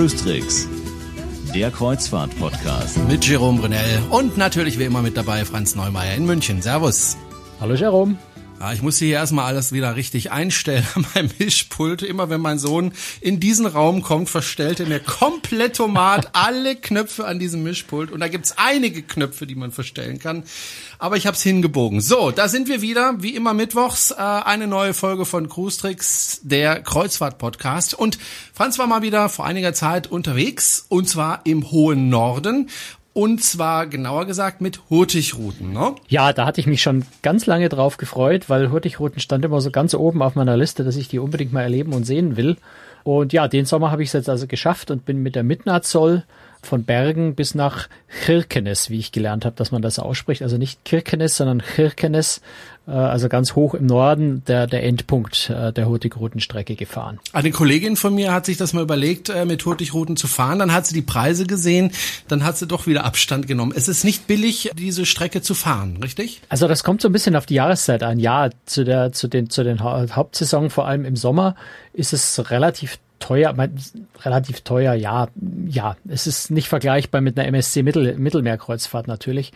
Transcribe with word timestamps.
Cruise 0.00 0.16
Tricks, 0.16 0.66
der 1.54 1.70
Kreuzfahrt-Podcast. 1.70 3.06
Mit 3.06 3.22
Jerome 3.26 3.60
Brunel 3.60 4.00
und 4.08 4.38
natürlich 4.38 4.78
wie 4.78 4.84
immer 4.84 5.02
mit 5.02 5.14
dabei 5.14 5.44
Franz 5.44 5.74
Neumeier 5.74 6.14
in 6.14 6.24
München. 6.24 6.62
Servus. 6.62 7.18
Hallo 7.60 7.74
Jerome. 7.74 8.16
Ja, 8.60 8.74
ich 8.74 8.82
muss 8.82 8.98
hier 8.98 9.14
erstmal 9.14 9.46
alles 9.46 9.72
wieder 9.72 9.96
richtig 9.96 10.32
einstellen 10.32 10.86
an 10.94 11.06
meinem 11.14 11.30
Mischpult. 11.38 12.02
Immer 12.02 12.28
wenn 12.28 12.42
mein 12.42 12.58
Sohn 12.58 12.92
in 13.22 13.40
diesen 13.40 13.64
Raum 13.64 14.02
kommt, 14.02 14.28
verstellt 14.28 14.80
er 14.80 14.86
mir 14.86 15.00
komplett 15.00 15.76
Tomat 15.76 16.28
alle 16.34 16.76
Knöpfe 16.76 17.26
an 17.26 17.38
diesem 17.38 17.62
Mischpult. 17.62 18.10
Und 18.10 18.20
da 18.20 18.28
gibt's 18.28 18.58
einige 18.58 19.02
Knöpfe, 19.02 19.46
die 19.46 19.54
man 19.54 19.72
verstellen 19.72 20.18
kann. 20.18 20.44
Aber 20.98 21.16
ich 21.16 21.26
hab's 21.26 21.40
hingebogen. 21.42 22.02
So, 22.02 22.32
da 22.32 22.48
sind 22.48 22.68
wir 22.68 22.82
wieder, 22.82 23.22
wie 23.22 23.34
immer 23.34 23.54
mittwochs, 23.54 24.10
äh, 24.10 24.16
eine 24.16 24.66
neue 24.66 24.92
Folge 24.92 25.24
von 25.24 25.48
Cruise 25.48 25.78
Tricks, 25.78 26.40
der 26.42 26.82
Kreuzfahrt-Podcast. 26.82 27.94
Und 27.94 28.18
Franz 28.52 28.78
war 28.78 28.86
mal 28.86 29.00
wieder 29.00 29.30
vor 29.30 29.46
einiger 29.46 29.72
Zeit 29.72 30.06
unterwegs, 30.06 30.84
und 30.90 31.08
zwar 31.08 31.40
im 31.44 31.70
hohen 31.70 32.10
Norden. 32.10 32.68
Und 33.20 33.44
zwar 33.44 33.86
genauer 33.86 34.24
gesagt 34.24 34.62
mit 34.62 34.80
Hurtigruten, 34.88 35.74
ne? 35.74 35.94
Ja, 36.08 36.32
da 36.32 36.46
hatte 36.46 36.58
ich 36.58 36.66
mich 36.66 36.80
schon 36.80 37.04
ganz 37.20 37.44
lange 37.44 37.68
drauf 37.68 37.98
gefreut, 37.98 38.48
weil 38.48 38.70
Hurtigruten 38.70 39.20
stand 39.20 39.44
immer 39.44 39.60
so 39.60 39.70
ganz 39.70 39.92
oben 39.92 40.22
auf 40.22 40.36
meiner 40.36 40.56
Liste, 40.56 40.84
dass 40.84 40.96
ich 40.96 41.08
die 41.08 41.18
unbedingt 41.18 41.52
mal 41.52 41.60
erleben 41.60 41.92
und 41.92 42.04
sehen 42.04 42.38
will. 42.38 42.56
Und 43.04 43.34
ja, 43.34 43.46
den 43.46 43.66
Sommer 43.66 43.90
habe 43.90 44.02
ich 44.02 44.08
es 44.08 44.14
jetzt 44.14 44.30
also 44.30 44.46
geschafft 44.46 44.90
und 44.90 45.04
bin 45.04 45.22
mit 45.22 45.34
der 45.34 45.42
Midnight 45.42 45.84
Soll 45.84 46.24
von 46.62 46.84
Bergen 46.84 47.34
bis 47.34 47.54
nach 47.54 47.88
Kirkenes, 48.24 48.90
wie 48.90 48.98
ich 48.98 49.12
gelernt 49.12 49.44
habe, 49.44 49.56
dass 49.56 49.70
man 49.72 49.82
das 49.82 49.98
ausspricht. 49.98 50.42
Also 50.42 50.58
nicht 50.58 50.84
Kirkenes, 50.84 51.36
sondern 51.36 51.62
Kirkenes, 51.62 52.40
äh, 52.86 52.90
also 52.90 53.28
ganz 53.28 53.54
hoch 53.54 53.74
im 53.74 53.86
Norden, 53.86 54.42
der, 54.46 54.66
der 54.66 54.82
Endpunkt 54.84 55.50
äh, 55.50 55.72
der 55.72 55.88
Hurtigruten-Strecke 55.88 56.74
gefahren. 56.76 57.18
Eine 57.32 57.50
Kollegin 57.50 57.96
von 57.96 58.14
mir 58.14 58.32
hat 58.32 58.46
sich 58.46 58.56
das 58.56 58.72
mal 58.72 58.82
überlegt, 58.82 59.28
äh, 59.28 59.44
mit 59.44 59.64
Hurtigruten 59.64 60.16
zu 60.16 60.26
fahren. 60.26 60.58
Dann 60.58 60.72
hat 60.72 60.86
sie 60.86 60.94
die 60.94 61.02
Preise 61.02 61.46
gesehen, 61.46 61.92
dann 62.28 62.44
hat 62.44 62.58
sie 62.58 62.66
doch 62.66 62.86
wieder 62.86 63.04
Abstand 63.04 63.46
genommen. 63.46 63.72
Es 63.74 63.88
ist 63.88 64.04
nicht 64.04 64.26
billig, 64.26 64.70
diese 64.76 65.06
Strecke 65.06 65.42
zu 65.42 65.54
fahren, 65.54 65.98
richtig? 66.02 66.42
Also 66.48 66.68
das 66.68 66.84
kommt 66.84 67.00
so 67.00 67.08
ein 67.08 67.12
bisschen 67.12 67.36
auf 67.36 67.46
die 67.46 67.54
Jahreszeit 67.54 68.02
an. 68.02 68.18
Ja, 68.18 68.50
zu 68.66 68.84
der, 68.84 69.12
zu 69.12 69.28
den, 69.28 69.50
zu 69.50 69.64
den 69.64 69.80
Hauptsaison, 69.80 70.70
vor 70.70 70.86
allem 70.86 71.04
im 71.04 71.16
Sommer, 71.16 71.54
ist 71.92 72.12
es 72.12 72.50
relativ 72.50 72.98
teuer, 73.20 73.54
relativ 74.22 74.62
teuer, 74.62 74.94
ja, 74.94 75.28
ja, 75.66 75.96
es 76.08 76.26
ist 76.26 76.50
nicht 76.50 76.68
vergleichbar 76.68 77.20
mit 77.20 77.38
einer 77.38 77.46
MSC 77.46 77.84
Mittel, 77.84 78.16
Mittelmeerkreuzfahrt 78.18 79.06
natürlich. 79.06 79.52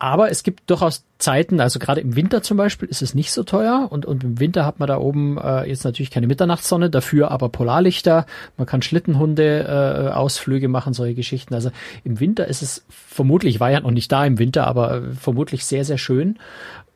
Aber 0.00 0.32
es 0.32 0.42
gibt 0.42 0.68
durchaus 0.68 1.04
Zeiten, 1.18 1.60
also 1.60 1.78
gerade 1.78 2.00
im 2.00 2.16
Winter 2.16 2.42
zum 2.42 2.56
Beispiel 2.56 2.88
ist 2.88 3.02
es 3.02 3.14
nicht 3.14 3.30
so 3.30 3.44
teuer 3.44 3.86
und, 3.88 4.04
und 4.04 4.24
im 4.24 4.40
Winter 4.40 4.66
hat 4.66 4.80
man 4.80 4.88
da 4.88 4.98
oben 4.98 5.38
äh, 5.38 5.68
jetzt 5.68 5.84
natürlich 5.84 6.10
keine 6.10 6.26
Mitternachtssonne, 6.26 6.90
dafür 6.90 7.30
aber 7.30 7.50
Polarlichter, 7.50 8.26
man 8.56 8.66
kann 8.66 8.82
Schlittenhunde 8.82 10.08
äh, 10.08 10.12
Ausflüge 10.12 10.66
machen, 10.66 10.92
solche 10.92 11.14
Geschichten. 11.14 11.54
Also 11.54 11.70
im 12.02 12.18
Winter 12.18 12.48
ist 12.48 12.62
es 12.62 12.84
vermutlich, 12.88 13.60
war 13.60 13.70
ja 13.70 13.78
noch 13.78 13.92
nicht 13.92 14.10
da 14.10 14.26
im 14.26 14.40
Winter, 14.40 14.66
aber 14.66 14.96
äh, 14.96 15.02
vermutlich 15.12 15.64
sehr, 15.64 15.84
sehr 15.84 15.98
schön 15.98 16.40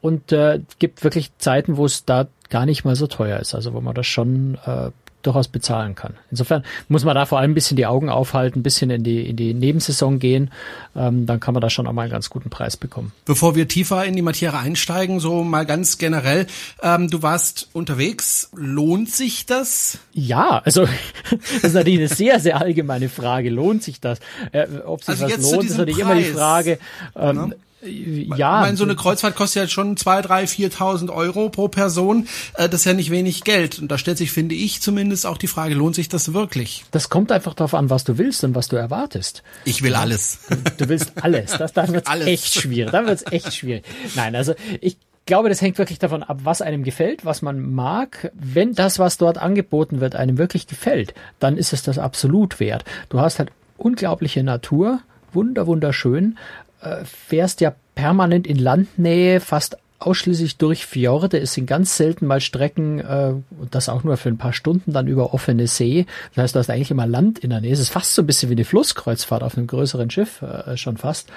und 0.00 0.32
äh, 0.32 0.60
gibt 0.80 1.04
wirklich 1.04 1.30
Zeiten, 1.38 1.76
wo 1.76 1.84
es 1.84 2.04
da 2.04 2.26
gar 2.48 2.66
nicht 2.66 2.84
mal 2.84 2.96
so 2.96 3.06
teuer 3.06 3.38
ist, 3.38 3.54
also 3.54 3.72
wo 3.72 3.80
man 3.80 3.94
das 3.94 4.06
schon 4.06 4.58
äh, 4.66 4.90
durchaus 5.26 5.48
bezahlen 5.48 5.94
kann. 5.94 6.14
Insofern 6.30 6.64
muss 6.88 7.04
man 7.04 7.14
da 7.14 7.26
vor 7.26 7.38
allem 7.38 7.52
ein 7.52 7.54
bisschen 7.54 7.76
die 7.76 7.86
Augen 7.86 8.08
aufhalten, 8.08 8.60
ein 8.60 8.62
bisschen 8.62 8.90
in 8.90 9.02
die, 9.02 9.28
in 9.28 9.36
die 9.36 9.54
Nebensaison 9.54 10.18
gehen, 10.18 10.50
ähm, 10.94 11.26
dann 11.26 11.40
kann 11.40 11.54
man 11.54 11.60
da 11.60 11.70
schon 11.70 11.86
auch 11.86 11.92
mal 11.92 12.02
einen 12.02 12.12
ganz 12.12 12.30
guten 12.30 12.50
Preis 12.50 12.76
bekommen. 12.76 13.12
Bevor 13.24 13.54
wir 13.54 13.68
tiefer 13.68 14.04
in 14.04 14.14
die 14.14 14.22
Materie 14.22 14.58
einsteigen, 14.58 15.20
so 15.20 15.42
mal 15.42 15.66
ganz 15.66 15.98
generell, 15.98 16.46
ähm, 16.82 17.10
du 17.10 17.22
warst 17.22 17.68
unterwegs, 17.72 18.50
lohnt 18.54 19.10
sich 19.10 19.46
das? 19.46 19.98
Ja, 20.12 20.62
also 20.64 20.86
das 21.30 21.64
ist 21.64 21.74
natürlich 21.74 21.98
eine 21.98 22.08
sehr, 22.08 22.40
sehr 22.40 22.60
allgemeine 22.60 23.08
Frage, 23.08 23.50
lohnt 23.50 23.82
sich 23.82 24.00
das? 24.00 24.20
Äh, 24.52 24.66
ob 24.84 25.02
sich 25.02 25.22
also 25.22 25.24
was 25.24 25.52
lohnt, 25.52 25.64
ist 25.64 25.78
natürlich 25.78 26.00
Preis. 26.00 26.06
immer 26.06 26.16
die 26.16 26.32
Frage. 26.32 26.78
Ähm, 27.14 27.54
ja. 27.82 28.60
Ich 28.60 28.66
meine, 28.66 28.76
so 28.76 28.84
eine 28.84 28.96
Kreuzfahrt 28.96 29.36
kostet 29.36 29.62
ja 29.62 29.68
schon 29.68 29.96
zwei, 29.96 30.22
drei, 30.22 30.46
viertausend 30.46 31.10
Euro 31.10 31.50
pro 31.50 31.68
Person. 31.68 32.26
Äh, 32.54 32.68
das 32.68 32.80
ist 32.80 32.84
ja 32.86 32.94
nicht 32.94 33.10
wenig 33.10 33.44
Geld. 33.44 33.78
Und 33.78 33.88
da 33.90 33.98
stellt 33.98 34.18
sich, 34.18 34.32
finde 34.32 34.54
ich 34.54 34.80
zumindest, 34.80 35.26
auch 35.26 35.38
die 35.38 35.46
Frage, 35.46 35.74
lohnt 35.74 35.94
sich 35.94 36.08
das 36.08 36.32
wirklich? 36.32 36.84
Das 36.90 37.08
kommt 37.08 37.30
einfach 37.32 37.54
darauf 37.54 37.74
an, 37.74 37.90
was 37.90 38.04
du 38.04 38.18
willst 38.18 38.44
und 38.44 38.54
was 38.54 38.68
du 38.68 38.76
erwartest. 38.76 39.42
Ich 39.64 39.82
will 39.82 39.94
alles. 39.94 40.40
Du, 40.78 40.88
willst 40.88 41.12
alles. 41.22 41.52
Das, 41.52 41.72
dann 41.72 41.92
wird's 41.92 42.06
alles. 42.10 42.26
echt 42.26 42.54
schwierig. 42.54 42.92
Dann 42.92 43.06
wird's 43.06 43.24
echt 43.30 43.52
schwierig. 43.52 43.84
Nein, 44.14 44.34
also 44.34 44.54
ich 44.80 44.96
glaube, 45.26 45.48
das 45.48 45.60
hängt 45.60 45.78
wirklich 45.78 45.98
davon 45.98 46.22
ab, 46.22 46.40
was 46.44 46.62
einem 46.62 46.82
gefällt, 46.82 47.24
was 47.24 47.42
man 47.42 47.74
mag. 47.74 48.30
Wenn 48.34 48.74
das, 48.74 48.98
was 48.98 49.18
dort 49.18 49.38
angeboten 49.38 50.00
wird, 50.00 50.14
einem 50.14 50.38
wirklich 50.38 50.66
gefällt, 50.66 51.14
dann 51.40 51.56
ist 51.56 51.72
es 51.72 51.82
das 51.82 51.98
absolut 51.98 52.60
wert. 52.60 52.84
Du 53.08 53.20
hast 53.20 53.38
halt 53.38 53.50
unglaubliche 53.76 54.42
Natur, 54.42 55.00
wunder, 55.32 55.66
wunderschön, 55.66 56.38
äh, 56.86 57.04
fährst 57.04 57.60
ja 57.60 57.74
permanent 57.94 58.46
in 58.46 58.58
Landnähe, 58.58 59.40
fast 59.40 59.78
ausschließlich 59.98 60.58
durch 60.58 60.84
Fjorde. 60.84 61.38
Es 61.38 61.54
sind 61.54 61.66
ganz 61.66 61.96
selten 61.96 62.26
mal 62.26 62.40
Strecken, 62.40 63.00
äh, 63.00 63.32
das 63.70 63.88
auch 63.88 64.04
nur 64.04 64.16
für 64.16 64.28
ein 64.28 64.36
paar 64.36 64.52
Stunden 64.52 64.92
dann 64.92 65.06
über 65.06 65.32
offene 65.32 65.66
See. 65.66 66.06
Das 66.34 66.44
heißt, 66.44 66.54
du 66.54 66.58
hast 66.58 66.70
eigentlich 66.70 66.90
immer 66.90 67.06
Land 67.06 67.38
in 67.38 67.50
der 67.50 67.60
Nähe. 67.60 67.72
Es 67.72 67.80
ist 67.80 67.88
fast 67.88 68.14
so 68.14 68.22
ein 68.22 68.26
bisschen 68.26 68.50
wie 68.50 68.54
eine 68.54 68.64
Flusskreuzfahrt 68.64 69.42
auf 69.42 69.56
einem 69.56 69.66
größeren 69.66 70.10
Schiff, 70.10 70.42
äh, 70.42 70.76
schon 70.76 70.96
fast. 70.96 71.30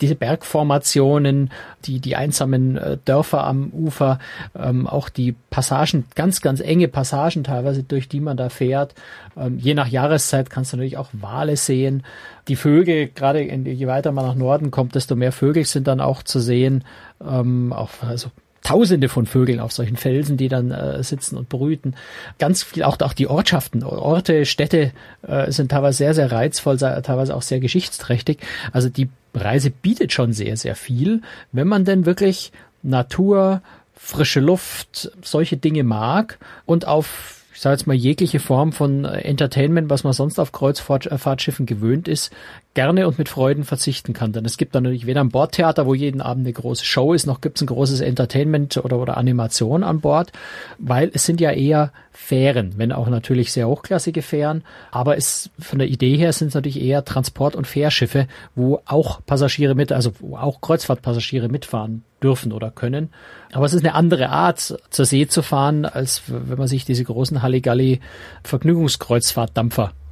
Diese 0.00 0.14
Bergformationen, 0.14 1.50
die, 1.84 2.00
die 2.00 2.16
einsamen 2.16 2.76
äh, 2.76 2.98
Dörfer 3.04 3.44
am 3.44 3.70
Ufer, 3.70 4.18
ähm, 4.58 4.86
auch 4.86 5.08
die 5.08 5.34
Passagen, 5.50 6.04
ganz, 6.14 6.40
ganz 6.40 6.60
enge 6.60 6.88
Passagen 6.88 7.44
teilweise, 7.44 7.82
durch 7.82 8.08
die 8.08 8.20
man 8.20 8.36
da 8.36 8.48
fährt. 8.48 8.94
Ähm, 9.36 9.58
je 9.58 9.74
nach 9.74 9.88
Jahreszeit 9.88 10.50
kannst 10.50 10.72
du 10.72 10.76
natürlich 10.76 10.96
auch 10.96 11.10
Wale 11.12 11.56
sehen. 11.56 12.02
Die 12.48 12.56
Vögel, 12.56 13.08
gerade 13.08 13.42
je 13.42 13.86
weiter 13.86 14.12
man 14.12 14.26
nach 14.26 14.34
Norden 14.34 14.70
kommt, 14.70 14.94
desto 14.94 15.16
mehr 15.16 15.32
Vögel 15.32 15.64
sind 15.64 15.86
dann 15.86 16.00
auch 16.00 16.22
zu 16.22 16.40
sehen. 16.40 16.84
Ähm, 17.26 17.72
auch 17.72 17.90
also 18.02 18.30
Tausende 18.64 19.08
von 19.08 19.26
Vögeln 19.26 19.60
auf 19.60 19.72
solchen 19.72 19.96
Felsen, 19.96 20.36
die 20.36 20.48
dann 20.48 20.72
äh, 20.72 21.02
sitzen 21.04 21.36
und 21.36 21.48
brüten. 21.48 21.94
Ganz 22.38 22.64
viel, 22.64 22.82
auch, 22.82 22.98
auch 23.00 23.12
die 23.12 23.28
Ortschaften, 23.28 23.84
Orte, 23.84 24.46
Städte 24.46 24.90
äh, 25.22 25.52
sind 25.52 25.70
teilweise 25.70 25.98
sehr, 25.98 26.14
sehr 26.14 26.32
reizvoll, 26.32 26.78
teilweise 26.78 27.36
auch 27.36 27.42
sehr 27.42 27.60
geschichtsträchtig. 27.60 28.38
Also 28.72 28.88
die 28.88 29.08
Reise 29.34 29.70
bietet 29.70 30.12
schon 30.12 30.32
sehr, 30.32 30.56
sehr 30.56 30.74
viel, 30.74 31.22
wenn 31.52 31.68
man 31.68 31.84
denn 31.84 32.06
wirklich 32.06 32.52
Natur, 32.82 33.62
frische 33.94 34.40
Luft, 34.40 35.12
solche 35.22 35.56
Dinge 35.56 35.84
mag 35.84 36.38
und 36.66 36.86
auf 36.86 37.44
ich 37.54 37.60
sage 37.60 37.74
jetzt 37.74 37.86
mal, 37.86 37.94
jegliche 37.94 38.40
Form 38.40 38.72
von 38.72 39.04
Entertainment, 39.04 39.88
was 39.88 40.02
man 40.02 40.12
sonst 40.12 40.40
auf 40.40 40.50
Kreuzfahrtschiffen 40.50 41.66
gewöhnt 41.66 42.08
ist, 42.08 42.32
gerne 42.74 43.06
und 43.06 43.18
mit 43.18 43.28
Freuden 43.28 43.64
verzichten 43.64 44.12
kann. 44.12 44.32
Denn 44.32 44.44
es 44.44 44.56
gibt 44.56 44.74
dann 44.74 44.82
natürlich 44.82 45.06
weder 45.06 45.22
ein 45.22 45.30
Bordtheater, 45.30 45.86
wo 45.86 45.94
jeden 45.94 46.20
Abend 46.20 46.44
eine 46.44 46.52
große 46.52 46.84
Show 46.84 47.12
ist, 47.12 47.26
noch 47.26 47.40
gibt 47.40 47.56
es 47.56 47.62
ein 47.62 47.66
großes 47.66 48.00
Entertainment 48.00 48.76
oder, 48.76 48.98
oder 48.98 49.16
Animation 49.16 49.84
an 49.84 50.00
Bord, 50.00 50.32
weil 50.78 51.10
es 51.14 51.24
sind 51.24 51.40
ja 51.40 51.52
eher 51.52 51.92
Fähren, 52.12 52.74
wenn 52.76 52.92
auch 52.92 53.08
natürlich 53.08 53.52
sehr 53.52 53.68
hochklassige 53.68 54.22
Fähren, 54.22 54.62
aber 54.90 55.16
es 55.16 55.50
von 55.58 55.78
der 55.78 55.88
Idee 55.88 56.16
her 56.16 56.32
sind 56.32 56.48
es 56.48 56.54
natürlich 56.54 56.80
eher 56.80 57.04
Transport- 57.04 57.56
und 57.56 57.66
Fährschiffe, 57.66 58.26
wo 58.54 58.80
auch 58.86 59.20
Passagiere 59.24 59.74
mit, 59.74 59.92
also 59.92 60.12
wo 60.20 60.36
auch 60.36 60.60
Kreuzfahrtpassagiere 60.60 61.48
mitfahren 61.48 62.04
dürfen 62.22 62.52
oder 62.52 62.70
können. 62.70 63.10
Aber 63.52 63.66
es 63.66 63.74
ist 63.74 63.84
eine 63.84 63.94
andere 63.94 64.30
Art, 64.30 64.78
zur 64.90 65.04
See 65.04 65.26
zu 65.26 65.42
fahren, 65.42 65.84
als 65.84 66.22
wenn 66.26 66.58
man 66.58 66.68
sich 66.68 66.84
diese 66.84 67.04
großen 67.04 67.42
Halligalli 67.42 68.00
Vergnügungskreuzfahrtdampfer 68.42 69.92
äh, 69.92 70.03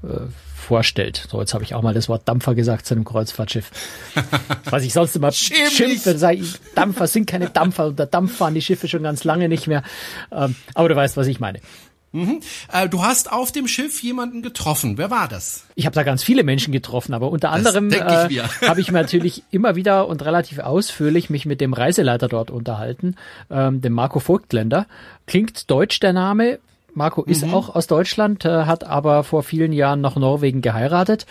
vorstellt. 0.62 1.26
So, 1.30 1.40
jetzt 1.40 1.54
habe 1.54 1.64
ich 1.64 1.74
auch 1.74 1.82
mal 1.82 1.94
das 1.94 2.08
Wort 2.08 2.28
Dampfer 2.28 2.54
gesagt 2.54 2.86
zu 2.86 2.94
einem 2.94 3.04
Kreuzfahrtschiff. 3.04 3.70
Was 4.70 4.84
ich 4.84 4.92
sonst 4.92 5.16
immer 5.16 5.32
schimpfe, 5.32 6.16
sage 6.16 6.38
ich, 6.38 6.54
Dampfer 6.74 7.06
sind 7.06 7.26
keine 7.26 7.50
Dampfer. 7.50 7.86
Unter 7.88 8.06
Dampf 8.06 8.36
fahren 8.36 8.54
die 8.54 8.62
Schiffe 8.62 8.88
schon 8.88 9.02
ganz 9.02 9.24
lange 9.24 9.48
nicht 9.48 9.66
mehr. 9.66 9.82
Ähm, 10.30 10.54
aber 10.74 10.88
du 10.88 10.96
weißt, 10.96 11.16
was 11.16 11.26
ich 11.26 11.40
meine. 11.40 11.60
Mhm. 12.12 12.40
Äh, 12.70 12.88
du 12.88 13.02
hast 13.02 13.32
auf 13.32 13.52
dem 13.52 13.66
Schiff 13.66 14.02
jemanden 14.02 14.42
getroffen. 14.42 14.98
Wer 14.98 15.10
war 15.10 15.28
das? 15.28 15.64
Ich 15.74 15.86
habe 15.86 15.94
da 15.94 16.02
ganz 16.02 16.22
viele 16.22 16.44
Menschen 16.44 16.72
getroffen, 16.72 17.14
aber 17.14 17.30
unter 17.30 17.50
anderem 17.50 17.90
äh, 17.90 17.98
habe 17.98 18.80
ich 18.80 18.92
mir 18.92 19.00
natürlich 19.00 19.44
immer 19.50 19.76
wieder 19.76 20.06
und 20.06 20.22
relativ 20.24 20.58
ausführlich 20.58 21.30
mich 21.30 21.46
mit 21.46 21.60
dem 21.60 21.72
Reiseleiter 21.72 22.28
dort 22.28 22.50
unterhalten, 22.50 23.16
ähm, 23.50 23.80
dem 23.80 23.94
Marco 23.94 24.20
Vogtländer. 24.20 24.86
Klingt 25.26 25.70
deutsch 25.70 26.00
der 26.00 26.12
Name. 26.12 26.58
Marco 26.94 27.22
ist 27.24 27.46
mhm. 27.46 27.54
auch 27.54 27.74
aus 27.74 27.86
Deutschland, 27.86 28.44
äh, 28.44 28.64
hat 28.64 28.84
aber 28.84 29.24
vor 29.24 29.42
vielen 29.42 29.72
Jahren 29.72 30.00
nach 30.00 30.16
Norwegen 30.16 30.60
geheiratet, 30.60 31.26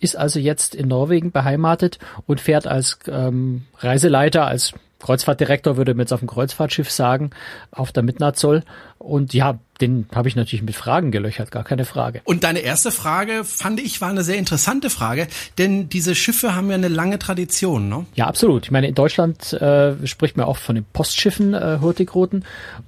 ist 0.00 0.16
also 0.16 0.38
jetzt 0.38 0.74
in 0.74 0.88
Norwegen 0.88 1.32
beheimatet 1.32 1.98
und 2.26 2.40
fährt 2.40 2.66
als 2.66 2.98
ähm, 3.08 3.64
Reiseleiter, 3.78 4.46
als 4.46 4.74
Kreuzfahrtdirektor 4.98 5.76
würde 5.76 5.94
man 5.94 6.00
jetzt 6.00 6.12
auf 6.12 6.20
dem 6.20 6.28
Kreuzfahrtschiff 6.28 6.90
sagen, 6.90 7.30
auf 7.70 7.92
der 7.92 8.02
Midnatzol 8.02 8.62
Und 8.98 9.34
ja, 9.34 9.58
den 9.80 10.06
habe 10.14 10.28
ich 10.28 10.36
natürlich 10.36 10.62
mit 10.62 10.74
Fragen 10.74 11.10
gelöchert, 11.10 11.50
gar 11.50 11.64
keine 11.64 11.84
Frage. 11.84 12.22
Und 12.24 12.44
deine 12.44 12.60
erste 12.60 12.90
Frage, 12.90 13.44
fand 13.44 13.78
ich, 13.80 14.00
war 14.00 14.08
eine 14.08 14.24
sehr 14.24 14.38
interessante 14.38 14.90
Frage, 14.90 15.28
denn 15.58 15.88
diese 15.88 16.14
Schiffe 16.14 16.54
haben 16.54 16.68
ja 16.70 16.74
eine 16.74 16.88
lange 16.88 17.18
Tradition, 17.18 17.88
ne? 17.88 18.06
Ja, 18.14 18.26
absolut. 18.26 18.64
Ich 18.64 18.70
meine, 18.70 18.88
in 18.88 18.94
Deutschland 18.94 19.52
äh, 19.52 20.06
spricht 20.06 20.36
man 20.36 20.46
auch 20.46 20.56
von 20.56 20.74
den 20.74 20.84
Postschiffen, 20.92 21.54
äh, 21.54 21.78
Hurtigruten. 21.80 22.44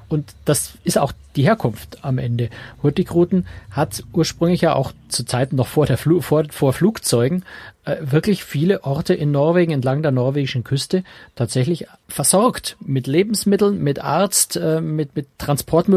Und 0.08 0.34
das 0.46 0.72
ist 0.84 0.98
auch 0.98 1.12
die 1.36 1.42
Herkunft 1.42 2.02
am 2.02 2.16
Ende. 2.16 2.48
Hurtigruten 2.82 3.46
hat 3.70 4.02
ursprünglich 4.14 4.62
ja 4.62 4.74
auch 4.74 4.92
zu 5.08 5.24
Zeiten 5.24 5.56
noch 5.56 5.68
vor, 5.68 5.84
der 5.84 5.98
Fl 5.98 6.22
vor, 6.22 6.44
vor 6.50 6.72
Flugzeugen 6.72 7.44
äh, 7.88 7.96
wirklich 8.00 8.44
viele 8.44 8.84
Orte 8.84 9.14
in 9.14 9.30
Norwegen 9.30 9.72
entlang 9.72 10.02
der 10.02 10.10
norwegischen 10.10 10.62
Küste 10.62 11.04
tatsächlich 11.36 11.86
versorgt 12.08 12.76
mit 12.84 13.06
Lebensmitteln, 13.06 13.82
mit 13.82 14.02
Arzt, 14.02 14.56
äh, 14.56 14.80
mit, 14.80 15.16
mit 15.16 15.26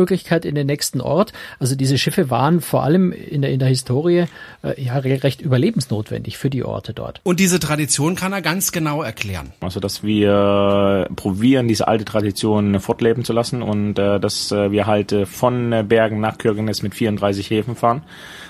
Transportmöglichkeit 0.02 0.46
in 0.46 0.56
den 0.56 0.68
nächsten 0.68 1.02
Ort. 1.02 1.34
Also 1.60 1.76
diese 1.76 1.98
Schiffe 1.98 2.30
waren 2.30 2.62
vor 2.62 2.84
allem 2.84 3.12
in 3.12 3.42
der, 3.42 3.52
in 3.52 3.60
der 3.60 3.68
Historie 3.68 4.26
äh, 4.64 4.82
ja 4.82 4.98
recht 4.98 5.42
überlebensnotwendig 5.42 6.38
für 6.38 6.50
die 6.50 6.64
Orte 6.64 6.94
dort. 6.94 7.22
Und 7.24 7.40
diese 7.40 7.60
Tradition 7.60 8.16
kann 8.16 8.34
er 8.34 8.42
ganz 8.42 8.72
genau 8.72 9.04
erklären. 9.04 9.54
Also 9.60 9.80
dass 9.80 10.04
wir 10.04 11.08
probieren, 11.16 11.68
diese 11.68 11.88
alte 11.88 12.06
Tradition 12.06 12.80
fortleben 12.80 13.24
zu 13.24 13.34
lassen 13.34 13.62
und 13.62 14.00
äh, 14.00 14.20
dass 14.20 14.52
äh, 14.52 14.72
wir 14.72 14.88
halt 14.88 15.12
äh, 15.12 15.26
von 15.26 15.86
Bergen 15.88 16.20
nach 16.20 16.38
Kirkenes 16.38 16.82
mit 16.82 16.96
34 16.96 17.50
Häfen 17.50 17.76
fahren, 17.76 18.04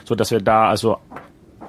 so 0.06 0.16
dass 0.16 0.32
wir 0.32 0.40
da 0.40 0.70
also 0.70 0.98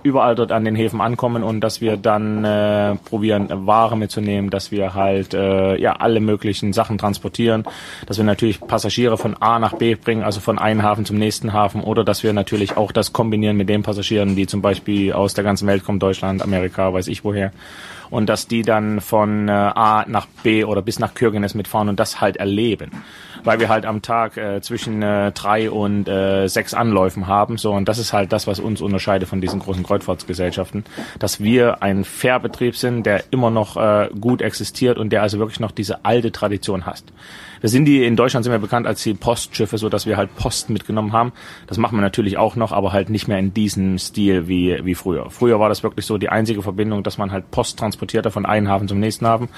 überall 0.02 0.34
dort 0.34 0.52
an 0.52 0.64
den 0.64 0.74
Häfen 0.74 1.00
ankommen 1.00 1.42
und 1.42 1.60
dass 1.60 1.80
wir 1.80 1.96
dann 1.96 2.44
äh, 2.44 2.96
probieren, 2.96 3.48
Ware 3.66 3.96
mitzunehmen, 3.96 4.50
dass 4.50 4.70
wir 4.70 4.94
halt 4.94 5.34
äh, 5.34 5.76
ja 5.76 5.94
alle 5.94 6.20
möglichen 6.20 6.72
Sachen 6.72 6.98
transportieren, 6.98 7.64
dass 8.06 8.18
wir 8.18 8.24
natürlich 8.24 8.60
Passagiere 8.60 9.18
von 9.18 9.36
A 9.40 9.58
nach 9.58 9.74
B 9.74 9.94
bringen, 9.94 10.22
also 10.22 10.40
von 10.40 10.58
einem 10.58 10.82
Hafen 10.82 11.04
zum 11.04 11.18
nächsten 11.18 11.52
Hafen, 11.52 11.82
oder 11.82 12.04
dass 12.04 12.22
wir 12.22 12.32
natürlich 12.32 12.76
auch 12.76 12.92
das 12.92 13.12
kombinieren 13.12 13.56
mit 13.56 13.68
den 13.68 13.82
Passagieren, 13.82 14.36
die 14.36 14.46
zum 14.46 14.62
Beispiel 14.62 15.12
aus 15.12 15.34
der 15.34 15.44
ganzen 15.44 15.66
Welt 15.66 15.84
kommen, 15.84 15.98
Deutschland, 15.98 16.42
Amerika, 16.42 16.92
weiß 16.92 17.08
ich 17.08 17.24
woher, 17.24 17.52
und 18.10 18.28
dass 18.28 18.46
die 18.46 18.62
dann 18.62 19.00
von 19.00 19.48
äh, 19.48 19.52
A 19.52 20.04
nach 20.06 20.26
B 20.42 20.64
oder 20.64 20.82
bis 20.82 20.98
nach 20.98 21.14
Kürgenes 21.14 21.54
mitfahren 21.54 21.88
und 21.88 21.98
das 21.98 22.20
halt 22.20 22.36
erleben 22.36 22.90
weil 23.44 23.60
wir 23.60 23.68
halt 23.68 23.86
am 23.86 24.02
Tag 24.02 24.36
äh, 24.36 24.60
zwischen 24.60 25.02
äh, 25.02 25.32
drei 25.32 25.70
und 25.70 26.08
äh, 26.08 26.48
sechs 26.48 26.74
Anläufen 26.74 27.26
haben. 27.26 27.58
So 27.58 27.72
und 27.72 27.88
das 27.88 27.98
ist 27.98 28.12
halt 28.12 28.32
das, 28.32 28.46
was 28.46 28.60
uns 28.60 28.80
unterscheidet 28.80 29.28
von 29.28 29.40
diesen 29.40 29.60
großen 29.60 29.82
Kreuzfahrtsgesellschaften, 29.82 30.84
dass 31.18 31.40
wir 31.40 31.82
ein 31.82 32.04
Fährbetrieb 32.04 32.76
sind, 32.76 33.04
der 33.04 33.24
immer 33.30 33.50
noch 33.50 33.76
äh, 33.76 34.08
gut 34.18 34.42
existiert 34.42 34.98
und 34.98 35.10
der 35.10 35.22
also 35.22 35.38
wirklich 35.38 35.60
noch 35.60 35.72
diese 35.72 36.04
alte 36.04 36.32
Tradition 36.32 36.86
hat. 36.86 37.04
Wir 37.62 37.68
sind 37.68 37.84
die 37.84 38.04
in 38.04 38.16
Deutschland 38.16 38.42
sind 38.42 38.52
wir 38.52 38.58
bekannt 38.58 38.88
als 38.88 39.04
die 39.04 39.14
Postschiffe, 39.14 39.78
so 39.78 39.88
dass 39.88 40.04
wir 40.04 40.16
halt 40.16 40.34
Post 40.34 40.68
mitgenommen 40.68 41.12
haben. 41.12 41.32
Das 41.68 41.78
machen 41.78 41.96
wir 41.96 42.02
natürlich 42.02 42.36
auch 42.36 42.56
noch, 42.56 42.72
aber 42.72 42.92
halt 42.92 43.08
nicht 43.08 43.28
mehr 43.28 43.38
in 43.38 43.54
diesem 43.54 43.98
Stil 43.98 44.48
wie 44.48 44.84
wie 44.84 44.96
früher. 44.96 45.30
Früher 45.30 45.60
war 45.60 45.68
das 45.68 45.84
wirklich 45.84 46.04
so 46.04 46.18
die 46.18 46.28
einzige 46.28 46.60
Verbindung, 46.62 47.04
dass 47.04 47.18
man 47.18 47.30
halt 47.30 47.52
Post 47.52 47.78
transportierte 47.78 48.32
von 48.32 48.46
einem 48.46 48.68
Hafen 48.68 48.88
zum 48.88 48.98
nächsten 48.98 49.28
Hafen. 49.28 49.48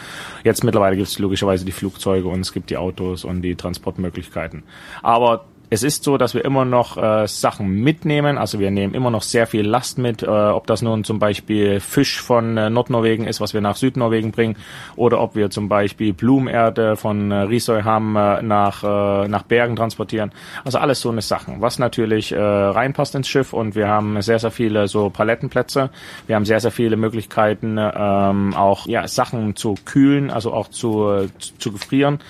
Jetzt 0.45 0.65
mittlerweile 0.65 0.97
gibt 0.97 1.09
es 1.09 1.19
logischerweise 1.19 1.65
die 1.65 1.73
Flugzeuge 1.73 2.29
und 2.29 2.41
es 2.41 2.53
gibt 2.53 2.69
die 2.69 2.77
Autos 2.77 3.25
und 3.25 3.41
die 3.41 3.55
Transportmöglichkeiten. 3.75 4.63
Aber 5.03 5.45
es 5.71 5.83
ist 5.83 6.05
so, 6.05 6.19
dass 6.19 6.35
wir 6.35 6.45
immer 6.45 6.65
noch 6.65 6.97
äh, 6.97 7.27
Sachen 7.27 7.69
mitnehmen. 7.69 8.39
Also 8.39 8.61
wir 8.61 8.71
nehmen 8.71 8.95
immer 8.95 9.11
noch 9.11 9.23
sehr 9.23 9.47
viel 9.47 9.67
Last 9.67 9.99
mit, 9.99 10.23
äh, 10.23 10.27
ob 10.27 10.67
das 10.69 10.83
nun 10.83 11.03
zum 11.05 11.19
Beispiel 11.19 11.81
Fisch 11.81 12.21
von 12.21 12.57
äh, 12.57 12.71
Nordnorwegen 12.71 13.27
ist, 13.27 13.41
was 13.41 13.55
wir 13.55 13.61
nach 13.61 13.75
Südnorwegen 13.75 14.31
bringen, 14.31 14.57
oder 14.95 15.21
ob 15.21 15.35
wir 15.35 15.51
zum 15.51 15.69
Beispiel 15.69 16.13
Blumenerde 16.13 16.97
von 16.97 17.31
äh, 17.31 17.37
Risøyham 17.37 18.15
äh, 18.15 18.43
nach, 18.43 18.85
äh, 18.85 19.27
nach 19.27 19.43
Bergen 19.43 19.75
transportieren. 19.75 20.33
Also 20.65 20.79
alles 20.79 21.01
so 21.01 21.11
eine 21.11 21.23
Sachen, 21.23 21.61
was 21.61 21.79
natürlich 21.79 22.31
äh, 22.31 22.39
reinpasst 22.39 23.15
ins 23.15 23.27
Schiff 23.27 23.53
und 23.53 23.75
wir 23.75 23.89
haben 23.89 24.21
sehr, 24.23 24.39
sehr 24.39 24.53
viele 24.53 24.87
so 24.87 25.11
Palettenplätze. 25.11 25.91
Wir 26.27 26.37
haben 26.37 26.45
sehr, 26.45 26.61
sehr 26.61 26.73
viele 26.73 26.97
Möglichkeiten, 26.97 27.79
ähm, 27.79 28.55
auch 28.55 28.87
ja, 28.87 29.09
Sachen 29.09 29.57
zu 29.57 29.75
kühlen, 29.85 30.31
also 30.31 30.53
auch 30.53 30.69
zu, 30.69 31.09
äh, 31.11 31.29
zu, 31.39 31.59
zu 31.59 31.73
gefrieren. 31.73 32.21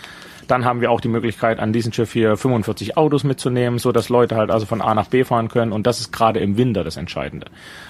Dann 0.46 0.64
haben 0.64 0.81
wir 0.81 0.91
auch 0.91 1.00
die 1.00 1.08
Möglichkeit, 1.08 1.61
an 1.61 1.73
diesem 1.73 1.93
Schiff 1.93 2.12
hier 2.12 2.37
45 2.37 2.96
Autos 2.96 3.25
mitzunehmen, 3.25 3.79
so 3.79 3.93
dass 3.93 4.08
Leute 4.08 4.37
halt 4.37 4.50
also 4.50 4.67
von 4.67 4.81
A 4.81 4.94
nach 4.94 5.08
B 5.08 5.25
fahren 5.25 5.49
können. 5.49 5.73
Und 5.73 5.87
das 5.87 6.00
ist 6.00 6.12
gerade 6.12 6.41
im 6.41 6.56
Winter 6.56 6.85
das 6.85 6.96
Entscheidende. 6.96 7.46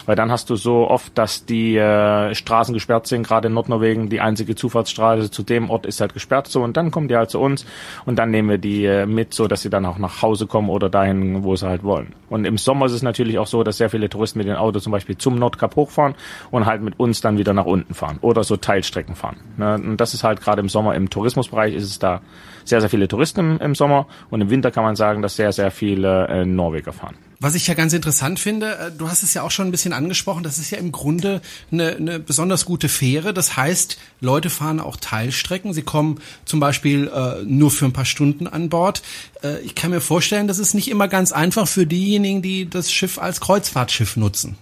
Weil 0.06 0.16
dann 0.16 0.30
hast 0.30 0.50
du 0.50 0.56
so 0.56 0.88
oft, 0.88 1.16
dass 1.16 1.46
die 1.46 1.76
äh, 1.76 2.34
Straßen 2.34 2.74
gesperrt 2.74 3.06
sind, 3.06 3.26
gerade 3.26 3.48
in 3.48 3.54
Nordnorwegen. 3.54 4.08
Die 4.08 4.20
einzige 4.20 4.54
Zufahrtsstraße 4.54 5.30
zu 5.30 5.42
dem 5.42 5.70
Ort 5.70 5.86
ist 5.86 6.00
halt 6.00 6.14
gesperrt 6.14 6.46
so. 6.48 6.62
Und 6.62 6.76
dann 6.76 6.90
kommen 6.90 7.08
die 7.08 7.16
halt 7.16 7.30
zu 7.30 7.40
uns 7.40 7.66
und 8.06 8.18
dann 8.18 8.30
nehmen 8.30 8.48
wir 8.48 8.58
die 8.58 8.84
äh, 8.84 9.06
mit, 9.06 9.34
so 9.34 9.48
dass 9.48 9.62
sie 9.62 9.70
dann 9.70 9.86
auch 9.86 9.98
nach 9.98 10.22
Hause 10.22 10.46
kommen 10.46 10.68
oder 10.68 10.88
dahin, 10.88 11.42
wo 11.42 11.56
sie 11.56 11.66
halt 11.66 11.82
wollen. 11.82 12.14
Und 12.28 12.44
im 12.44 12.58
Sommer 12.58 12.86
ist 12.86 12.92
es 12.92 13.02
natürlich 13.02 13.38
auch 13.38 13.46
so, 13.46 13.62
dass 13.62 13.78
sehr 13.78 13.90
viele 13.90 14.08
Touristen 14.08 14.38
mit 14.38 14.48
den 14.48 14.56
Autos 14.56 14.82
zum 14.82 14.92
Beispiel 14.92 15.16
zum 15.16 15.38
Nordkap 15.38 15.76
hochfahren 15.76 16.14
und 16.50 16.66
halt 16.66 16.82
mit 16.82 16.98
uns 16.98 17.20
dann 17.20 17.38
wieder 17.38 17.52
nach 17.52 17.66
unten 17.66 17.94
fahren 17.94 18.18
oder 18.20 18.44
so 18.44 18.56
Teilstrecken 18.56 19.14
fahren. 19.14 19.36
Ne? 19.56 19.74
Und 19.74 19.96
das 19.98 20.14
ist 20.14 20.24
halt 20.24 20.40
gerade 20.40 20.60
im 20.60 20.68
Sommer 20.68 20.94
im 20.94 21.10
Tourismusbereich 21.10 21.74
ist 21.74 21.84
es 21.84 21.98
da 21.98 22.20
sehr, 22.64 22.80
sehr 22.80 22.90
viele 22.90 23.08
Touristen 23.08 23.40
im, 23.40 23.58
im 23.58 23.74
Sommer 23.74 24.06
und 24.30 24.40
im 24.40 24.50
Winter 24.50 24.70
kann 24.70 24.84
man 24.84 24.96
sagen, 24.96 25.22
dass 25.22 25.36
sehr, 25.36 25.52
sehr 25.52 25.70
viele 25.70 26.28
äh, 26.28 26.44
Norweger 26.44 26.92
fahren. 26.92 27.16
Was 27.40 27.54
ich 27.54 27.66
ja 27.66 27.74
ganz 27.74 27.92
interessant 27.92 28.40
finde, 28.40 28.78
äh, 28.78 28.90
du 28.90 29.08
hast 29.08 29.22
es 29.22 29.34
ja 29.34 29.42
auch 29.42 29.50
schon 29.50 29.68
ein 29.68 29.70
bisschen 29.70 29.92
angesprochen, 29.92 30.42
das 30.42 30.58
ist 30.58 30.70
ja 30.70 30.78
im 30.78 30.92
Grunde 30.92 31.42
eine, 31.70 31.96
eine 31.96 32.18
besonders 32.18 32.64
gute 32.64 32.88
Fähre. 32.88 33.34
Das 33.34 33.56
heißt, 33.56 33.98
Leute 34.20 34.48
fahren 34.48 34.80
auch 34.80 34.96
Teilstrecken. 34.96 35.74
Sie 35.74 35.82
kommen 35.82 36.20
zum 36.44 36.60
Beispiel 36.60 37.08
äh, 37.08 37.42
nur 37.44 37.70
für 37.70 37.84
ein 37.84 37.92
paar 37.92 38.06
Stunden 38.06 38.46
an 38.46 38.70
Bord. 38.70 39.02
Äh, 39.42 39.60
ich 39.60 39.74
kann 39.74 39.90
mir 39.90 40.00
vorstellen, 40.00 40.48
das 40.48 40.58
ist 40.58 40.74
nicht 40.74 40.90
immer 40.90 41.08
ganz 41.08 41.32
einfach 41.32 41.68
für 41.68 41.86
diejenigen, 41.86 42.40
die 42.40 42.68
das 42.70 42.90
Schiff 42.90 43.18
als 43.18 43.40
Kreuzfahrtschiff 43.40 44.16
nutzen. 44.16 44.56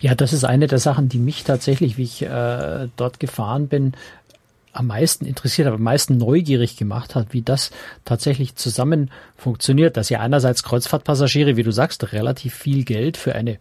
Ja, 0.00 0.14
das 0.14 0.32
ist 0.32 0.44
eine 0.44 0.66
der 0.66 0.78
Sachen, 0.78 1.08
die 1.08 1.18
mich 1.18 1.44
tatsächlich, 1.44 1.96
wie 1.96 2.02
ich 2.02 2.22
äh, 2.22 2.88
dort 2.96 3.20
gefahren 3.20 3.68
bin, 3.68 3.94
am 4.72 4.86
meisten 4.86 5.26
interessiert, 5.26 5.66
aber 5.66 5.76
am 5.76 5.82
meisten 5.82 6.16
neugierig 6.16 6.76
gemacht 6.76 7.14
hat, 7.14 7.32
wie 7.32 7.42
das 7.42 7.70
tatsächlich 8.04 8.54
zusammen 8.54 9.10
funktioniert, 9.36 9.96
dass 9.96 10.08
ja 10.08 10.20
einerseits 10.20 10.62
Kreuzfahrtpassagiere, 10.62 11.56
wie 11.56 11.62
du 11.62 11.72
sagst, 11.72 12.12
relativ 12.12 12.54
viel 12.54 12.84
Geld 12.84 13.16
für 13.16 13.34
eine 13.34 13.58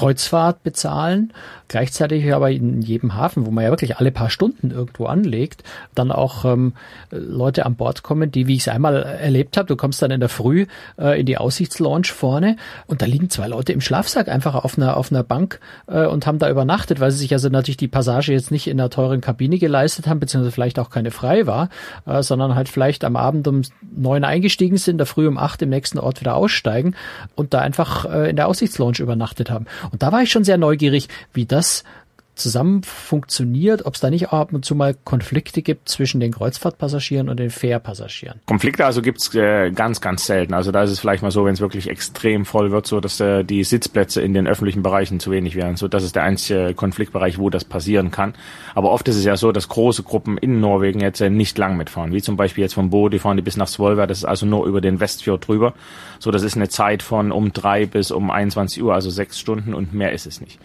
Kreuzfahrt 0.00 0.62
bezahlen, 0.62 1.30
gleichzeitig 1.68 2.32
aber 2.32 2.50
in 2.50 2.80
jedem 2.80 3.16
Hafen, 3.16 3.44
wo 3.44 3.50
man 3.50 3.64
ja 3.64 3.70
wirklich 3.70 3.98
alle 3.98 4.10
paar 4.10 4.30
Stunden 4.30 4.70
irgendwo 4.70 5.04
anlegt, 5.04 5.62
dann 5.94 6.10
auch 6.10 6.46
ähm, 6.46 6.72
Leute 7.10 7.66
an 7.66 7.74
Bord 7.74 8.02
kommen, 8.02 8.32
die, 8.32 8.46
wie 8.46 8.54
ich 8.54 8.60
es 8.60 8.68
einmal 8.68 9.02
erlebt 9.02 9.58
habe, 9.58 9.66
du 9.66 9.76
kommst 9.76 10.00
dann 10.00 10.10
in 10.10 10.20
der 10.20 10.30
Früh 10.30 10.64
äh, 10.98 11.20
in 11.20 11.26
die 11.26 11.36
Aussichtslaunch 11.36 12.12
vorne 12.12 12.56
und 12.86 13.02
da 13.02 13.06
liegen 13.06 13.28
zwei 13.28 13.46
Leute 13.46 13.74
im 13.74 13.82
Schlafsack 13.82 14.28
einfach 14.28 14.54
auf 14.54 14.78
einer 14.78 14.96
auf 14.96 15.12
einer 15.12 15.22
Bank 15.22 15.60
äh, 15.86 16.06
und 16.06 16.26
haben 16.26 16.38
da 16.38 16.48
übernachtet, 16.48 16.98
weil 16.98 17.10
sie 17.10 17.18
sich 17.18 17.34
also 17.34 17.50
natürlich 17.50 17.76
die 17.76 17.88
Passage 17.88 18.32
jetzt 18.32 18.50
nicht 18.50 18.68
in 18.68 18.80
einer 18.80 18.88
teuren 18.88 19.20
Kabine 19.20 19.58
geleistet 19.58 20.06
haben, 20.06 20.18
beziehungsweise 20.18 20.52
vielleicht 20.52 20.78
auch 20.78 20.88
keine 20.88 21.10
frei 21.10 21.46
war, 21.46 21.68
äh, 22.06 22.22
sondern 22.22 22.54
halt 22.54 22.70
vielleicht 22.70 23.04
am 23.04 23.16
Abend 23.16 23.46
um 23.46 23.60
neun 23.94 24.24
eingestiegen 24.24 24.78
sind, 24.78 24.96
der 24.96 25.06
Früh 25.06 25.28
um 25.28 25.36
acht 25.36 25.60
im 25.60 25.68
nächsten 25.68 25.98
Ort 25.98 26.22
wieder 26.22 26.36
aussteigen 26.36 26.94
und 27.34 27.52
da 27.52 27.58
einfach 27.58 28.06
äh, 28.06 28.30
in 28.30 28.36
der 28.36 28.48
Aussichtslaunch 28.48 28.98
übernachtet 29.00 29.50
haben. 29.50 29.66
Und 29.90 30.02
da 30.02 30.12
war 30.12 30.22
ich 30.22 30.30
schon 30.30 30.44
sehr 30.44 30.58
neugierig, 30.58 31.08
wie 31.32 31.46
das 31.46 31.84
zusammen 32.40 32.82
funktioniert, 32.82 33.86
ob 33.86 33.94
es 33.94 34.00
da 34.00 34.10
nicht 34.10 34.32
ab 34.32 34.52
und 34.52 34.64
zu 34.64 34.74
mal 34.74 34.96
Konflikte 35.04 35.62
gibt 35.62 35.88
zwischen 35.88 36.20
den 36.20 36.32
Kreuzfahrtpassagieren 36.32 37.28
und 37.28 37.38
den 37.38 37.50
Fährpassagieren. 37.50 38.40
Konflikte 38.46 38.84
also 38.84 39.02
gibt's 39.02 39.34
äh, 39.34 39.70
ganz, 39.70 40.00
ganz 40.00 40.26
selten. 40.26 40.54
Also 40.54 40.72
da 40.72 40.82
ist 40.82 40.90
es 40.90 41.00
vielleicht 41.00 41.22
mal 41.22 41.30
so, 41.30 41.44
wenn 41.44 41.54
es 41.54 41.60
wirklich 41.60 41.88
extrem 41.88 42.44
voll 42.44 42.70
wird, 42.70 42.86
so 42.86 43.00
dass 43.00 43.20
äh, 43.20 43.44
die 43.44 43.62
Sitzplätze 43.64 44.22
in 44.22 44.34
den 44.34 44.46
öffentlichen 44.46 44.82
Bereichen 44.82 45.20
zu 45.20 45.30
wenig 45.30 45.54
wären. 45.54 45.76
So 45.76 45.88
das 45.88 46.02
ist 46.02 46.16
der 46.16 46.24
einzige 46.24 46.74
Konfliktbereich, 46.74 47.38
wo 47.38 47.50
das 47.50 47.64
passieren 47.64 48.10
kann. 48.10 48.34
Aber 48.74 48.90
oft 48.90 49.06
ist 49.08 49.16
es 49.16 49.24
ja 49.24 49.36
so, 49.36 49.52
dass 49.52 49.68
große 49.68 50.02
Gruppen 50.02 50.38
in 50.38 50.60
Norwegen 50.60 51.00
jetzt 51.00 51.20
äh, 51.20 51.30
nicht 51.30 51.58
lang 51.58 51.76
mitfahren. 51.76 52.12
Wie 52.12 52.22
zum 52.22 52.36
Beispiel 52.36 52.62
jetzt 52.62 52.74
vom 52.74 52.90
Bo, 52.90 53.08
die 53.08 53.18
fahren 53.18 53.36
die 53.36 53.42
bis 53.42 53.56
nach 53.56 53.68
Svolvær, 53.68 54.06
das 54.06 54.18
ist 54.18 54.24
also 54.24 54.46
nur 54.46 54.66
über 54.66 54.80
den 54.80 55.00
Westfjord 55.00 55.46
drüber. 55.46 55.74
So 56.18 56.30
das 56.30 56.42
ist 56.42 56.56
eine 56.56 56.68
Zeit 56.68 57.02
von 57.02 57.32
um 57.32 57.52
drei 57.52 57.86
bis 57.86 58.10
um 58.10 58.30
21 58.30 58.82
Uhr, 58.82 58.94
also 58.94 59.10
sechs 59.10 59.38
Stunden 59.38 59.74
und 59.74 59.92
mehr 59.92 60.12
ist 60.12 60.26
es 60.26 60.40
nicht. 60.40 60.58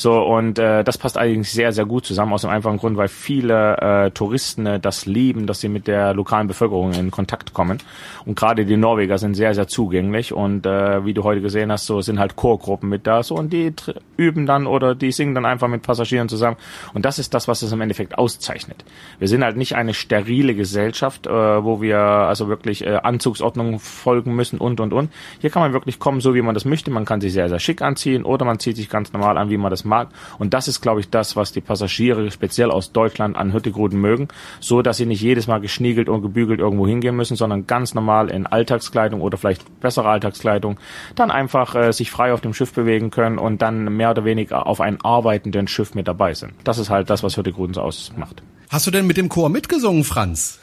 So, 0.00 0.18
und 0.22 0.58
äh, 0.58 0.82
das 0.82 0.96
passt 0.96 1.18
eigentlich 1.18 1.52
sehr, 1.52 1.72
sehr 1.72 1.84
gut 1.84 2.06
zusammen, 2.06 2.32
aus 2.32 2.40
dem 2.40 2.48
einfachen 2.48 2.78
Grund, 2.78 2.96
weil 2.96 3.08
viele 3.08 3.76
äh, 3.76 4.10
Touristen 4.12 4.64
äh, 4.64 4.80
das 4.80 5.04
lieben, 5.04 5.46
dass 5.46 5.60
sie 5.60 5.68
mit 5.68 5.86
der 5.86 6.14
lokalen 6.14 6.46
Bevölkerung 6.46 6.94
in 6.94 7.10
Kontakt 7.10 7.52
kommen. 7.52 7.76
Und 8.24 8.34
gerade 8.34 8.64
die 8.64 8.78
Norweger 8.78 9.18
sind 9.18 9.34
sehr, 9.34 9.54
sehr 9.54 9.68
zugänglich. 9.68 10.32
Und 10.32 10.64
äh, 10.64 11.04
wie 11.04 11.12
du 11.12 11.22
heute 11.22 11.42
gesehen 11.42 11.70
hast, 11.70 11.84
so 11.84 12.00
sind 12.00 12.18
halt 12.18 12.34
Chorgruppen 12.34 12.88
mit 12.88 13.06
da, 13.06 13.22
so 13.22 13.34
und 13.34 13.52
die 13.52 13.74
üben 14.16 14.46
dann 14.46 14.66
oder 14.66 14.94
die 14.94 15.12
singen 15.12 15.34
dann 15.34 15.44
einfach 15.44 15.68
mit 15.68 15.82
Passagieren 15.82 16.30
zusammen. 16.30 16.56
Und 16.94 17.04
das 17.04 17.18
ist 17.18 17.34
das, 17.34 17.46
was 17.46 17.60
es 17.60 17.70
im 17.70 17.82
Endeffekt 17.82 18.16
auszeichnet. 18.16 18.86
Wir 19.18 19.28
sind 19.28 19.44
halt 19.44 19.58
nicht 19.58 19.74
eine 19.74 19.92
sterile 19.92 20.54
Gesellschaft, 20.54 21.26
äh, 21.26 21.30
wo 21.30 21.82
wir 21.82 21.98
also 21.98 22.48
wirklich 22.48 22.86
äh, 22.86 22.96
Anzugsordnungen 23.02 23.78
folgen 23.78 24.34
müssen 24.34 24.60
und 24.60 24.80
und 24.80 24.94
und. 24.94 25.12
Hier 25.40 25.50
kann 25.50 25.60
man 25.60 25.74
wirklich 25.74 25.98
kommen, 25.98 26.22
so 26.22 26.34
wie 26.34 26.40
man 26.40 26.54
das 26.54 26.64
möchte. 26.64 26.90
Man 26.90 27.04
kann 27.04 27.20
sich 27.20 27.34
sehr, 27.34 27.50
sehr 27.50 27.58
schick 27.58 27.82
anziehen 27.82 28.24
oder 28.24 28.46
man 28.46 28.58
zieht 28.58 28.76
sich 28.76 28.88
ganz 28.88 29.12
normal 29.12 29.36
an, 29.36 29.50
wie 29.50 29.58
man 29.58 29.68
das 29.68 29.89
mag. 29.90 30.08
Und 30.38 30.54
das 30.54 30.68
ist, 30.68 30.80
glaube 30.80 31.00
ich, 31.00 31.10
das, 31.10 31.36
was 31.36 31.52
die 31.52 31.60
Passagiere 31.60 32.30
speziell 32.30 32.70
aus 32.70 32.92
Deutschland 32.92 33.36
an 33.36 33.52
Hüttegruten 33.52 34.00
mögen, 34.00 34.28
so 34.60 34.80
dass 34.80 34.96
sie 34.96 35.06
nicht 35.06 35.20
jedes 35.20 35.46
Mal 35.46 35.60
geschniegelt 35.60 36.08
und 36.08 36.22
gebügelt 36.22 36.60
irgendwo 36.60 36.86
hingehen 36.86 37.16
müssen, 37.16 37.36
sondern 37.36 37.66
ganz 37.66 37.94
normal 37.94 38.30
in 38.30 38.46
Alltagskleidung 38.46 39.20
oder 39.20 39.36
vielleicht 39.36 39.80
bessere 39.80 40.08
Alltagskleidung 40.08 40.78
dann 41.14 41.30
einfach 41.30 41.74
äh, 41.74 41.92
sich 41.92 42.10
frei 42.10 42.32
auf 42.32 42.40
dem 42.40 42.54
Schiff 42.54 42.72
bewegen 42.72 43.10
können 43.10 43.38
und 43.38 43.62
dann 43.62 43.96
mehr 43.96 44.10
oder 44.10 44.24
weniger 44.24 44.66
auf 44.66 44.80
einem 44.80 44.98
arbeitenden 45.02 45.68
Schiff 45.68 45.94
mit 45.94 46.08
dabei 46.08 46.34
sind. 46.34 46.52
Das 46.64 46.78
ist 46.78 46.90
halt 46.90 47.10
das, 47.10 47.22
was 47.22 47.36
Hüttegruten 47.36 47.74
so 47.74 47.82
ausmacht. 47.82 48.42
Hast 48.68 48.86
du 48.86 48.90
denn 48.90 49.06
mit 49.06 49.16
dem 49.16 49.28
Chor 49.28 49.48
mitgesungen, 49.48 50.04
Franz? 50.04 50.60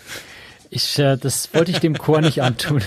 Ich, 0.70 1.00
äh, 1.00 1.18
das 1.18 1.54
wollte 1.54 1.72
ich 1.72 1.80
dem 1.80 1.98
Chor 1.98 2.22
nicht 2.22 2.42
antun. 2.42 2.82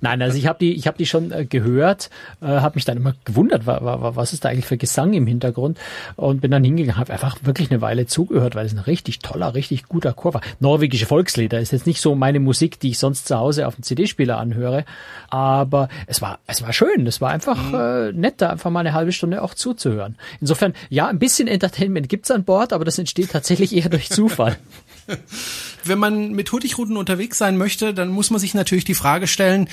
Nein, 0.00 0.22
also 0.22 0.36
ich 0.38 0.46
habe 0.46 0.58
die, 0.58 0.74
ich 0.74 0.86
habe 0.86 0.98
die 0.98 1.06
schon 1.06 1.32
äh, 1.32 1.44
gehört, 1.44 2.10
äh, 2.40 2.46
habe 2.46 2.76
mich 2.76 2.84
dann 2.84 2.96
immer 2.96 3.14
gewundert, 3.24 3.66
wa, 3.66 3.80
wa, 3.82 4.16
was 4.16 4.32
ist 4.32 4.44
da 4.44 4.50
eigentlich 4.50 4.66
für 4.66 4.76
Gesang 4.76 5.12
im 5.12 5.26
Hintergrund 5.26 5.78
und 6.16 6.40
bin 6.40 6.50
dann 6.50 6.62
hingegangen, 6.62 6.98
habe 6.98 7.12
einfach 7.12 7.38
wirklich 7.42 7.70
eine 7.70 7.80
Weile 7.80 8.06
zugehört, 8.06 8.54
weil 8.54 8.66
es 8.66 8.72
ein 8.72 8.78
richtig 8.78 9.20
toller, 9.20 9.54
richtig 9.54 9.88
guter 9.88 10.12
Chor 10.12 10.34
war. 10.34 10.40
Norwegische 10.60 11.06
Volkslieder 11.06 11.60
ist 11.60 11.72
jetzt 11.72 11.86
nicht 11.86 12.00
so 12.00 12.14
meine 12.14 12.40
Musik, 12.40 12.78
die 12.80 12.90
ich 12.90 12.98
sonst 12.98 13.26
zu 13.26 13.36
Hause 13.36 13.66
auf 13.66 13.74
dem 13.74 13.82
CD-Spieler 13.82 14.38
anhöre, 14.38 14.84
aber 15.28 15.88
es 16.06 16.22
war, 16.22 16.38
es 16.46 16.62
war 16.62 16.72
schön, 16.72 17.06
es 17.06 17.20
war 17.20 17.30
einfach 17.30 17.72
mhm. 17.72 17.74
äh, 17.74 18.12
nett, 18.12 18.34
da 18.38 18.50
einfach 18.50 18.70
mal 18.70 18.80
eine 18.80 18.92
halbe 18.92 19.12
Stunde 19.12 19.42
auch 19.42 19.54
zuzuhören. 19.54 20.16
Insofern, 20.40 20.74
ja, 20.88 21.08
ein 21.08 21.18
bisschen 21.18 21.48
Entertainment 21.48 22.08
gibt's 22.08 22.30
an 22.30 22.44
Bord, 22.44 22.72
aber 22.72 22.84
das 22.84 22.98
entsteht 22.98 23.32
tatsächlich 23.32 23.74
eher 23.74 23.88
durch 23.88 24.10
Zufall. 24.10 24.56
Wenn 25.84 25.98
man 25.98 26.32
mit 26.32 26.52
Hurtigruten 26.52 26.96
unterwegs 26.96 27.38
sein 27.38 27.56
möchte, 27.56 27.94
dann 27.94 28.08
muss 28.08 28.30
man 28.30 28.40
sich 28.40 28.54
natürlich 28.54 28.84
die 28.84 28.94
Frage 28.94 29.26
stellen, 29.26 29.68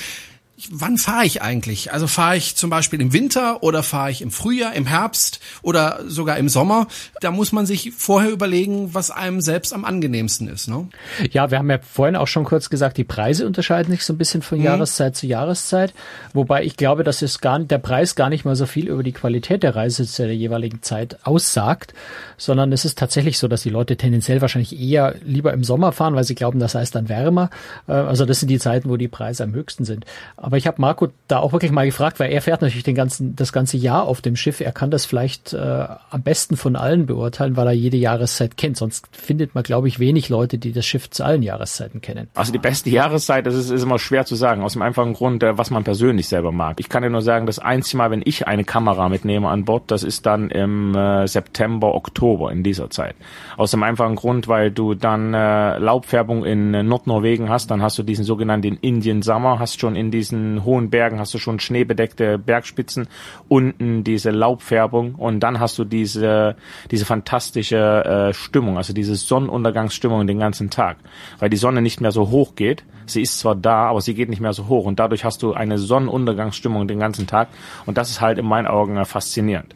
wann 0.72 0.98
fahre 0.98 1.26
ich 1.26 1.42
eigentlich? 1.42 1.94
Also 1.94 2.08
fahre 2.08 2.36
ich 2.36 2.56
zum 2.56 2.70
Beispiel 2.70 3.00
im 3.00 3.14
Winter 3.14 3.62
oder 3.62 3.84
fahre 3.84 4.10
ich 4.10 4.22
im 4.22 4.32
Frühjahr, 4.32 4.74
im 4.74 4.88
Herbst 4.88 5.40
oder 5.62 6.00
sogar 6.08 6.38
im 6.38 6.50
Sommer? 6.50 6.88
Da 7.22 7.30
muss 7.30 7.52
man 7.52 7.68
sich 7.68 7.92
vorher 7.96 8.32
überlegen, 8.32 8.94
was 8.94 9.12
einem 9.12 9.40
selbst 9.42 9.72
am 9.72 9.86
angenehmsten 9.86 10.48
ist. 10.48 10.68
Ne? 10.68 10.88
Ja, 11.32 11.52
wir 11.52 11.60
haben 11.60 11.70
ja 11.70 11.80
vorhin 11.80 12.16
auch 12.16 12.28
schon 12.28 12.44
kurz 12.44 12.72
gesagt, 12.72 12.98
die 12.98 13.04
Preise 13.04 13.46
unterscheiden 13.46 13.92
sich 13.92 14.04
so 14.04 14.14
ein 14.14 14.18
bisschen 14.18 14.42
von 14.42 14.58
mhm. 14.58 14.66
Jahreszeit 14.66 15.16
zu 15.16 15.28
Jahreszeit. 15.28 15.94
Wobei 16.34 16.64
ich 16.64 16.76
glaube, 16.76 17.04
dass 17.04 17.22
es 17.22 17.40
gar 17.40 17.60
der 17.60 17.78
Preis 17.78 18.16
gar 18.16 18.30
nicht 18.30 18.44
mal 18.44 18.56
so 18.56 18.66
viel 18.66 18.88
über 18.88 19.04
die 19.04 19.14
Qualität 19.14 19.62
der 19.62 19.76
Reise 19.76 20.08
zu 20.08 20.24
der 20.24 20.36
jeweiligen 20.36 20.82
Zeit 20.82 21.20
aussagt, 21.24 21.94
sondern 22.38 22.72
es 22.72 22.84
ist 22.84 22.98
tatsächlich 22.98 23.38
so, 23.38 23.48
dass 23.48 23.62
die 23.62 23.70
Leute 23.70 23.96
tendenziell 23.96 24.42
wahrscheinlich 24.42 24.80
eher 24.80 25.16
lieber 25.24 25.54
im 25.54 25.64
Sommer 25.64 25.92
fahren, 25.92 26.16
weil 26.16 26.24
sie 26.24 26.36
glauben, 26.36 26.60
das 26.60 26.74
heißt 26.74 26.96
dann 26.96 27.10
wärmer. 27.10 27.52
Äh, 27.88 27.94
also 27.94 28.26
das 28.26 28.40
sind 28.40 28.50
die 28.50 28.60
Zeiten, 28.60 28.90
wo 28.90 28.98
die 28.98 29.08
Preise 29.08 29.44
am 29.44 29.54
höchsten 29.54 29.86
sind. 29.86 30.06
Aber 30.48 30.56
ich 30.56 30.66
habe 30.66 30.80
Marco 30.80 31.10
da 31.27 31.39
auch 31.39 31.51
wirklich 31.51 31.74
mal 31.74 31.86
gefragt, 31.86 32.22
weil 32.22 32.32
er 32.32 32.42
fährt 32.42 32.62
natürlich 32.62 32.86
den 32.86 32.96
ganzen, 32.96 33.36
das 33.36 33.51
ganze 33.51 33.75
Jahr 33.75 34.08
auf 34.08 34.22
dem 34.22 34.38
Schiff. 34.38 34.62
Er 34.62 34.72
kann 34.72 34.89
das 34.89 35.06
vielleicht 35.06 35.51
äh, 35.51 35.58
am 35.58 36.22
besten 36.22 36.56
von 36.56 36.77
allen 36.77 37.06
beurteilen, 37.06 37.58
weil 37.58 37.68
er 37.68 37.74
jede 37.74 37.98
Jahreszeit 37.98 38.56
kennt. 38.56 38.77
Sonst 38.77 39.10
findet 39.12 39.56
man, 39.56 39.66
glaube 39.66 39.89
ich, 39.89 40.00
wenig 40.00 40.30
Leute, 40.30 40.58
die 40.58 40.72
das 40.72 40.86
Schiff 40.86 41.10
zu 41.10 41.25
allen 41.25 41.44
Jahreszeiten 41.44 42.00
kennen. 42.00 42.30
Also 42.34 42.54
die 42.54 42.60
beste 42.60 42.89
Jahreszeit, 42.89 43.46
das 43.46 43.56
ist, 43.56 43.72
ist 43.72 43.84
immer 43.84 44.00
schwer 44.00 44.24
zu 44.24 44.36
sagen, 44.36 44.63
aus 44.63 44.72
dem 44.72 44.84
einfachen 44.84 45.12
Grund, 45.12 45.44
äh, 45.44 45.58
was 45.58 45.70
man 45.70 45.84
persönlich 45.84 46.30
selber 46.30 46.54
mag. 46.54 46.80
Ich 46.80 46.88
kann 46.88 47.04
dir 47.04 47.10
nur 47.10 47.22
sagen, 47.22 47.46
das 47.46 47.60
einzige 47.60 47.98
Mal, 47.98 48.12
wenn 48.12 48.22
ich 48.24 48.48
eine 48.48 48.63
Kamera 48.63 49.10
mitnehme 49.10 49.50
an 49.50 49.66
Bord, 49.66 49.92
das 49.92 50.04
ist 50.04 50.25
dann 50.25 50.50
im 50.50 50.96
äh, 50.96 51.27
September, 51.27 51.94
Oktober 51.94 52.54
in 52.54 52.63
dieser 52.63 52.89
Zeit. 52.89 53.18
Aus 53.58 53.72
dem 53.72 53.84
einfachen 53.84 54.16
Grund, 54.16 54.48
weil 54.48 54.72
du 54.72 54.94
dann 54.94 55.34
äh, 55.34 55.77
Laubfärbung 55.77 56.46
in 56.46 56.74
äh, 56.74 56.84
Nordnorwegen 56.84 57.50
hast, 57.50 57.70
dann 57.70 57.82
hast 57.82 57.98
du 57.98 58.04
diesen 58.04 58.24
sogenannten 58.24 58.77
Indian 58.80 59.22
Summer, 59.22 59.60
hast 59.60 59.82
schon 59.82 59.98
in 59.98 60.10
diesen 60.10 60.37
diesen 60.38 60.63
hohen 60.63 60.89
Bergen 60.89 61.20
hast 61.20 61.34
du 61.34 61.38
schon 61.39 61.60
schneebedeckte 61.60 62.38
Bergspitzen, 62.38 63.08
unten 63.48 64.03
diese 64.03 64.32
Laubfärbung 64.32 65.15
und 65.15 65.41
dann 65.41 65.60
hast 65.60 65.77
du 65.77 65.84
diese, 65.84 66.56
diese 66.91 67.06
fantastische 67.06 68.29
äh, 68.29 68.34
Stimmung, 68.34 68.77
also 68.77 68.94
diese 68.94 69.15
Sonnenuntergangsstimmung 69.15 70.27
den 70.27 70.39
ganzen 70.39 70.70
Tag, 70.70 70.98
weil 71.39 71.50
die 71.50 71.58
Sonne 71.58 71.82
nicht 71.82 72.01
mehr 72.01 72.12
so 72.12 72.29
hoch 72.29 72.56
geht. 72.56 72.84
Sie 73.06 73.22
ist 73.22 73.39
zwar 73.39 73.56
da, 73.56 73.88
aber 73.88 74.01
sie 74.01 74.13
geht 74.13 74.29
nicht 74.29 74.41
mehr 74.41 74.53
so 74.53 74.67
hoch 74.67 74.86
und 74.86 75.00
dadurch 75.00 75.24
hast 75.24 75.41
du 75.41 75.53
eine 75.53 75.77
Sonnenuntergangsstimmung 75.77 76.88
den 76.88 77.00
ganzen 77.00 77.27
Tag 77.27 77.48
und 77.86 77.98
das 77.98 78.10
ist 78.10 78.22
halt 78.22 78.38
in 78.38 78.46
meinen 78.46 78.67
Augen 78.67 78.98
äh, 78.98 79.06
faszinierend. 79.06 79.75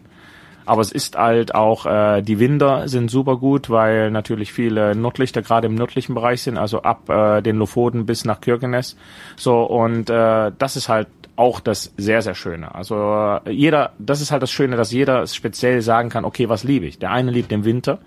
Aber 0.71 0.79
es 0.79 0.93
ist 0.93 1.17
halt 1.17 1.53
auch, 1.53 1.85
äh, 1.85 2.21
die 2.21 2.39
Winter 2.39 2.87
sind 2.87 3.11
super 3.11 3.35
gut, 3.35 3.69
weil 3.69 4.09
natürlich 4.09 4.53
viele 4.53 4.95
Nordlichter 4.95 5.41
gerade 5.41 5.67
im 5.67 5.75
nördlichen 5.75 6.15
Bereich 6.15 6.43
sind, 6.43 6.57
also 6.57 6.83
ab 6.83 7.09
äh, 7.09 7.41
den 7.41 7.57
Lofoten 7.57 8.05
bis 8.05 8.23
nach 8.23 8.39
Kirkenes. 8.39 8.95
So, 9.35 9.63
und 9.63 10.09
äh, 10.09 10.53
das 10.57 10.77
ist 10.77 10.87
halt 10.87 11.09
auch 11.35 11.59
das 11.59 11.93
sehr, 11.97 12.21
sehr 12.21 12.35
Schöne. 12.35 12.73
Also 12.73 13.39
jeder, 13.49 13.91
das 13.99 14.21
ist 14.21 14.31
halt 14.31 14.43
das 14.43 14.51
Schöne, 14.51 14.77
dass 14.77 14.93
jeder 14.93 15.27
speziell 15.27 15.81
sagen 15.81 16.07
kann, 16.07 16.23
okay, 16.23 16.47
was 16.47 16.63
liebe 16.63 16.85
ich? 16.85 16.97
Der 16.99 17.11
eine 17.11 17.31
liebt 17.31 17.51
den 17.51 17.65
Winter, 17.65 17.99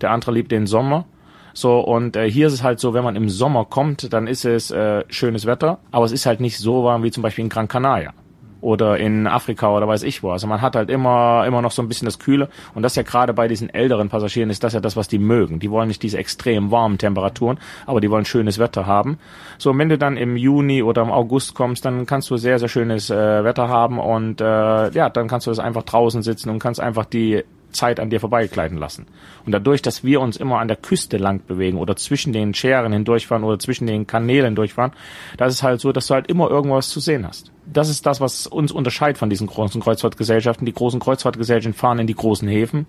der 0.00 0.10
andere 0.10 0.32
liebt 0.32 0.50
den 0.52 0.66
Sommer. 0.66 1.04
So, 1.52 1.80
und 1.80 2.16
äh, 2.16 2.30
hier 2.30 2.46
ist 2.46 2.54
es 2.54 2.62
halt 2.62 2.80
so, 2.80 2.94
wenn 2.94 3.04
man 3.04 3.16
im 3.16 3.28
Sommer 3.28 3.66
kommt, 3.66 4.10
dann 4.14 4.26
ist 4.26 4.46
es 4.46 4.70
äh, 4.70 5.04
schönes 5.10 5.44
Wetter, 5.44 5.80
aber 5.90 6.06
es 6.06 6.12
ist 6.12 6.24
halt 6.24 6.40
nicht 6.40 6.56
so 6.56 6.82
warm 6.82 7.02
wie 7.02 7.10
zum 7.10 7.22
Beispiel 7.22 7.44
in 7.44 7.50
Gran 7.50 7.68
Canaria 7.68 8.14
oder 8.66 8.98
in 8.98 9.28
Afrika 9.28 9.70
oder 9.76 9.86
weiß 9.86 10.02
ich 10.02 10.24
wo. 10.24 10.32
Also 10.32 10.48
man 10.48 10.60
hat 10.60 10.74
halt 10.74 10.90
immer, 10.90 11.44
immer 11.46 11.62
noch 11.62 11.70
so 11.70 11.82
ein 11.82 11.86
bisschen 11.86 12.06
das 12.06 12.18
Kühle. 12.18 12.48
Und 12.74 12.82
das 12.82 12.96
ja 12.96 13.04
gerade 13.04 13.32
bei 13.32 13.46
diesen 13.46 13.72
älteren 13.72 14.08
Passagieren 14.08 14.50
ist 14.50 14.64
das 14.64 14.72
ja 14.72 14.80
das, 14.80 14.96
was 14.96 15.06
die 15.06 15.20
mögen. 15.20 15.60
Die 15.60 15.70
wollen 15.70 15.86
nicht 15.86 16.02
diese 16.02 16.18
extrem 16.18 16.72
warmen 16.72 16.98
Temperaturen, 16.98 17.60
aber 17.86 18.00
die 18.00 18.10
wollen 18.10 18.24
schönes 18.24 18.58
Wetter 18.58 18.84
haben. 18.84 19.18
So, 19.56 19.78
wenn 19.78 19.88
du 19.88 19.96
dann 19.96 20.16
im 20.16 20.36
Juni 20.36 20.82
oder 20.82 21.02
im 21.02 21.12
August 21.12 21.54
kommst, 21.54 21.84
dann 21.84 22.06
kannst 22.06 22.28
du 22.28 22.38
sehr, 22.38 22.58
sehr 22.58 22.68
schönes 22.68 23.08
äh, 23.08 23.44
Wetter 23.44 23.68
haben 23.68 24.00
und 24.00 24.40
äh, 24.40 24.90
ja, 24.90 25.10
dann 25.10 25.28
kannst 25.28 25.46
du 25.46 25.52
das 25.52 25.60
einfach 25.60 25.84
draußen 25.84 26.24
sitzen 26.24 26.50
und 26.50 26.58
kannst 26.58 26.80
einfach 26.80 27.04
die 27.04 27.44
Zeit 27.76 28.00
an 28.00 28.10
dir 28.10 28.20
vorbeigleiten 28.20 28.76
lassen. 28.76 29.06
Und 29.44 29.52
dadurch, 29.52 29.82
dass 29.82 30.02
wir 30.02 30.20
uns 30.20 30.36
immer 30.36 30.58
an 30.58 30.68
der 30.68 30.76
Küste 30.76 31.18
lang 31.18 31.42
bewegen 31.46 31.78
oder 31.78 31.96
zwischen 31.96 32.32
den 32.32 32.54
Scheren 32.54 32.92
hindurchfahren 32.92 33.44
oder 33.44 33.58
zwischen 33.58 33.86
den 33.86 34.06
Kanälen 34.06 34.54
durchfahren, 34.54 34.92
da 35.36 35.46
ist 35.46 35.62
halt 35.62 35.80
so, 35.80 35.92
dass 35.92 36.08
du 36.08 36.14
halt 36.14 36.28
immer 36.28 36.50
irgendwas 36.50 36.88
zu 36.88 37.00
sehen 37.00 37.26
hast. 37.26 37.52
Das 37.66 37.88
ist 37.88 38.06
das, 38.06 38.20
was 38.20 38.46
uns 38.46 38.72
unterscheidet 38.72 39.18
von 39.18 39.28
diesen 39.28 39.46
großen 39.46 39.80
Kreuzfahrtgesellschaften. 39.80 40.66
Die 40.66 40.72
großen 40.72 41.00
Kreuzfahrtgesellschaften 41.00 41.78
fahren 41.78 41.98
in 41.98 42.06
die 42.06 42.14
großen 42.14 42.48
Häfen, 42.48 42.86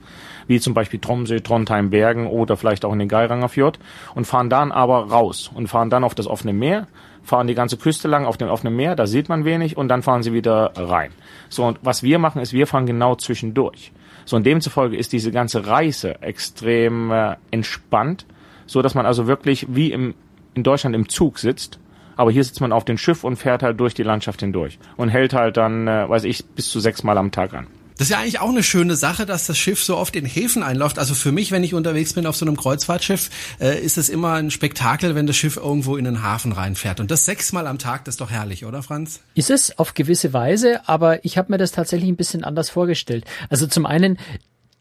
wie 0.48 0.60
zum 0.60 0.74
Beispiel 0.74 1.00
Tromsø, 1.00 1.40
Trondheim, 1.40 1.90
Bergen 1.90 2.28
oder 2.28 2.58
vielleicht 2.58 2.86
auch 2.86 2.94
in 2.94 3.00
den 3.00 3.10
Geiranger 3.10 3.50
Fjord 3.50 3.80
und 4.16 4.26
fahren 4.26 4.50
dann 4.50 4.72
aber 4.72 5.10
raus 5.10 5.52
und 5.54 5.68
fahren 5.68 5.90
dann 5.90 6.04
auf 6.04 6.16
das 6.16 6.28
offene 6.28 6.54
Meer 6.54 6.88
fahren 7.28 7.48
die 7.48 7.56
ganze 7.56 7.78
Küste 7.78 8.08
lang 8.08 8.26
auf 8.26 8.38
dem 8.38 8.48
offenen 8.48 8.76
Meer, 8.76 8.96
da 8.96 9.06
sieht 9.06 9.30
man 9.30 9.46
wenig 9.46 9.78
und 9.78 9.90
dann 9.90 10.02
fahren 10.02 10.24
sie 10.24 10.34
wieder 10.34 10.72
rein. 10.76 11.12
So, 11.50 11.66
und 11.66 11.80
was 11.84 12.02
wir 12.02 12.20
machen, 12.20 12.42
ist, 12.42 12.54
wir 12.54 12.68
fahren 12.68 12.86
genau 12.86 13.16
zwischendurch. 13.16 13.92
So 14.28 14.36
und 14.36 14.46
demzufolge 14.46 14.98
ist 14.98 15.14
diese 15.14 15.32
ganze 15.32 15.68
Reise 15.68 16.22
extrem 16.22 17.12
äh, 17.12 17.38
entspannt, 17.50 18.26
so 18.66 18.82
dass 18.82 18.94
man 18.94 19.06
also 19.06 19.26
wirklich 19.26 19.68
wie 19.70 19.94
im, 19.94 20.16
in 20.54 20.64
Deutschland 20.64 20.94
im 20.98 21.08
Zug 21.08 21.40
sitzt. 21.40 21.80
Aber 22.18 22.30
hier 22.30 22.44
sitzt 22.44 22.60
man 22.60 22.74
auf 22.74 22.84
dem 22.84 22.98
Schiff 22.98 23.24
und 23.24 23.38
fährt 23.38 23.64
halt 23.64 23.80
durch 23.80 23.94
die 23.94 24.04
Landschaft 24.04 24.42
hindurch 24.42 24.80
und 24.98 25.08
hält 25.08 25.32
halt 25.32 25.56
dann, 25.56 25.88
äh, 25.88 26.10
weiß 26.10 26.26
ich, 26.26 26.46
bis 26.46 26.70
zu 26.70 26.82
sechs 26.82 27.04
Mal 27.04 27.18
am 27.18 27.32
Tag 27.32 27.54
an. 27.54 27.68
Das 27.98 28.08
ist 28.08 28.12
ja 28.12 28.20
eigentlich 28.20 28.40
auch 28.40 28.50
eine 28.50 28.62
schöne 28.62 28.96
Sache, 28.96 29.26
dass 29.26 29.48
das 29.48 29.58
Schiff 29.58 29.84
so 29.84 29.98
oft 29.98 30.16
in 30.16 30.26
Häfen 30.26 30.62
einläuft. 30.62 31.00
Also 31.00 31.16
für 31.16 31.32
mich, 31.32 31.52
wenn 31.52 31.64
ich 31.64 31.74
unterwegs 31.74 32.14
bin 32.14 32.28
auf 32.28 32.36
so 32.36 32.46
einem 32.46 32.56
Kreuzfahrtschiff, 32.56 33.32
äh, 33.60 33.80
ist 33.80 33.98
es 33.98 34.10
immer 34.10 34.34
ein 34.34 34.52
Spektakel, 34.52 35.16
wenn 35.16 35.26
das 35.26 35.36
Schiff 35.36 35.58
irgendwo 35.58 35.98
in 35.98 36.06
einen 36.06 36.22
Hafen 36.22 36.52
reinfährt. 36.52 37.00
Und 37.00 37.10
das 37.10 37.26
sechsmal 37.26 37.66
am 37.66 37.80
Tag, 37.80 38.06
das 38.06 38.14
ist 38.14 38.22
doch 38.22 38.30
herrlich, 38.30 38.66
oder 38.66 38.84
Franz? 38.84 39.22
Ist 39.34 39.50
es 39.50 39.80
auf 39.80 39.96
gewisse 39.96 40.32
Weise, 40.32 40.88
aber 40.88 41.26
ich 41.26 41.40
habe 41.40 41.52
mir 41.52 41.58
das 41.58 41.72
tatsächlich 41.72 42.10
ein 42.10 42.16
bisschen 42.16 42.44
anders 42.44 42.70
vorgestellt. 42.70 43.26
Also 43.50 43.66
zum 43.66 43.88
einen 43.88 44.20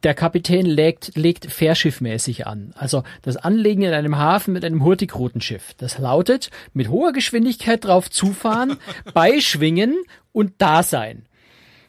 der 0.02 0.12
Kapitän 0.14 0.66
legt, 0.66 1.16
legt 1.16 1.50
fährschiffmäßig 1.50 2.46
an. 2.46 2.74
Also 2.76 3.02
das 3.22 3.38
Anlegen 3.38 3.82
in 3.82 3.94
einem 3.94 4.18
Hafen 4.18 4.52
mit 4.52 4.64
einem 4.64 4.84
Hurtigrutenschiff. 4.84 5.72
Das 5.78 5.98
lautet, 5.98 6.50
mit 6.74 6.90
hoher 6.90 7.12
Geschwindigkeit 7.12 7.82
drauf 7.84 8.10
zufahren, 8.10 8.76
beischwingen 9.14 9.96
und 10.32 10.52
da 10.58 10.82
sein. 10.82 11.24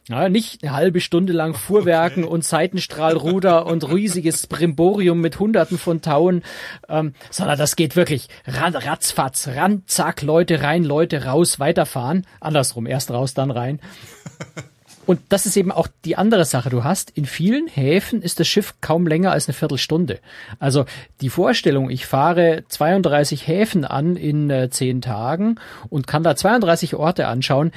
Ja, 0.09 0.29
nicht 0.29 0.63
eine 0.63 0.73
halbe 0.73 1.01
Stunde 1.01 1.33
lang 1.33 1.53
Fuhrwerken 1.53 2.23
okay. 2.23 2.33
und 2.33 2.45
Seitenstrahlruder 2.45 3.65
und 3.67 3.91
riesiges 3.91 4.47
Brimborium 4.47 5.19
mit 5.19 5.37
hunderten 5.37 5.77
von 5.77 6.01
Tauen, 6.01 6.43
ähm, 6.87 7.13
sondern 7.29 7.57
das 7.57 7.75
geht 7.75 7.97
wirklich 7.97 8.29
ran, 8.45 8.73
ratzfatz, 8.73 9.49
ran, 9.49 9.83
zack, 9.85 10.21
Leute 10.21 10.61
rein, 10.61 10.85
Leute 10.85 11.25
raus, 11.25 11.59
weiterfahren. 11.59 12.25
Andersrum, 12.39 12.87
erst 12.87 13.11
raus, 13.11 13.33
dann 13.33 13.51
rein. 13.51 13.81
Und 15.05 15.21
das 15.29 15.45
ist 15.45 15.55
eben 15.55 15.71
auch 15.71 15.87
die 16.03 16.17
andere 16.17 16.43
Sache. 16.43 16.69
Du 16.69 16.83
hast 16.83 17.11
in 17.11 17.25
vielen 17.25 17.67
Häfen 17.67 18.21
ist 18.21 18.41
das 18.41 18.47
Schiff 18.47 18.75
kaum 18.81 19.07
länger 19.07 19.31
als 19.31 19.47
eine 19.47 19.53
Viertelstunde. 19.53 20.19
Also 20.59 20.85
die 21.21 21.29
Vorstellung, 21.29 21.89
ich 21.89 22.05
fahre 22.05 22.65
32 22.67 23.47
Häfen 23.47 23.85
an 23.85 24.17
in 24.17 24.49
äh, 24.49 24.69
zehn 24.69 25.01
Tagen 25.01 25.59
und 25.89 26.07
kann 26.07 26.23
da 26.23 26.35
32 26.35 26.95
Orte 26.95 27.27
anschauen, 27.27 27.71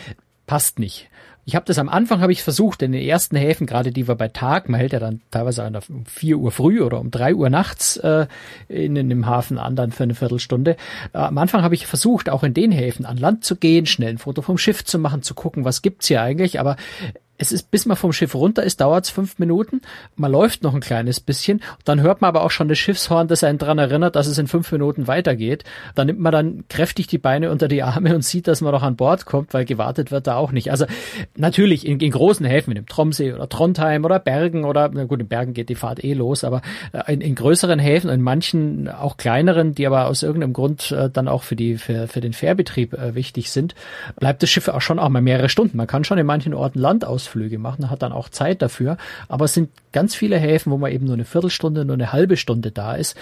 passt 0.48 0.80
nicht. 0.80 1.08
Ich 1.44 1.54
habe 1.54 1.64
das 1.66 1.78
am 1.78 1.88
Anfang 1.88 2.20
habe 2.20 2.32
ich 2.32 2.42
versucht, 2.42 2.82
in 2.82 2.92
den 2.92 3.02
ersten 3.02 3.36
Häfen, 3.36 3.66
gerade 3.66 3.92
die 3.92 4.06
wir 4.06 4.14
bei 4.14 4.28
Tag, 4.28 4.68
man 4.68 4.80
hält 4.80 4.92
ja 4.92 4.98
dann 4.98 5.20
teilweise 5.30 5.66
um 5.88 6.04
vier 6.06 6.38
Uhr 6.38 6.50
früh 6.50 6.80
oder 6.80 7.00
um 7.00 7.10
drei 7.10 7.34
Uhr 7.34 7.50
nachts 7.50 7.96
äh, 7.96 8.26
in, 8.68 8.96
in 8.96 9.08
dem 9.08 9.26
Hafen 9.26 9.58
an, 9.58 9.76
dann 9.76 9.92
für 9.92 10.04
eine 10.04 10.14
Viertelstunde. 10.14 10.76
Äh, 11.12 11.18
am 11.18 11.38
Anfang 11.38 11.62
habe 11.62 11.74
ich 11.74 11.86
versucht, 11.86 12.28
auch 12.30 12.44
in 12.44 12.54
den 12.54 12.72
Häfen 12.72 13.06
an 13.06 13.16
Land 13.16 13.44
zu 13.44 13.56
gehen, 13.56 13.86
schnell 13.86 14.10
ein 14.10 14.18
Foto 14.18 14.42
vom 14.42 14.58
Schiff 14.58 14.84
zu 14.84 14.98
machen, 14.98 15.22
zu 15.22 15.34
gucken, 15.34 15.64
was 15.64 15.82
gibt's 15.82 16.08
hier 16.08 16.22
eigentlich, 16.22 16.60
aber 16.60 16.76
es 17.40 17.52
ist, 17.52 17.70
bis 17.70 17.86
man 17.86 17.96
vom 17.96 18.12
Schiff 18.12 18.34
runter 18.34 18.62
ist, 18.62 18.82
dauert 18.82 19.06
es 19.06 19.10
fünf 19.10 19.38
Minuten. 19.38 19.80
Man 20.14 20.30
läuft 20.30 20.62
noch 20.62 20.74
ein 20.74 20.80
kleines 20.80 21.20
bisschen. 21.20 21.62
Dann 21.86 22.02
hört 22.02 22.20
man 22.20 22.28
aber 22.28 22.42
auch 22.44 22.50
schon 22.50 22.68
das 22.68 22.78
Schiffshorn, 22.78 23.28
das 23.28 23.42
einen 23.42 23.56
dran 23.56 23.78
erinnert, 23.78 24.14
dass 24.14 24.26
es 24.26 24.36
in 24.36 24.46
fünf 24.46 24.70
Minuten 24.70 25.06
weitergeht. 25.06 25.64
Dann 25.94 26.08
nimmt 26.08 26.20
man 26.20 26.32
dann 26.32 26.64
kräftig 26.68 27.06
die 27.06 27.16
Beine 27.16 27.50
unter 27.50 27.66
die 27.66 27.82
Arme 27.82 28.14
und 28.14 28.24
sieht, 28.24 28.46
dass 28.46 28.60
man 28.60 28.72
doch 28.72 28.82
an 28.82 28.96
Bord 28.96 29.24
kommt, 29.24 29.54
weil 29.54 29.64
gewartet 29.64 30.10
wird 30.10 30.26
da 30.26 30.36
auch 30.36 30.52
nicht. 30.52 30.70
Also 30.70 30.84
natürlich 31.34 31.86
in, 31.86 31.98
in 31.98 32.10
großen 32.10 32.44
Häfen, 32.44 32.74
dem 32.74 32.86
Tromsee 32.86 33.32
oder 33.32 33.48
Trondheim 33.48 34.04
oder 34.04 34.18
Bergen 34.18 34.64
oder, 34.64 34.90
na 34.92 35.04
gut, 35.04 35.20
in 35.20 35.28
Bergen 35.28 35.54
geht 35.54 35.70
die 35.70 35.76
Fahrt 35.76 36.04
eh 36.04 36.12
los, 36.12 36.44
aber 36.44 36.60
äh, 36.92 37.10
in, 37.10 37.22
in 37.22 37.34
größeren 37.36 37.78
Häfen, 37.78 38.10
in 38.10 38.20
manchen 38.20 38.86
auch 38.88 39.16
kleineren, 39.16 39.74
die 39.74 39.86
aber 39.86 40.08
aus 40.08 40.22
irgendeinem 40.22 40.52
Grund 40.52 40.92
äh, 40.92 41.08
dann 41.08 41.26
auch 41.26 41.42
für 41.42 41.56
die, 41.56 41.78
für, 41.78 42.06
für 42.06 42.20
den 42.20 42.34
Fährbetrieb 42.34 42.92
äh, 42.92 43.14
wichtig 43.14 43.50
sind, 43.50 43.74
bleibt 44.16 44.42
das 44.42 44.50
Schiff 44.50 44.68
auch 44.68 44.82
schon 44.82 44.98
auch 44.98 45.08
mal 45.08 45.22
mehrere 45.22 45.48
Stunden. 45.48 45.78
Man 45.78 45.86
kann 45.86 46.04
schon 46.04 46.18
in 46.18 46.26
manchen 46.26 46.52
Orten 46.52 46.78
Land 46.78 47.06
aus 47.06 47.29
Ausflüge 47.30 47.58
machen, 47.58 47.90
hat 47.90 48.02
dann 48.02 48.12
auch 48.12 48.28
Zeit 48.28 48.62
dafür. 48.62 48.96
Aber 49.28 49.44
es 49.44 49.54
sind 49.54 49.70
ganz 49.92 50.14
viele 50.14 50.36
Häfen, 50.36 50.72
wo 50.72 50.78
man 50.78 50.92
eben 50.92 51.06
nur 51.06 51.14
eine 51.14 51.24
Viertelstunde, 51.24 51.84
nur 51.84 51.94
eine 51.94 52.12
halbe 52.12 52.36
Stunde 52.36 52.70
da 52.70 52.94
ist. 52.94 53.16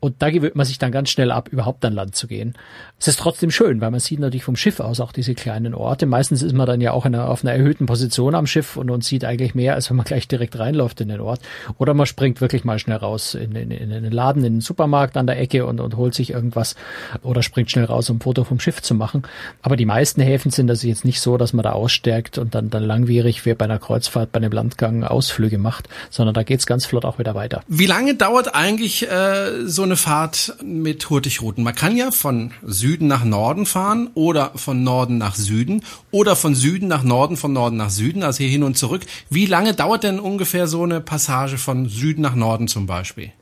Und 0.00 0.16
da 0.20 0.30
gewöhnt 0.30 0.54
man 0.54 0.66
sich 0.66 0.78
dann 0.78 0.92
ganz 0.92 1.10
schnell 1.10 1.32
ab, 1.32 1.48
überhaupt 1.48 1.84
an 1.84 1.92
Land 1.92 2.14
zu 2.14 2.26
gehen. 2.28 2.54
Es 3.00 3.08
ist 3.08 3.18
trotzdem 3.18 3.50
schön, 3.50 3.80
weil 3.80 3.90
man 3.90 4.00
sieht 4.00 4.20
natürlich 4.20 4.44
vom 4.44 4.56
Schiff 4.56 4.80
aus 4.80 5.00
auch 5.00 5.12
diese 5.12 5.34
kleinen 5.34 5.74
Orte. 5.74 6.06
Meistens 6.06 6.42
ist 6.42 6.52
man 6.52 6.66
dann 6.66 6.80
ja 6.80 6.92
auch 6.92 7.04
einer, 7.04 7.28
auf 7.28 7.44
einer 7.44 7.52
erhöhten 7.52 7.86
Position 7.86 8.34
am 8.34 8.46
Schiff 8.46 8.76
und, 8.76 8.90
und 8.90 9.02
sieht 9.02 9.24
eigentlich 9.24 9.54
mehr, 9.54 9.74
als 9.74 9.90
wenn 9.90 9.96
man 9.96 10.04
gleich 10.06 10.28
direkt 10.28 10.58
reinläuft 10.58 11.00
in 11.00 11.08
den 11.08 11.20
Ort. 11.20 11.40
Oder 11.78 11.94
man 11.94 12.06
springt 12.06 12.40
wirklich 12.40 12.64
mal 12.64 12.78
schnell 12.78 12.98
raus 12.98 13.34
in, 13.34 13.56
in, 13.56 13.70
in 13.70 13.90
den 13.90 14.12
Laden, 14.12 14.44
in 14.44 14.54
den 14.54 14.60
Supermarkt 14.60 15.16
an 15.16 15.26
der 15.26 15.40
Ecke 15.40 15.66
und, 15.66 15.80
und 15.80 15.96
holt 15.96 16.14
sich 16.14 16.30
irgendwas 16.30 16.76
oder 17.22 17.42
springt 17.42 17.70
schnell 17.70 17.86
raus, 17.86 18.08
um 18.10 18.18
ein 18.18 18.20
Foto 18.20 18.44
vom 18.44 18.60
Schiff 18.60 18.82
zu 18.82 18.94
machen. 18.94 19.22
Aber 19.62 19.76
die 19.76 19.86
meisten 19.86 20.20
Häfen 20.20 20.50
sind 20.52 20.68
das 20.68 20.82
jetzt 20.84 21.04
nicht 21.04 21.20
so, 21.20 21.36
dass 21.36 21.52
man 21.52 21.64
da 21.64 21.72
ausstärkt 21.72 22.38
und 22.38 22.54
dann, 22.54 22.70
dann 22.70 22.84
langwierig 22.84 23.44
wie 23.46 23.54
bei 23.54 23.64
einer 23.64 23.78
Kreuzfahrt, 23.78 24.30
bei 24.30 24.38
einem 24.38 24.52
Landgang 24.52 25.02
Ausflüge 25.02 25.58
macht, 25.58 25.88
sondern 26.10 26.34
da 26.34 26.44
geht's 26.44 26.66
ganz 26.66 26.86
flott 26.86 27.04
auch 27.04 27.18
wieder 27.18 27.34
weiter. 27.34 27.62
Wie 27.66 27.86
lange 27.86 28.14
dauert 28.14 28.54
eigentlich 28.54 29.10
äh, 29.10 29.66
so 29.66 29.87
eine 29.88 29.96
Fahrt 29.96 30.56
mit 30.62 31.08
Hurtigruten? 31.10 31.64
Man 31.64 31.74
kann 31.74 31.96
ja 31.96 32.10
von 32.10 32.52
Süden 32.62 33.08
nach 33.08 33.24
Norden 33.24 33.66
fahren 33.66 34.10
oder 34.14 34.52
von 34.54 34.82
Norden 34.82 35.18
nach 35.18 35.34
Süden 35.34 35.82
oder 36.10 36.36
von 36.36 36.54
Süden 36.54 36.88
nach 36.88 37.02
Norden, 37.02 37.36
von 37.36 37.52
Norden 37.52 37.76
nach 37.76 37.90
Süden, 37.90 38.22
also 38.22 38.38
hier 38.38 38.48
hin 38.48 38.62
und 38.62 38.76
zurück. 38.76 39.02
Wie 39.30 39.46
lange 39.46 39.74
dauert 39.74 40.04
denn 40.04 40.20
ungefähr 40.20 40.66
so 40.66 40.82
eine 40.82 41.00
Passage 41.00 41.58
von 41.58 41.88
Süden 41.88 42.22
nach 42.22 42.34
Norden 42.34 42.68
zum 42.68 42.86
Beispiel? 42.86 43.32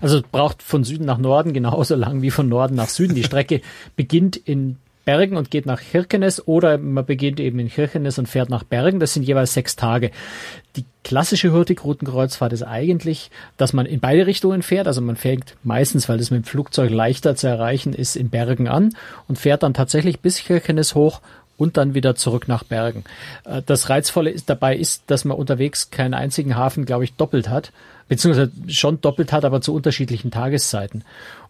Also 0.00 0.22
braucht 0.30 0.62
von 0.62 0.84
Süden 0.84 1.06
nach 1.06 1.18
Norden 1.18 1.52
genauso 1.52 1.94
lang 1.94 2.22
wie 2.22 2.30
von 2.30 2.48
Norden 2.48 2.74
nach 2.74 2.88
Süden. 2.88 3.14
Die 3.14 3.24
Strecke 3.24 3.62
beginnt 3.96 4.36
in 4.36 4.76
Bergen 5.08 5.38
und 5.38 5.50
geht 5.50 5.64
nach 5.64 5.80
Kirkenes 5.80 6.46
oder 6.46 6.76
man 6.76 7.06
beginnt 7.06 7.40
eben 7.40 7.58
in 7.60 7.70
Kirkenes 7.70 8.18
und 8.18 8.28
fährt 8.28 8.50
nach 8.50 8.62
Bergen. 8.62 9.00
Das 9.00 9.14
sind 9.14 9.22
jeweils 9.22 9.54
sechs 9.54 9.74
Tage. 9.74 10.10
Die 10.76 10.84
klassische 11.02 11.50
Hurtigruten-Kreuzfahrt 11.50 12.52
ist 12.52 12.62
eigentlich, 12.62 13.30
dass 13.56 13.72
man 13.72 13.86
in 13.86 14.00
beide 14.00 14.26
Richtungen 14.26 14.60
fährt. 14.60 14.86
Also 14.86 15.00
man 15.00 15.16
fängt 15.16 15.56
meistens, 15.64 16.10
weil 16.10 16.18
das 16.18 16.30
mit 16.30 16.44
dem 16.44 16.44
Flugzeug 16.44 16.90
leichter 16.90 17.36
zu 17.36 17.46
erreichen 17.46 17.94
ist, 17.94 18.16
in 18.16 18.28
Bergen 18.28 18.68
an 18.68 18.94
und 19.28 19.38
fährt 19.38 19.62
dann 19.62 19.72
tatsächlich 19.72 20.20
bis 20.20 20.44
Kirkenes 20.44 20.94
hoch 20.94 21.22
und 21.56 21.78
dann 21.78 21.94
wieder 21.94 22.14
zurück 22.14 22.46
nach 22.46 22.62
Bergen. 22.62 23.04
Äh, 23.44 23.62
das 23.64 23.88
Reizvolle 23.88 24.34
dabei 24.44 24.76
ist, 24.76 25.04
dass 25.06 25.24
man 25.24 25.38
unterwegs 25.38 25.90
keinen 25.90 26.12
einzigen 26.12 26.54
Hafen, 26.54 26.84
glaube 26.84 27.04
ich, 27.04 27.14
doppelt 27.14 27.48
hat, 27.48 27.72
beziehungsweise 28.08 28.52
schon 28.68 29.00
doppelt 29.00 29.32
hat, 29.32 29.46
aber 29.46 29.62
zu 29.62 29.74
unterschiedlichen 29.74 30.30
Tageszeiten. 30.30 31.02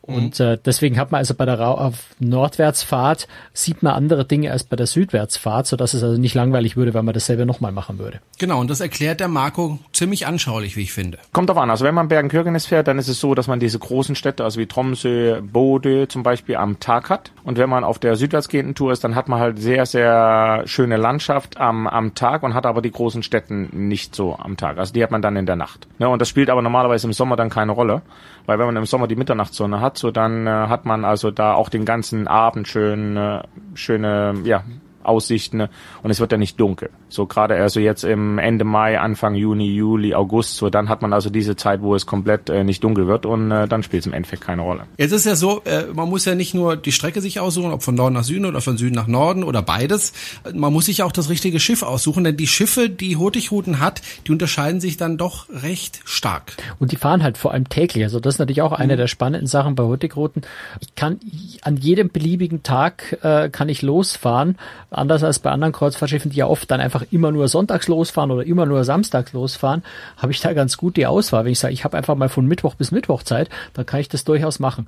Und 0.09 0.41
äh, 0.41 0.59
deswegen 0.65 0.99
hat 0.99 1.13
man 1.13 1.19
also 1.19 1.35
bei 1.35 1.45
der 1.45 1.59
Ra 1.59 1.73
auf 1.73 2.07
Nordwärtsfahrt 2.19 3.29
sieht 3.53 3.83
man 3.83 3.93
andere 3.93 4.25
Dinge 4.25 4.51
als 4.51 4.65
bei 4.65 4.77
der 4.77 4.87
Südwärtsfahrt, 4.87 5.67
so 5.67 5.77
dass 5.77 5.93
es 5.93 6.03
also 6.03 6.19
nicht 6.19 6.35
langweilig 6.35 6.77
würde, 6.77 6.95
wenn 6.95 7.05
man 7.05 7.13
dasselbe 7.13 7.45
nochmal 7.45 7.73
machen 7.73 7.99
würde. 7.99 8.21
Genau, 8.39 8.61
und 8.61 8.71
das 8.71 8.81
erklärt 8.81 9.21
der 9.21 9.29
Marco 9.29 9.79
ziemlich 9.93 10.27
anschaulich, 10.27 10.77
wie 10.77 10.83
ich 10.83 10.93
finde. 10.93 11.19
Kommt 11.33 11.51
drauf 11.51 11.59
an. 11.59 11.71
Also 11.71 11.85
wenn 11.85 11.95
man 11.95 12.09
Bergen-Kürgenes 12.09 12.67
fährt, 12.67 12.89
dann 12.89 12.99
ist 12.99 13.09
es 13.09 13.21
so, 13.21 13.35
dass 13.35 13.49
man 13.49 13.61
diese 13.61 13.79
großen 13.79 14.15
Städte, 14.15 14.45
also 14.45 14.59
wie 14.59 14.67
Tromsø, 14.67 15.43
Bode 15.43 16.09
zum 16.09 16.23
Beispiel 16.23 16.57
am 16.57 16.81
Tag 16.81 17.11
hat. 17.11 17.31
Und 17.45 17.59
wenn 17.59 17.69
man 17.69 17.85
auf 17.85 17.99
der 17.99 18.17
südwärtsgehenden 18.17 18.75
Tour 18.75 18.93
ist, 18.93 19.05
dann 19.05 19.15
hat 19.15 19.29
man 19.29 19.41
halt 19.41 19.59
sehr, 19.59 19.85
sehr 19.87 20.63
schöne 20.65 20.97
Landschaft 20.97 21.59
am, 21.59 21.87
am 21.87 22.15
Tag 22.15 22.43
und 22.43 22.55
hat 22.55 22.67
aber 22.67 22.81
die 22.81 22.91
großen 22.91 23.23
Städten 23.23 23.89
nicht 23.89 24.15
so 24.15 24.37
am 24.37 24.57
Tag. 24.57 24.79
Also 24.79 24.95
die 24.95 25.03
hat 25.03 25.11
man 25.11 25.23
dann 25.23 25.37
in 25.37 25.47
der 25.47 25.57
Nacht. 25.57 25.87
Ne, 25.99 26.09
und 26.09 26.21
das 26.21 26.29
spielt 26.29 26.51
aber 26.51 26.63
normalerweise 26.63 27.07
im 27.07 27.13
Sommer 27.13 27.37
dann 27.37 27.51
keine 27.51 27.73
Rolle, 27.73 28.03
weil 28.49 28.59
wenn 28.59 28.67
man 28.67 28.77
im 28.77 28.87
Sommer 28.87 29.07
die 29.07 29.15
Mitternachtssonne 29.15 29.83
hat, 29.83 29.99
so 29.99 30.11
dann 30.11 30.47
äh, 30.47 30.51
hat 30.51 30.87
man 30.87 31.05
also 31.05 31.31
da 31.31 31.53
auch 31.53 31.69
den 31.69 31.85
ganzen 31.85 32.27
Abend 32.27 32.67
schön 32.67 33.17
äh, 33.19 33.43
schöne 33.75 34.41
ja 34.45 34.65
Aussichten 35.09 35.59
ne? 35.59 35.71
und 36.03 36.11
es 36.11 36.21
wird 36.21 36.33
ja 36.33 36.39
nicht 36.39 36.61
dunkel. 36.61 36.91
So 37.09 37.27
gerade 37.27 37.57
also 37.57 37.81
jetzt 37.81 38.05
im 38.05 38.39
Ende 38.39 38.65
Mai, 38.65 39.01
Anfang 39.01 39.35
Juni, 39.35 39.75
Juli, 39.75 40.15
August, 40.15 40.57
so 40.57 40.71
dann 40.71 40.89
hat 40.89 41.03
man 41.03 41.13
also 41.13 41.31
diese 41.31 41.57
Zeit, 41.57 41.83
wo 41.83 41.95
es 41.95 42.07
komplett 42.07 42.51
äh, 42.51 42.65
nicht 42.65 42.85
dunkel 42.85 43.07
wird 43.07 43.27
und 43.27 43.51
äh, 43.51 43.67
dann 43.67 43.83
spielt 43.83 44.03
es 44.03 44.07
im 44.07 44.13
Endeffekt 44.13 44.43
keine 44.43 44.63
Rolle. 44.63 44.83
Jetzt 44.97 45.13
ist 45.13 45.27
ja 45.27 45.35
so, 45.35 45.63
äh, 45.65 45.85
man 45.93 46.09
muss 46.09 46.25
ja 46.25 46.35
nicht 46.35 46.55
nur 46.55 46.77
die 46.77 46.93
Strecke 46.93 47.21
sich 47.21 47.41
aussuchen, 47.41 47.73
ob 47.73 47.83
von 47.83 47.95
Norden 47.95 48.15
nach 48.15 48.25
Süden 48.25 48.45
oder 48.45 48.61
von 48.61 48.77
Süden 48.77 48.95
nach 48.95 49.07
Norden 49.07 49.45
oder 49.45 49.63
beides. 49.63 50.13
Man 50.55 50.73
muss 50.73 50.87
sich 50.87 51.03
auch 51.03 51.13
das 51.13 51.31
richtige 51.31 51.61
Schiff 51.61 51.83
aussuchen, 51.83 52.25
denn 52.25 52.37
die 52.37 52.47
Schiffe, 52.47 52.91
die 52.91 53.17
Hurtigruten 53.17 53.81
hat, 53.81 54.03
die 54.27 54.33
unterscheiden 54.33 54.81
sich 54.81 54.97
dann 54.97 55.17
doch 55.17 55.47
recht 55.51 56.01
stark. 56.05 56.53
Und 56.79 56.93
die 56.93 56.97
fahren 56.97 57.23
halt 57.23 57.39
vor 57.39 57.53
allem 57.53 57.69
täglich. 57.69 58.05
Also 58.05 58.21
das 58.21 58.35
ist 58.35 58.39
natürlich 58.39 58.63
auch 58.63 58.73
eine 58.73 58.95
mhm. 58.95 58.99
der 58.99 59.07
spannenden 59.07 59.47
Sachen 59.47 59.75
bei 59.75 59.85
Hurtigruten. 59.85 60.43
Ich 60.81 60.95
kann 60.95 61.21
an 61.63 61.77
jedem 61.77 62.11
beliebigen 62.11 62.63
Tag 62.63 63.19
äh, 63.23 63.49
kann 63.49 63.69
ich 63.69 63.83
losfahren 63.83 64.57
Anders 64.99 65.23
als 65.23 65.39
bei 65.39 65.51
anderen 65.51 65.73
Kreuzfahrtschiffen, 65.73 66.31
die 66.31 66.39
ja 66.39 66.47
oft 66.47 66.71
dann 66.71 66.81
einfach 66.81 67.05
immer 67.11 67.31
nur 67.31 67.49
sonntags 67.49 67.89
losfahren 67.89 68.31
oder 68.31 68.45
immer 68.45 68.67
nur 68.67 68.85
samstags 68.85 69.33
losfahren, 69.33 69.83
habe 70.17 70.33
ich 70.33 70.41
da 70.41 70.53
ganz 70.53 70.77
gut 70.77 70.97
die 70.97 71.07
Auswahl. 71.07 71.45
Wenn 71.45 71.53
ich 71.53 71.59
sage, 71.59 71.73
ich 71.73 71.85
habe 71.85 71.97
einfach 71.97 72.15
mal 72.17 72.29
von 72.29 72.47
Mittwoch 72.47 72.75
bis 72.75 72.91
Mittwoch 72.91 73.23
Zeit, 73.23 73.49
dann 73.75 73.87
kann 73.87 74.01
ich 74.01 74.09
das 74.09 74.25
durchaus 74.25 74.59
machen. 74.59 74.87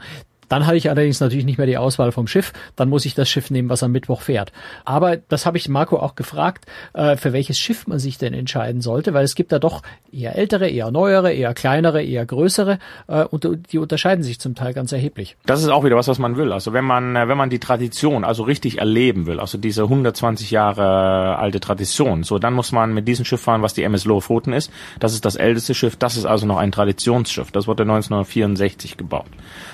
Dann 0.50 0.66
habe 0.66 0.76
ich 0.76 0.90
allerdings 0.90 1.20
natürlich 1.20 1.46
nicht 1.46 1.56
mehr 1.56 1.66
die 1.66 1.78
Auswahl 1.78 2.12
vom 2.12 2.26
Schiff. 2.26 2.52
Dann 2.76 2.90
muss 2.90 3.06
ich 3.06 3.14
das 3.14 3.30
Schiff 3.30 3.50
nehmen, 3.50 3.70
was 3.70 3.82
am 3.82 3.92
Mittwoch 3.92 4.20
fährt. 4.20 4.52
Aber 4.84 5.16
das 5.16 5.46
habe 5.46 5.56
ich 5.56 5.68
Marco 5.68 5.96
auch 5.96 6.16
gefragt, 6.16 6.66
äh, 6.92 7.16
für 7.16 7.32
welches 7.32 7.58
Schiff 7.58 7.86
man 7.86 8.00
sich 8.00 8.18
denn 8.18 8.34
entscheiden 8.34 8.82
sollte, 8.82 9.14
weil 9.14 9.24
es 9.24 9.36
gibt 9.36 9.52
da 9.52 9.60
doch 9.60 9.82
eher 10.12 10.36
ältere, 10.36 10.68
eher 10.68 10.90
neuere, 10.90 11.32
eher 11.32 11.54
kleinere, 11.54 12.02
eher 12.02 12.26
größere 12.26 12.78
äh, 13.06 13.24
und 13.24 13.48
die 13.70 13.78
unterscheiden 13.78 14.24
sich 14.24 14.40
zum 14.40 14.56
Teil 14.56 14.74
ganz 14.74 14.90
erheblich. 14.90 15.36
Das 15.46 15.62
ist 15.62 15.68
auch 15.68 15.84
wieder 15.84 15.96
was, 15.96 16.08
was 16.08 16.18
man 16.18 16.36
will. 16.36 16.52
Also 16.52 16.72
wenn 16.72 16.84
man, 16.84 17.14
äh, 17.14 17.28
wenn 17.28 17.38
man 17.38 17.48
die 17.48 17.60
Tradition 17.60 18.24
also 18.24 18.42
richtig 18.42 18.78
erleben 18.78 19.26
will, 19.26 19.38
also 19.38 19.56
diese 19.56 19.84
120 19.84 20.50
Jahre 20.50 21.38
alte 21.38 21.60
Tradition, 21.60 22.24
so 22.24 22.40
dann 22.40 22.54
muss 22.54 22.72
man 22.72 22.92
mit 22.92 23.06
diesem 23.06 23.24
Schiff 23.24 23.40
fahren, 23.40 23.62
was 23.62 23.74
die 23.74 23.84
MS 23.84 24.04
Lofoten 24.04 24.52
ist. 24.52 24.72
Das 24.98 25.12
ist 25.12 25.24
das 25.24 25.36
älteste 25.36 25.74
Schiff. 25.74 25.94
Das 25.94 26.16
ist 26.16 26.24
also 26.24 26.44
noch 26.44 26.56
ein 26.56 26.72
Traditionsschiff. 26.72 27.52
Das 27.52 27.68
wurde 27.68 27.84
1964 27.84 28.96
gebaut. 28.96 29.26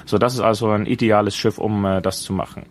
So, 0.05 0.19
das 0.19 0.35
ist 0.35 0.41
also 0.41 0.66
ein 0.71 0.87
ideales 0.87 1.37
Schiff, 1.37 1.59
um 1.59 1.85
äh, 1.85 2.01
das 2.01 2.23
zu 2.23 2.33
machen. 2.33 2.67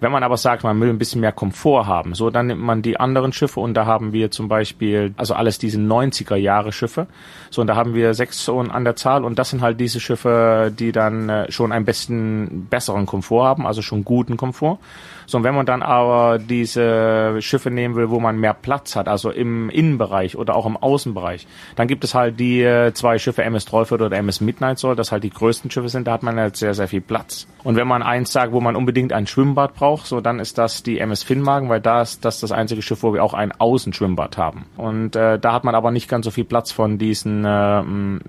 Wenn 0.00 0.12
man 0.12 0.22
aber 0.22 0.36
sagt, 0.36 0.64
man 0.64 0.78
will 0.80 0.90
ein 0.90 0.98
bisschen 0.98 1.20
mehr 1.20 1.32
Komfort 1.32 1.86
haben, 1.86 2.14
so 2.14 2.28
dann 2.28 2.48
nimmt 2.48 2.60
man 2.60 2.82
die 2.82 2.98
anderen 2.98 3.32
Schiffe 3.32 3.60
und 3.60 3.74
da 3.74 3.86
haben 3.86 4.12
wir 4.12 4.30
zum 4.30 4.48
Beispiel, 4.48 5.14
also 5.16 5.34
alles 5.34 5.58
diese 5.58 5.78
90er 5.78 6.36
Jahre 6.36 6.72
Schiffe. 6.72 7.06
So 7.50 7.60
und 7.60 7.68
da 7.68 7.76
haben 7.76 7.94
wir 7.94 8.12
sechs 8.14 8.48
an 8.48 8.84
der 8.84 8.96
Zahl 8.96 9.24
und 9.24 9.38
das 9.38 9.50
sind 9.50 9.62
halt 9.62 9.80
diese 9.80 10.00
Schiffe, 10.00 10.72
die 10.76 10.92
dann 10.92 11.28
äh, 11.28 11.50
schon 11.50 11.72
ein 11.72 11.84
besten, 11.84 12.66
besseren 12.68 13.06
Komfort 13.06 13.44
haben, 13.44 13.66
also 13.66 13.82
schon 13.82 14.04
guten 14.04 14.36
Komfort. 14.36 14.78
So, 15.26 15.38
und 15.38 15.44
wenn 15.44 15.54
man 15.54 15.66
dann 15.66 15.82
aber 15.82 16.38
diese 16.38 17.36
Schiffe 17.40 17.70
nehmen 17.70 17.94
will, 17.94 18.10
wo 18.10 18.20
man 18.20 18.38
mehr 18.38 18.54
Platz 18.54 18.96
hat, 18.96 19.08
also 19.08 19.30
im 19.30 19.70
Innenbereich 19.70 20.36
oder 20.36 20.56
auch 20.56 20.66
im 20.66 20.76
Außenbereich, 20.76 21.46
dann 21.76 21.88
gibt 21.88 22.04
es 22.04 22.14
halt 22.14 22.38
die 22.38 22.62
äh, 22.62 22.92
zwei 22.94 23.18
Schiffe 23.18 23.42
MS 23.44 23.64
Trollford 23.64 24.02
oder 24.02 24.16
MS 24.16 24.40
Midnight 24.40 24.78
Soul, 24.78 24.96
das 24.96 25.12
halt 25.12 25.24
die 25.24 25.30
größten 25.30 25.70
Schiffe 25.70 25.88
sind, 25.88 26.06
da 26.06 26.12
hat 26.12 26.22
man 26.22 26.38
halt 26.38 26.56
sehr, 26.56 26.74
sehr 26.74 26.88
viel 26.88 27.00
Platz. 27.00 27.46
Und 27.62 27.76
wenn 27.76 27.88
man 27.88 28.02
eins 28.02 28.32
sagt, 28.32 28.52
wo 28.52 28.60
man 28.60 28.76
unbedingt 28.76 29.12
ein 29.12 29.26
Schwimmbad 29.26 29.74
braucht, 29.74 30.06
so 30.06 30.20
dann 30.20 30.38
ist 30.38 30.58
das 30.58 30.82
die 30.82 30.98
MS 30.98 31.22
Finnmagen, 31.22 31.68
weil 31.68 31.80
da 31.80 32.02
ist 32.02 32.24
das 32.24 32.40
das 32.40 32.52
einzige 32.52 32.82
Schiff, 32.82 33.02
wo 33.02 33.14
wir 33.14 33.24
auch 33.24 33.34
ein 33.34 33.52
Außenschwimmbad 33.52 34.36
haben. 34.36 34.66
Und 34.76 35.16
äh, 35.16 35.38
da 35.38 35.52
hat 35.52 35.64
man 35.64 35.74
aber 35.74 35.90
nicht 35.90 36.08
ganz 36.08 36.24
so 36.24 36.30
viel 36.30 36.44
Platz 36.44 36.72
von 36.72 36.98
diesen 36.98 37.44
äh, 37.44 37.82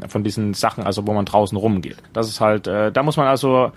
von 0.08 0.24
diesen 0.24 0.54
Sachen, 0.54 0.86
also 0.86 1.06
wo 1.06 1.14
man 1.14 1.26
draußen 1.26 1.58
rumgeht. 1.58 1.98
Das 2.14 2.30
ist 2.30 2.42
halt, 2.42 2.68
äh, 2.68 2.92
da 2.92 3.04
muss 3.04 3.18
man 3.18 3.28
also 3.28 3.72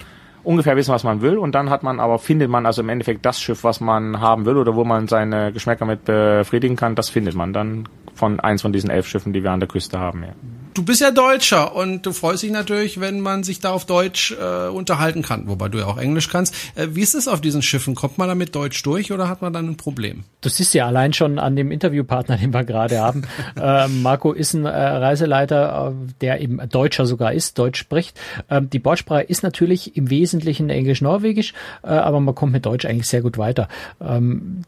ungefähr 0.49 0.77
wissen, 0.77 0.95
was 0.95 1.05
man 1.05 1.21
will 1.21 1.37
und 1.37 1.55
dann 1.55 1.69
hat 1.69 1.83
man 1.83 2.01
aber, 2.01 2.19
findet 2.19 2.49
man 2.49 2.65
also 2.65 2.81
im 2.81 2.89
Endeffekt 2.89 3.27
das 3.27 3.39
Schiff, 3.39 3.65
was 3.65 3.81
man 3.83 4.19
haben 4.19 4.47
will 4.47 4.57
oder 4.57 4.75
wo 4.75 4.83
man 4.83 5.07
seine 5.07 5.53
Geschmäcker 5.53 5.85
mit 5.85 6.07
befriedigen 6.07 6.75
kann, 6.75 6.95
das 6.95 7.11
findet 7.11 7.35
man 7.35 7.53
dann 7.53 7.87
von 8.15 8.41
eins 8.41 8.63
von 8.63 8.73
diesen 8.73 8.89
elf 8.89 9.07
Schiffen, 9.07 9.35
die 9.35 9.43
wir 9.43 9.53
an 9.53 9.61
der 9.61 9.69
Küste 9.69 10.01
haben. 10.01 10.23
Ja 10.23 10.33
du 10.79 10.85
bist 10.85 11.01
ja 11.01 11.11
Deutscher 11.11 11.75
und 11.75 12.07
du 12.07 12.13
freust 12.13 12.45
dich 12.45 12.53
natürlich, 12.53 13.01
wenn 13.01 13.19
man 13.19 13.43
sich 13.43 13.59
da 13.59 13.73
auf 13.73 13.85
Deutsch 13.85 14.33
äh, 14.41 14.69
unterhalten 14.69 15.23
kann, 15.23 15.49
wobei 15.49 15.69
du 15.69 15.79
ja 15.79 15.87
auch 15.87 15.99
Englisch 15.99 16.29
kannst. 16.29 16.55
Äh, 16.77 16.89
wie 16.93 17.01
ist 17.01 17.17
es 17.17 17.27
auf 17.27 17.41
diesen 17.41 17.63
Schiffen? 17.63 17.97
Kommt 17.97 18.17
man 18.17 18.29
damit 18.29 18.55
Deutsch 18.55 18.81
durch 18.85 19.11
oder 19.11 19.29
hat 19.29 19.43
man 19.43 19.53
dann 19.53 19.69
ein 19.69 19.77
Problem? 19.77 20.23
Du 20.41 20.49
siehst 20.49 20.75
ja 20.75 20.87
allein 20.87 21.13
schon 21.13 21.41
an 21.41 21.57
dem 21.57 21.73
Interviewpartner, 21.73 22.37
den 22.41 22.55
wir 22.55 22.63
gerade 22.63 23.01
haben. 23.01 23.25
äh, 23.61 23.89
Marco 23.89 24.33
ist 24.33 24.55
ein 24.55 24.67
äh, 24.67 24.69
Reiseleiter, 24.69 25.93
äh, 25.93 26.13
der 26.21 26.41
eben 26.41 26.61
Deutscher 26.69 27.07
sogar 27.07 27.33
ist, 27.33 27.59
Deutsch 27.59 27.81
spricht. 27.81 28.17
Ähm, 28.49 28.71
die 28.71 28.79
Bordsprache 28.79 29.23
ist 29.23 29.43
natürlich 29.43 29.97
im 29.97 30.11
Wesentlichen 30.11 30.71
Englisch-Norwegisch, 30.71 31.55
äh, 31.83 31.89
aber 31.89 32.21
man 32.21 32.37
kommt 32.37 32.53
mit 32.53 32.65
Deutsch 32.65 32.85
eigentlich 32.85 33.09
sehr 33.09 33.23
gut 33.23 33.37
weiter. 33.37 33.67
Ähm, 34.01 34.63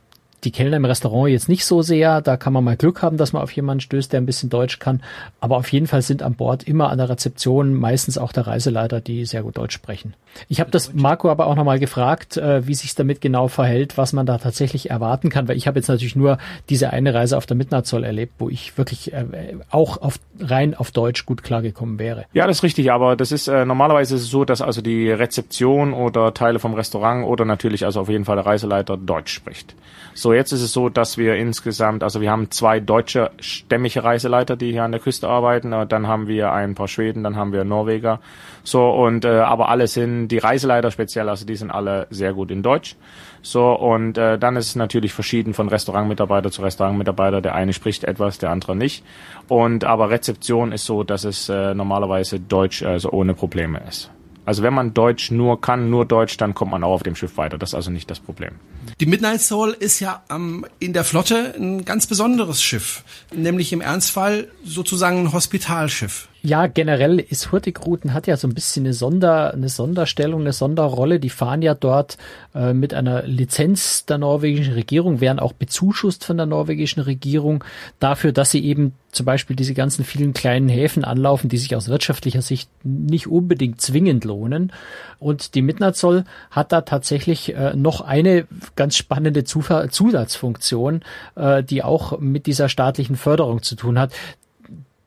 die 0.44 0.50
Kellner 0.50 0.76
im 0.76 0.85
Restaurant 0.85 1.31
jetzt 1.31 1.48
nicht 1.48 1.64
so 1.64 1.83
sehr. 1.83 2.20
Da 2.20 2.37
kann 2.37 2.53
man 2.53 2.64
mal 2.64 2.76
Glück 2.76 3.03
haben, 3.03 3.16
dass 3.16 3.33
man 3.33 3.42
auf 3.42 3.53
jemanden 3.53 3.81
stößt, 3.81 4.12
der 4.12 4.20
ein 4.20 4.26
bisschen 4.26 4.50
Deutsch 4.50 4.79
kann. 4.79 5.03
Aber 5.40 5.57
auf 5.57 5.70
jeden 5.72 5.87
Fall 5.87 6.03
sind 6.03 6.22
an 6.22 6.35
Bord 6.35 6.62
immer 6.64 6.90
an 6.90 6.98
der 6.98 7.09
Rezeption 7.09 7.74
meistens 7.74 8.18
auch 8.18 8.33
der 8.33 8.46
Reiseleiter, 8.46 9.00
die 9.00 9.24
sehr 9.26 9.42
gut 9.42 9.59
Deutsch 9.59 9.74
sprechen. 9.74 10.14
Ich 10.48 10.61
habe 10.61 10.70
das 10.70 10.94
Marco 10.94 11.31
aber 11.31 11.46
auch 11.46 11.57
nochmal 11.57 11.79
gefragt, 11.79 12.37
äh, 12.37 12.66
wie 12.66 12.74
sich 12.74 12.94
damit 12.94 13.20
genau 13.20 13.48
verhält, 13.48 13.98
was 13.98 14.12
man 14.12 14.26
da 14.26 14.38
tatsächlich 14.38 14.90
erwarten 14.90 15.29
kann, 15.29 15.48
weil 15.48 15.57
ich 15.57 15.66
habe 15.66 15.79
jetzt 15.79 15.88
natürlich 15.88 16.16
nur 16.16 16.38
diese 16.68 16.90
eine 16.90 17.14
Reise 17.14 17.37
auf 17.37 17.46
der 17.46 17.57
Midnightzoll 17.57 18.05
erlebt, 18.05 18.35
wo 18.38 18.48
ich 18.48 18.76
wirklich 18.79 19.12
äh, 19.12 19.24
auch 19.70 20.00
auf, 20.00 20.18
rein 20.38 20.74
auf 20.74 20.90
Deutsch 20.90 21.26
gut 21.26 21.42
klargekommen 21.42 21.98
wäre. 21.98 22.24
Ja, 22.33 22.46
das 22.46 22.59
ist 22.59 22.62
richtig, 22.62 22.92
aber 22.92 23.16
das 23.16 23.33
ist 23.33 23.48
äh, 23.48 23.64
normalerweise 23.64 24.14
ist 24.14 24.22
es 24.22 24.31
so, 24.31 24.44
dass 24.44 24.62
also 24.62 24.81
die 24.81 25.11
Rezeption 25.11 25.92
oder 25.92 26.33
Teile 26.33 26.59
vom 26.59 26.74
Restaurant 26.74 27.26
oder 27.26 27.44
natürlich 27.44 27.85
also 27.85 28.00
auf 28.00 28.09
jeden 28.09 28.24
Fall 28.24 28.37
der 28.37 28.46
Reiseleiter 28.46 28.96
Deutsch 28.96 29.33
spricht. 29.33 29.74
So, 30.14 30.30
jetzt 30.33 30.53
ist 30.53 30.62
es 30.62 30.73
so, 30.73 30.88
dass 30.88 31.19
wir 31.19 31.37
insgesamt, 31.37 32.03
also 32.03 32.21
wir 32.21 32.31
haben 32.31 32.51
zwei 32.51 32.81
deutsche 32.81 33.31
stämmige 33.38 34.05
Reiseleiter, 34.05 34.57
die 34.57 34.73
hier 34.73 34.85
an 34.85 34.93
der 34.93 35.01
Küste 35.01 35.29
arbeiten, 35.29 35.71
dann 35.88 36.07
haben 36.07 36.27
wir 36.27 36.53
ein 36.53 36.75
paar 36.75 36.88
Schweden, 36.88 37.23
dann 37.23 37.37
haben 37.37 37.53
wir 37.53 37.64
Norweger. 37.64 38.21
So, 38.62 38.90
und 38.90 39.25
äh, 39.25 39.29
aber 39.29 39.69
alle 39.69 39.87
sind, 39.87 40.29
die 40.29 40.38
Reiseleiter 40.38 40.90
speziell, 40.90 41.29
also 41.29 41.47
die 41.47 41.57
sind 41.57 41.71
alle 41.71 42.07
sehr 42.11 42.33
gut 42.33 42.51
in 42.51 42.62
Deutsch. 42.62 42.97
So, 43.43 43.73
und 43.73 44.19
äh, 44.19 44.38
dann 44.38 44.57
ist 44.57 44.66
es 44.69 44.77
natürlich 44.77 45.12
verschieden 45.12 45.55
von 45.55 45.69
Restaurantmitarbeiter 45.69 46.51
zu 46.51 46.62
Restaurantmitarbeiter. 46.62 47.40
Der 47.40 47.55
eine 47.55 47.73
spricht 47.73 48.05
etwas, 48.05 48.38
der 48.38 48.51
andere 48.51 48.77
nicht. 48.77 49.05
Und 49.49 49.85
aber 49.85 50.11
Rezeption 50.11 50.73
ist 50.73 50.85
so, 50.85 51.05
dass 51.05 51.25
es 51.25 51.49
äh, 51.49 51.75
normalerweise 51.75 52.38
Deutsch 52.38 52.83
also 52.83 53.11
ohne 53.11 53.35
Probleme 53.35 53.81
ist. 53.88 54.11
Also 54.51 54.65
wenn 54.65 54.75
man 54.75 54.95
Deutsch 54.95 55.31
nur 55.31 55.61
kann, 55.61 55.91
nur 55.91 56.05
Deutsch, 56.07 56.37
dann 56.37 56.55
kommt 56.55 56.73
man 56.73 56.83
auch 56.83 56.91
auf 56.91 57.03
dem 57.05 57.15
Schiff 57.15 57.37
weiter. 57.37 57.57
Das 57.57 57.71
ist 57.71 57.75
also 57.77 57.93
nicht 57.93 58.11
das 58.11 58.19
Problem. 58.19 58.51
Die 58.99 59.07
Midnight 59.07 59.41
Soul 59.43 59.77
ist 59.79 60.01
ja 60.01 60.25
ähm, 60.29 60.67
in 60.81 60.93
der 60.93 61.05
Flotte 61.05 61.55
ein 61.57 61.85
ganz 61.85 62.09
besonderes 62.09 62.61
Schiff, 62.61 63.05
nämlich 63.33 63.73
im 63.73 63.81
Ernstfall 63.81 64.49
sozusagen 64.65 65.21
ein 65.21 65.33
Hospitalschiff. 65.33 66.27
Ja, 66.42 66.68
generell 66.68 67.18
ist 67.18 67.53
Hurtigruten 67.53 68.14
hat 68.14 68.26
ja 68.26 68.38
so 68.38 68.48
ein 68.48 68.55
bisschen 68.55 68.87
eine 68.87 68.94
Sonder, 68.94 69.53
eine 69.53 69.68
Sonderstellung, 69.68 70.40
eine 70.40 70.55
Sonderrolle. 70.55 71.20
Die 71.20 71.29
fahren 71.29 71.61
ja 71.61 71.74
dort 71.74 72.16
äh, 72.55 72.72
mit 72.72 72.94
einer 72.94 73.24
Lizenz 73.24 74.07
der 74.07 74.16
norwegischen 74.16 74.72
Regierung, 74.72 75.20
werden 75.20 75.38
auch 75.38 75.53
bezuschusst 75.53 76.24
von 76.24 76.38
der 76.38 76.46
norwegischen 76.46 77.00
Regierung 77.00 77.62
dafür, 77.98 78.33
dass 78.33 78.50
sie 78.53 78.64
eben 78.64 78.94
zum 79.12 79.26
Beispiel 79.26 79.57
diese 79.57 79.74
ganzen 79.74 80.05
vielen 80.05 80.33
kleinen 80.33 80.68
Häfen 80.68 81.05
anlaufen, 81.05 81.50
die 81.50 81.59
sich 81.59 81.76
aus 81.76 81.88
wirtschaftlicher 81.88 82.42
Sicht 82.42 82.70
nicht 82.85 83.26
unbedingt 83.26 83.81
zwingend 83.81 84.24
lohnen. 84.24 84.72
Und 85.18 85.55
die 85.55 85.62
Midnatzoll 85.62 86.24
hat 86.50 86.72
da 86.72 86.81
tatsächlich 86.83 87.55
äh, 87.55 87.74
noch 87.76 88.00
eine 88.00 88.46
ganz 88.76 88.96
spannende 88.96 89.44
Zusatzfunktion, 89.44 91.03
äh, 91.35 91.62
die 91.62 91.83
auch 91.83 92.18
mit 92.18 92.46
dieser 92.46 92.70
staatlichen 92.70 93.16
Förderung 93.16 93.62
zu 93.62 93.74
tun 93.74 93.98
hat 93.98 94.12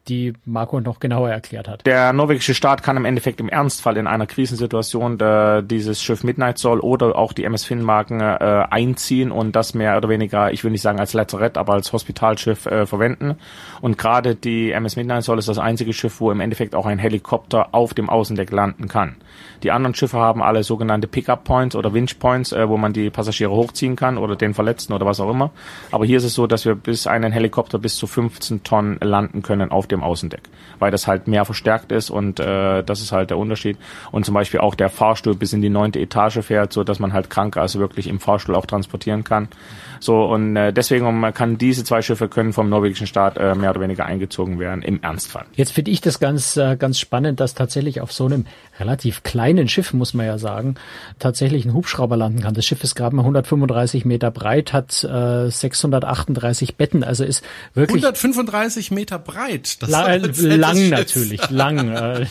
die 0.08 0.34
Marco 0.46 0.80
noch 0.82 1.00
genauer 1.00 1.30
erklärt 1.30 1.68
hat. 1.68 1.86
Der 1.86 2.14
norwegische 2.14 2.54
Staat 2.54 2.84
kann 2.84 2.98
im 2.98 3.06
Endeffekt 3.06 3.40
im 3.40 3.50
Ernstfall 3.50 3.98
in 3.98 4.08
einer 4.08 4.28
Krisensituation 4.28 5.20
äh, 5.20 5.64
dieses 5.64 6.02
Schiff 6.02 6.24
Midnight 6.24 6.58
Soul 6.58 6.80
oder 6.80 7.16
auch 7.16 7.34
die 7.34 7.46
MS 7.46 7.64
Finnmarken 7.64 8.20
äh, 8.20 8.66
einziehen 8.70 9.32
und 9.32 9.56
das 9.56 9.74
mehr 9.74 9.96
oder 9.98 10.10
weniger, 10.10 10.52
ich 10.52 10.64
will 10.64 10.72
nicht 10.72 10.82
sagen 10.82 11.00
als 11.00 11.14
Lazarett, 11.14 11.58
aber 11.58 11.74
als 11.74 11.94
Hospitalschiff 11.94 12.66
äh, 12.66 12.86
verwenden. 12.86 13.36
Und 13.82 13.98
gerade 13.98 14.36
die 14.36 14.72
MS 14.72 14.96
Midnight 14.96 15.24
Soul 15.24 15.40
ist 15.40 15.48
das 15.48 15.60
einzige 15.60 15.94
Schiff, 15.94 16.20
wo 16.20 16.32
im 16.32 16.42
Endeffekt 16.42 16.76
auch 16.76 16.86
ein 16.86 17.00
Helikopter 17.00 17.74
auf 17.74 17.94
dem 17.94 18.10
Außendeck 18.10 18.52
landen 18.52 18.88
kann. 18.88 19.16
Die 19.64 19.72
anderen 19.72 19.96
Schiffe 19.96 20.18
haben 20.18 20.44
alle 20.44 20.64
sogenannte 20.64 21.08
Pickup 21.08 21.46
Points 21.46 21.76
oder 21.76 21.94
Winch 21.94 22.20
Points, 22.20 22.52
äh, 22.52 22.68
wo 22.68 22.78
man 22.78 22.92
die 22.92 23.10
Passagiere 23.10 23.52
hochziehen 23.52 23.96
kann 23.96 24.18
oder 24.18 24.36
den 24.36 24.54
Verletzten 24.54 24.92
oder 24.94 25.06
was 25.06 25.22
auch 25.22 25.30
immer. 25.30 25.52
Aber 25.92 26.06
hier 26.06 26.18
ist 26.18 26.26
es 26.26 26.34
so, 26.34 26.48
dass 26.48 26.66
wir 26.66 26.76
bis 26.76 27.08
einen 27.08 27.32
Helikopter 27.32 27.80
bis 27.80 27.96
zu 27.96 28.06
15 28.06 28.64
Tonnen 28.64 28.98
landen 29.02 29.42
können 29.42 29.72
auf 29.72 29.88
dem 29.88 30.04
Außendeck, 30.04 30.42
weil 30.80 30.92
das 30.92 31.08
halt 31.08 31.28
mehr 31.28 31.46
verstärkt 31.46 31.92
ist 31.92 32.10
und 32.10 32.40
äh, 32.40 32.84
das 32.84 33.02
ist 33.02 33.14
halt 33.14 33.30
der 33.30 33.38
Unterschied. 33.38 33.78
Und 34.12 34.26
zum 34.26 34.34
Beispiel 34.34 34.60
auch 34.60 34.76
der 34.76 34.90
Fahrstuhl 34.90 35.36
bis 35.36 35.54
in 35.54 35.62
die 35.62 35.70
neunte 35.70 36.00
Etage 36.00 36.40
fährt, 36.40 36.74
so 36.74 36.84
dass 36.84 37.00
man 37.00 37.14
halt 37.14 37.30
Kranke 37.30 37.62
also 37.62 37.80
wirklich 37.80 38.08
im 38.08 38.20
Fahrstuhl 38.20 38.56
auch 38.56 38.66
transportieren 38.66 39.24
kann. 39.24 39.48
So 40.02 40.26
und 40.26 40.58
äh, 40.58 40.74
deswegen 40.74 41.34
kann 41.34 41.58
diese 41.58 41.86
zwei 41.86 42.02
Schiffe 42.02 42.28
können 42.28 42.52
vom 42.52 42.70
norwegischen 42.70 43.08
Staat 43.08 43.38
äh, 43.38 43.56
mehr 43.56 43.70
oder 43.70 43.80
weniger 43.80 44.06
eingezogen 44.06 44.60
werden 44.60 44.82
im 44.82 45.02
Ernstfall. 45.02 45.46
Jetzt 45.54 45.72
finde 45.72 45.92
ich 45.92 46.02
das 46.02 46.20
ganz 46.20 46.58
äh, 46.58 46.76
ganz 46.76 47.00
spannend, 47.00 47.40
dass 47.40 47.54
tatsächlich 47.54 48.02
auf 48.02 48.12
so 48.12 48.26
einem 48.26 48.46
relativ 48.80 49.24
kleinen 49.24 49.53
Schiff 49.68 49.94
muss 49.94 50.14
man 50.14 50.26
ja 50.26 50.38
sagen 50.38 50.76
tatsächlich 51.20 51.66
ein 51.66 51.74
Hubschrauber 51.74 52.18
landen 52.18 52.42
kann. 52.42 52.54
Das 52.54 52.66
Schiff 52.66 52.84
ist 52.84 52.96
gerade 52.96 53.16
mal 53.16 53.22
135 53.22 54.06
Meter 54.06 54.32
breit, 54.32 54.74
hat 54.74 55.04
äh, 55.04 55.50
638 55.50 56.76
Betten, 56.76 57.04
also 57.04 57.24
ist 57.24 57.44
wirklich 57.74 58.04
135 58.04 58.92
Meter 58.92 59.20
breit. 59.20 59.82
Das 59.82 59.90
La 59.90 60.16
lang 60.16 60.90
natürlich, 60.90 61.50
lang. 61.50 61.90
Äh, 61.90 62.26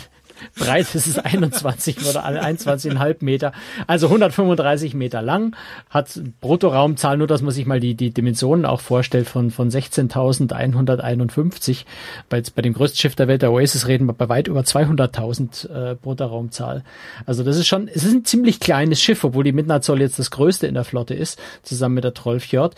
breit 0.56 0.94
ist 0.94 1.06
es 1.06 1.18
21 1.18 2.08
oder 2.08 2.24
21,5 2.24 3.16
Meter, 3.20 3.52
also 3.86 4.06
135 4.06 4.94
Meter 4.94 5.22
lang, 5.22 5.56
hat 5.90 6.20
Bruttoraumzahl, 6.40 7.16
nur 7.16 7.26
dass 7.26 7.42
man 7.42 7.52
sich 7.52 7.66
mal 7.66 7.80
die, 7.80 7.94
die 7.94 8.10
Dimensionen 8.10 8.66
auch 8.66 8.80
vorstellt, 8.80 9.28
von, 9.28 9.50
von 9.50 9.70
16.151. 9.70 11.84
Bei, 12.28 12.42
bei 12.54 12.62
dem 12.62 12.74
größten 12.74 12.98
Schiff 12.98 13.14
der 13.14 13.28
Welt, 13.28 13.42
der 13.42 13.52
Oasis, 13.52 13.86
reden 13.86 14.06
wir 14.06 14.12
bei 14.12 14.28
weit 14.28 14.48
über 14.48 14.60
200.000 14.60 15.92
äh, 15.92 15.94
Bruttoraumzahl. 15.94 16.84
Also 17.26 17.44
das 17.44 17.56
ist 17.56 17.66
schon, 17.66 17.88
es 17.88 18.04
ist 18.04 18.12
ein 18.12 18.24
ziemlich 18.24 18.60
kleines 18.60 19.00
Schiff, 19.00 19.24
obwohl 19.24 19.44
die 19.44 19.52
Midnight 19.52 19.84
Soul 19.84 20.00
jetzt 20.00 20.18
das 20.18 20.30
größte 20.30 20.66
in 20.66 20.74
der 20.74 20.84
Flotte 20.84 21.14
ist, 21.14 21.38
zusammen 21.62 21.96
mit 21.96 22.04
der 22.04 22.14
Trollfjord. 22.14 22.74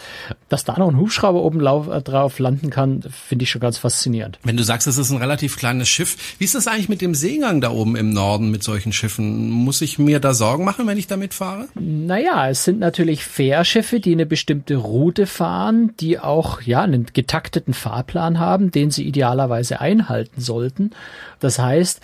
Dass 0.49 0.65
da 0.65 0.79
noch 0.79 0.89
ein 0.89 0.99
Hubschrauber 0.99 1.43
oben 1.43 1.61
lauf, 1.61 1.89
äh, 1.89 2.03
drauf 2.03 2.39
landen 2.39 2.71
kann, 2.71 3.03
finde 3.03 3.45
ich 3.45 3.51
schon 3.51 3.61
ganz 3.61 3.79
faszinierend. 3.79 4.39
Wenn 4.43 4.57
du 4.57 4.63
sagst, 4.63 4.87
es 4.87 4.99
ist 4.99 5.11
ein 5.11 5.19
relativ 5.19 5.57
kleines 5.57 5.89
Schiff, 5.89 6.37
wie 6.39 6.45
ist 6.45 6.55
das 6.55 6.67
eigentlich 6.67 6.89
mit 6.89 7.01
dem 7.01 7.15
Seegang? 7.15 7.54
Umgang 7.55 7.61
da 7.61 7.71
oben 7.71 7.97
im 7.97 8.11
Norden 8.11 8.51
mit 8.51 8.63
solchen 8.63 8.93
Schiffen? 8.93 9.51
Muss 9.51 9.81
ich 9.81 9.99
mir 9.99 10.19
da 10.19 10.35
Sorgen 10.35 10.65
machen, 10.65 10.87
wenn 10.87 10.99
ich 10.99 11.07
damit 11.07 11.35
fahre? 11.35 11.69
Naja, 11.75 12.49
es 12.49 12.65
sind 12.65 12.81
natürlich 12.81 13.25
Fährschiffe, 13.25 14.01
die 14.01 14.13
eine 14.13 14.27
bestimmte 14.27 14.77
Route 14.77 15.27
fahren, 15.27 15.93
die 16.01 16.19
auch 16.19 16.63
ja 16.63 16.83
einen 16.83 17.07
getakteten 17.13 17.75
Fahrplan 17.75 18.41
haben, 18.41 18.71
den 18.71 18.91
sie 18.91 19.05
idealerweise 19.05 19.81
einhalten 19.81 20.41
sollten. 20.41 20.91
Das 21.39 21.59
heißt, 21.59 22.01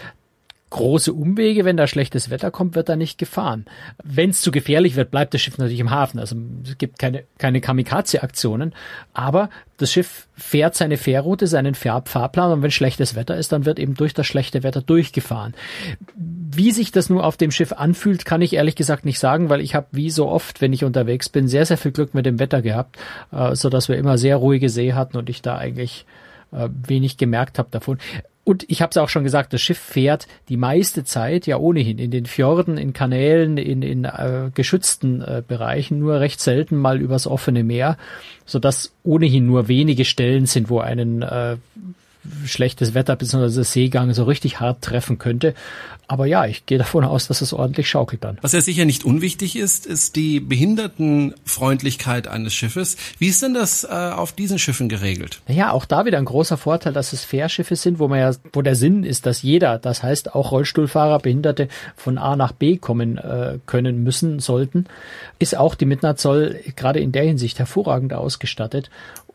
große 0.71 1.13
Umwege, 1.13 1.65
wenn 1.65 1.77
da 1.77 1.87
schlechtes 1.87 2.31
Wetter 2.31 2.51
kommt, 2.51 2.77
wird 2.77 2.89
da 2.89 2.97
nicht 2.97 3.19
gefahren. 3.19 3.67
Wenn 4.03 4.31
es 4.31 4.41
zu 4.41 4.53
gefährlich 4.53 4.97
wird, 4.97 5.11
bleibt 5.11 5.35
das 5.35 5.41
Schiff 5.41 5.59
natürlich 5.59 5.81
im 5.81 5.91
Hafen. 5.91 6.21
Also 6.21 6.37
es 6.65 6.79
gibt 6.79 6.99
keine, 6.99 7.25
keine 7.39 7.61
Kamikaze-Aktionen, 7.61 8.73
aber 9.13 9.51
das 9.79 9.91
Schiff 9.91 10.29
fährt 10.37 10.77
seine 10.77 10.97
Fährroute, 10.97 11.47
seinen 11.47 11.75
Fahr 11.75 12.03
Fahrplan 12.05 12.53
und 12.53 12.63
wenn 12.63 12.71
schlechtes 12.71 13.17
Wetter 13.17 13.37
ist, 13.37 13.51
dann 13.53 13.65
wird 13.65 13.79
eben 13.79 13.95
durch 13.95 14.15
das 14.15 14.27
schlechte 14.27 14.63
Wetter 14.63 14.81
durchgefahren. 14.81 15.55
Wie 16.17 16.71
sich 16.71 16.93
das 16.93 17.11
nur 17.11 17.25
auf 17.25 17.37
dem 17.37 17.51
Schiff 17.51 17.73
anfühlt, 17.73 18.25
kann 18.25 18.43
ich 18.43 18.53
ehrlich 18.53 18.77
gesagt 18.77 19.05
nicht 19.05 19.19
sagen, 19.19 19.49
weil 19.49 19.61
ich 19.61 19.75
habe 19.75 19.89
wie 19.91 20.11
so 20.11 20.29
oft, 20.29 20.61
wenn 20.61 20.73
ich 20.73 20.85
unterwegs 20.85 21.29
bin, 21.29 21.49
sehr, 21.49 21.67
sehr 21.67 21.79
viel 21.79 21.93
Glück 21.93 22.15
mit 22.15 22.27
dem 22.27 22.39
Wetter 22.39 22.63
gehabt, 22.63 22.97
äh, 23.33 23.57
so 23.57 23.71
dass 23.71 23.89
wir 23.89 23.97
immer 23.97 24.19
sehr 24.19 24.37
ruhige 24.37 24.69
See 24.69 24.93
hatten 24.93 25.17
und 25.17 25.29
ich 25.29 25.43
da 25.43 25.57
eigentlich 25.57 26.07
äh, 26.53 26.69
wenig 26.87 27.17
gemerkt 27.17 27.59
habe 27.59 27.69
davon. 27.71 27.99
Und 28.51 28.65
ich 28.67 28.83
habe 28.83 28.91
es 28.91 28.97
auch 28.97 29.09
schon 29.09 29.23
gesagt, 29.23 29.53
das 29.53 29.61
Schiff 29.63 29.79
fährt 29.79 30.27
die 30.49 30.57
meiste 30.57 31.05
Zeit 31.05 31.47
ja 31.47 31.57
ohnehin 31.57 32.01
in 32.01 32.11
den 32.11 32.27
Fjorden, 32.27 32.79
in 32.79 32.93
Kanälen, 32.93 33.59
in, 33.59 33.81
in 33.83 34.05
äh, 34.07 34.51
geschützten 34.53 35.23
äh, 35.23 35.41
Bereichen, 35.47 36.01
nur 36.01 36.19
recht 36.19 36.41
selten 36.41 36.75
mal 36.77 37.01
übers 37.01 37.29
offene 37.29 37.63
Meer, 37.63 37.97
so 38.47 38.59
dass 38.59 38.93
ohnehin 39.05 39.47
nur 39.47 39.69
wenige 39.69 40.05
Stellen 40.05 40.47
sind, 40.47 40.69
wo 40.69 40.81
einen 40.81 41.23
äh, 41.23 41.59
schlechtes 42.45 42.95
Wetter 42.95 43.17
bzw. 43.17 43.63
Seegang 43.63 44.13
so 44.13 44.25
richtig 44.25 44.61
hart 44.61 44.83
treffen 44.83 45.19
könnte. 45.19 45.55
Aber 46.11 46.27
ja, 46.27 46.45
ich 46.45 46.67
gehe 46.67 46.77
davon 46.77 47.05
aus, 47.05 47.29
dass 47.29 47.41
es 47.41 47.53
ordentlich 47.53 47.89
schaukelt 47.89 48.25
dann. 48.25 48.37
Was 48.41 48.51
ja 48.51 48.61
sicher 48.61 48.85
nicht 48.85 49.05
unwichtig 49.05 49.55
ist, 49.55 49.87
ist 49.87 50.17
die 50.17 50.41
Behindertenfreundlichkeit 50.41 52.27
eines 52.27 52.53
Schiffes. 52.53 52.97
Wie 53.19 53.29
ist 53.29 53.43
denn 53.43 53.55
das 53.55 53.85
äh, 53.85 53.89
auf 53.89 54.33
diesen 54.33 54.59
Schiffen 54.59 54.89
geregelt? 54.89 55.41
Ja, 55.47 55.71
auch 55.71 55.85
da 55.85 56.07
wieder 56.07 56.19
ein 56.19 56.25
großer 56.25 56.57
Vorteil, 56.57 56.93
dass 56.93 57.13
es 57.13 57.23
Fährschiffe 57.23 57.77
sind, 57.77 58.01
wo 58.01 58.09
man 58.09 58.19
ja, 58.19 58.33
wo 58.53 58.61
der 58.61 58.75
Sinn 58.75 59.05
ist, 59.05 59.25
dass 59.25 59.43
jeder, 59.43 59.79
das 59.79 60.03
heißt 60.03 60.35
auch 60.35 60.51
Rollstuhlfahrer, 60.51 61.21
Behinderte 61.21 61.69
von 61.95 62.19
A 62.19 62.35
nach 62.35 62.51
B 62.51 62.77
kommen 62.77 63.17
äh, 63.19 63.59
können 63.67 64.03
müssen, 64.03 64.41
sollten, 64.41 64.87
ist 65.39 65.57
auch 65.57 65.77
die 65.77 65.87
Midnight 65.87 66.19
Zoll 66.19 66.59
gerade 66.75 66.99
in 66.99 67.13
der 67.13 67.23
Hinsicht 67.23 67.61
hervorragend 67.61 68.15
ausgestattet 68.15 68.91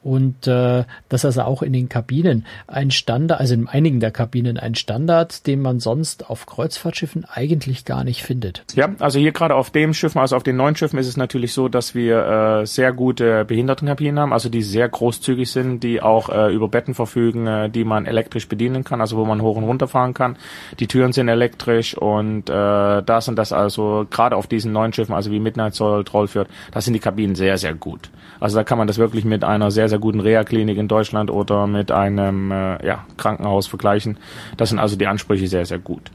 und 0.06 0.46
äh, 0.46 0.84
das 1.10 1.22
ist 1.22 1.26
also 1.26 1.41
auch 1.41 1.63
in 1.63 1.74
den 1.74 1.89
Kabinen 1.89 2.46
ein 2.68 2.91
Standard, 2.91 3.39
also 3.39 3.56
in 3.56 3.68
einigen 3.68 4.00
der 4.00 4.12
Kabinen 4.12 4.60
ein 4.60 4.76
Standard, 4.76 5.48
den 5.48 5.63
man 5.63 5.80
sonst 5.80 6.30
auf 6.30 6.46
Kreuzfahrtschiffen 6.46 7.26
eigentlich 7.26 7.86
gar 7.86 8.04
nicht 8.04 8.22
findet. 8.22 8.63
Ja, 8.76 8.94
also 9.00 9.18
hier 9.18 9.32
gerade 9.32 9.56
auf 9.56 9.72
dem 9.72 9.96
Schiffen, 9.96 10.20
also 10.20 10.36
auf 10.36 10.44
den 10.44 10.58
neuen 10.58 10.76
Schiffen 10.76 11.00
ist 11.00 11.08
es 11.08 11.18
natürlich 11.18 11.54
so, 11.54 11.70
dass 11.70 11.96
wir 11.96 12.62
äh, 12.62 12.65
sehr 12.68 12.94
gute 12.94 13.46
Behindertenkabinen 13.46 14.20
haben, 14.20 14.32
also 14.32 14.48
die 14.48 14.62
sehr 14.62 14.88
großzügig 14.88 15.50
sind, 15.50 15.84
die 15.84 16.04
auch 16.04 16.30
äh, 16.30 16.54
über 16.54 16.68
Betten 16.68 16.94
verfügen, 16.94 17.48
äh, 17.48 17.70
die 17.72 17.84
man 17.84 18.06
elektrisch 18.06 18.48
bedienen 18.48 18.84
kann, 18.84 19.02
also 19.02 19.18
wo 19.18 19.26
man 19.26 19.41
hoch 19.41 19.58
und 19.58 19.63
runter 19.63 19.88
fahren 19.88 20.13
kann. 20.13 20.38
Die 20.80 20.86
Türen 20.86 21.13
sind 21.13 21.30
elektrisch 21.30 21.98
und 21.98 22.48
äh, 22.48 22.54
da 22.54 23.22
sind 23.22 23.39
das 23.39 23.52
also 23.52 24.06
gerade 24.12 24.36
auf 24.36 24.46
diesen 24.46 24.72
neuen 24.72 24.94
Schiffen, 24.94 25.15
also 25.15 25.32
wie 25.32 25.39
Midnight 25.39 25.74
Soul, 25.74 26.04
Trollfjord, 26.04 26.48
da 26.72 26.80
sind 26.80 26.94
die 26.94 27.00
Kabinen 27.00 27.34
sehr, 27.34 27.58
sehr 27.58 27.74
gut. 27.74 28.12
Also 28.39 28.58
da 28.58 28.63
kann 28.63 28.78
man 28.78 28.86
das 28.86 28.98
wirklich 28.98 29.26
mit 29.26 29.44
einer 29.44 29.72
sehr, 29.72 29.89
sehr 29.89 29.95
guten 30.00 30.20
Reha-Klinik 30.20 30.78
in 30.78 30.88
Deutschland 30.88 31.30
oder 31.30 31.68
mit 31.68 31.92
einem 31.92 32.52
äh, 32.52 32.86
ja, 32.86 33.06
Krankenhaus 33.18 33.68
vergleichen. 33.68 34.18
Das 34.58 34.70
sind 34.70 34.80
also 34.80 34.96
die 34.96 35.08
Ansprüche 35.08 35.48
sehr, 35.48 35.66
sehr 35.66 35.80
gut 35.80 36.12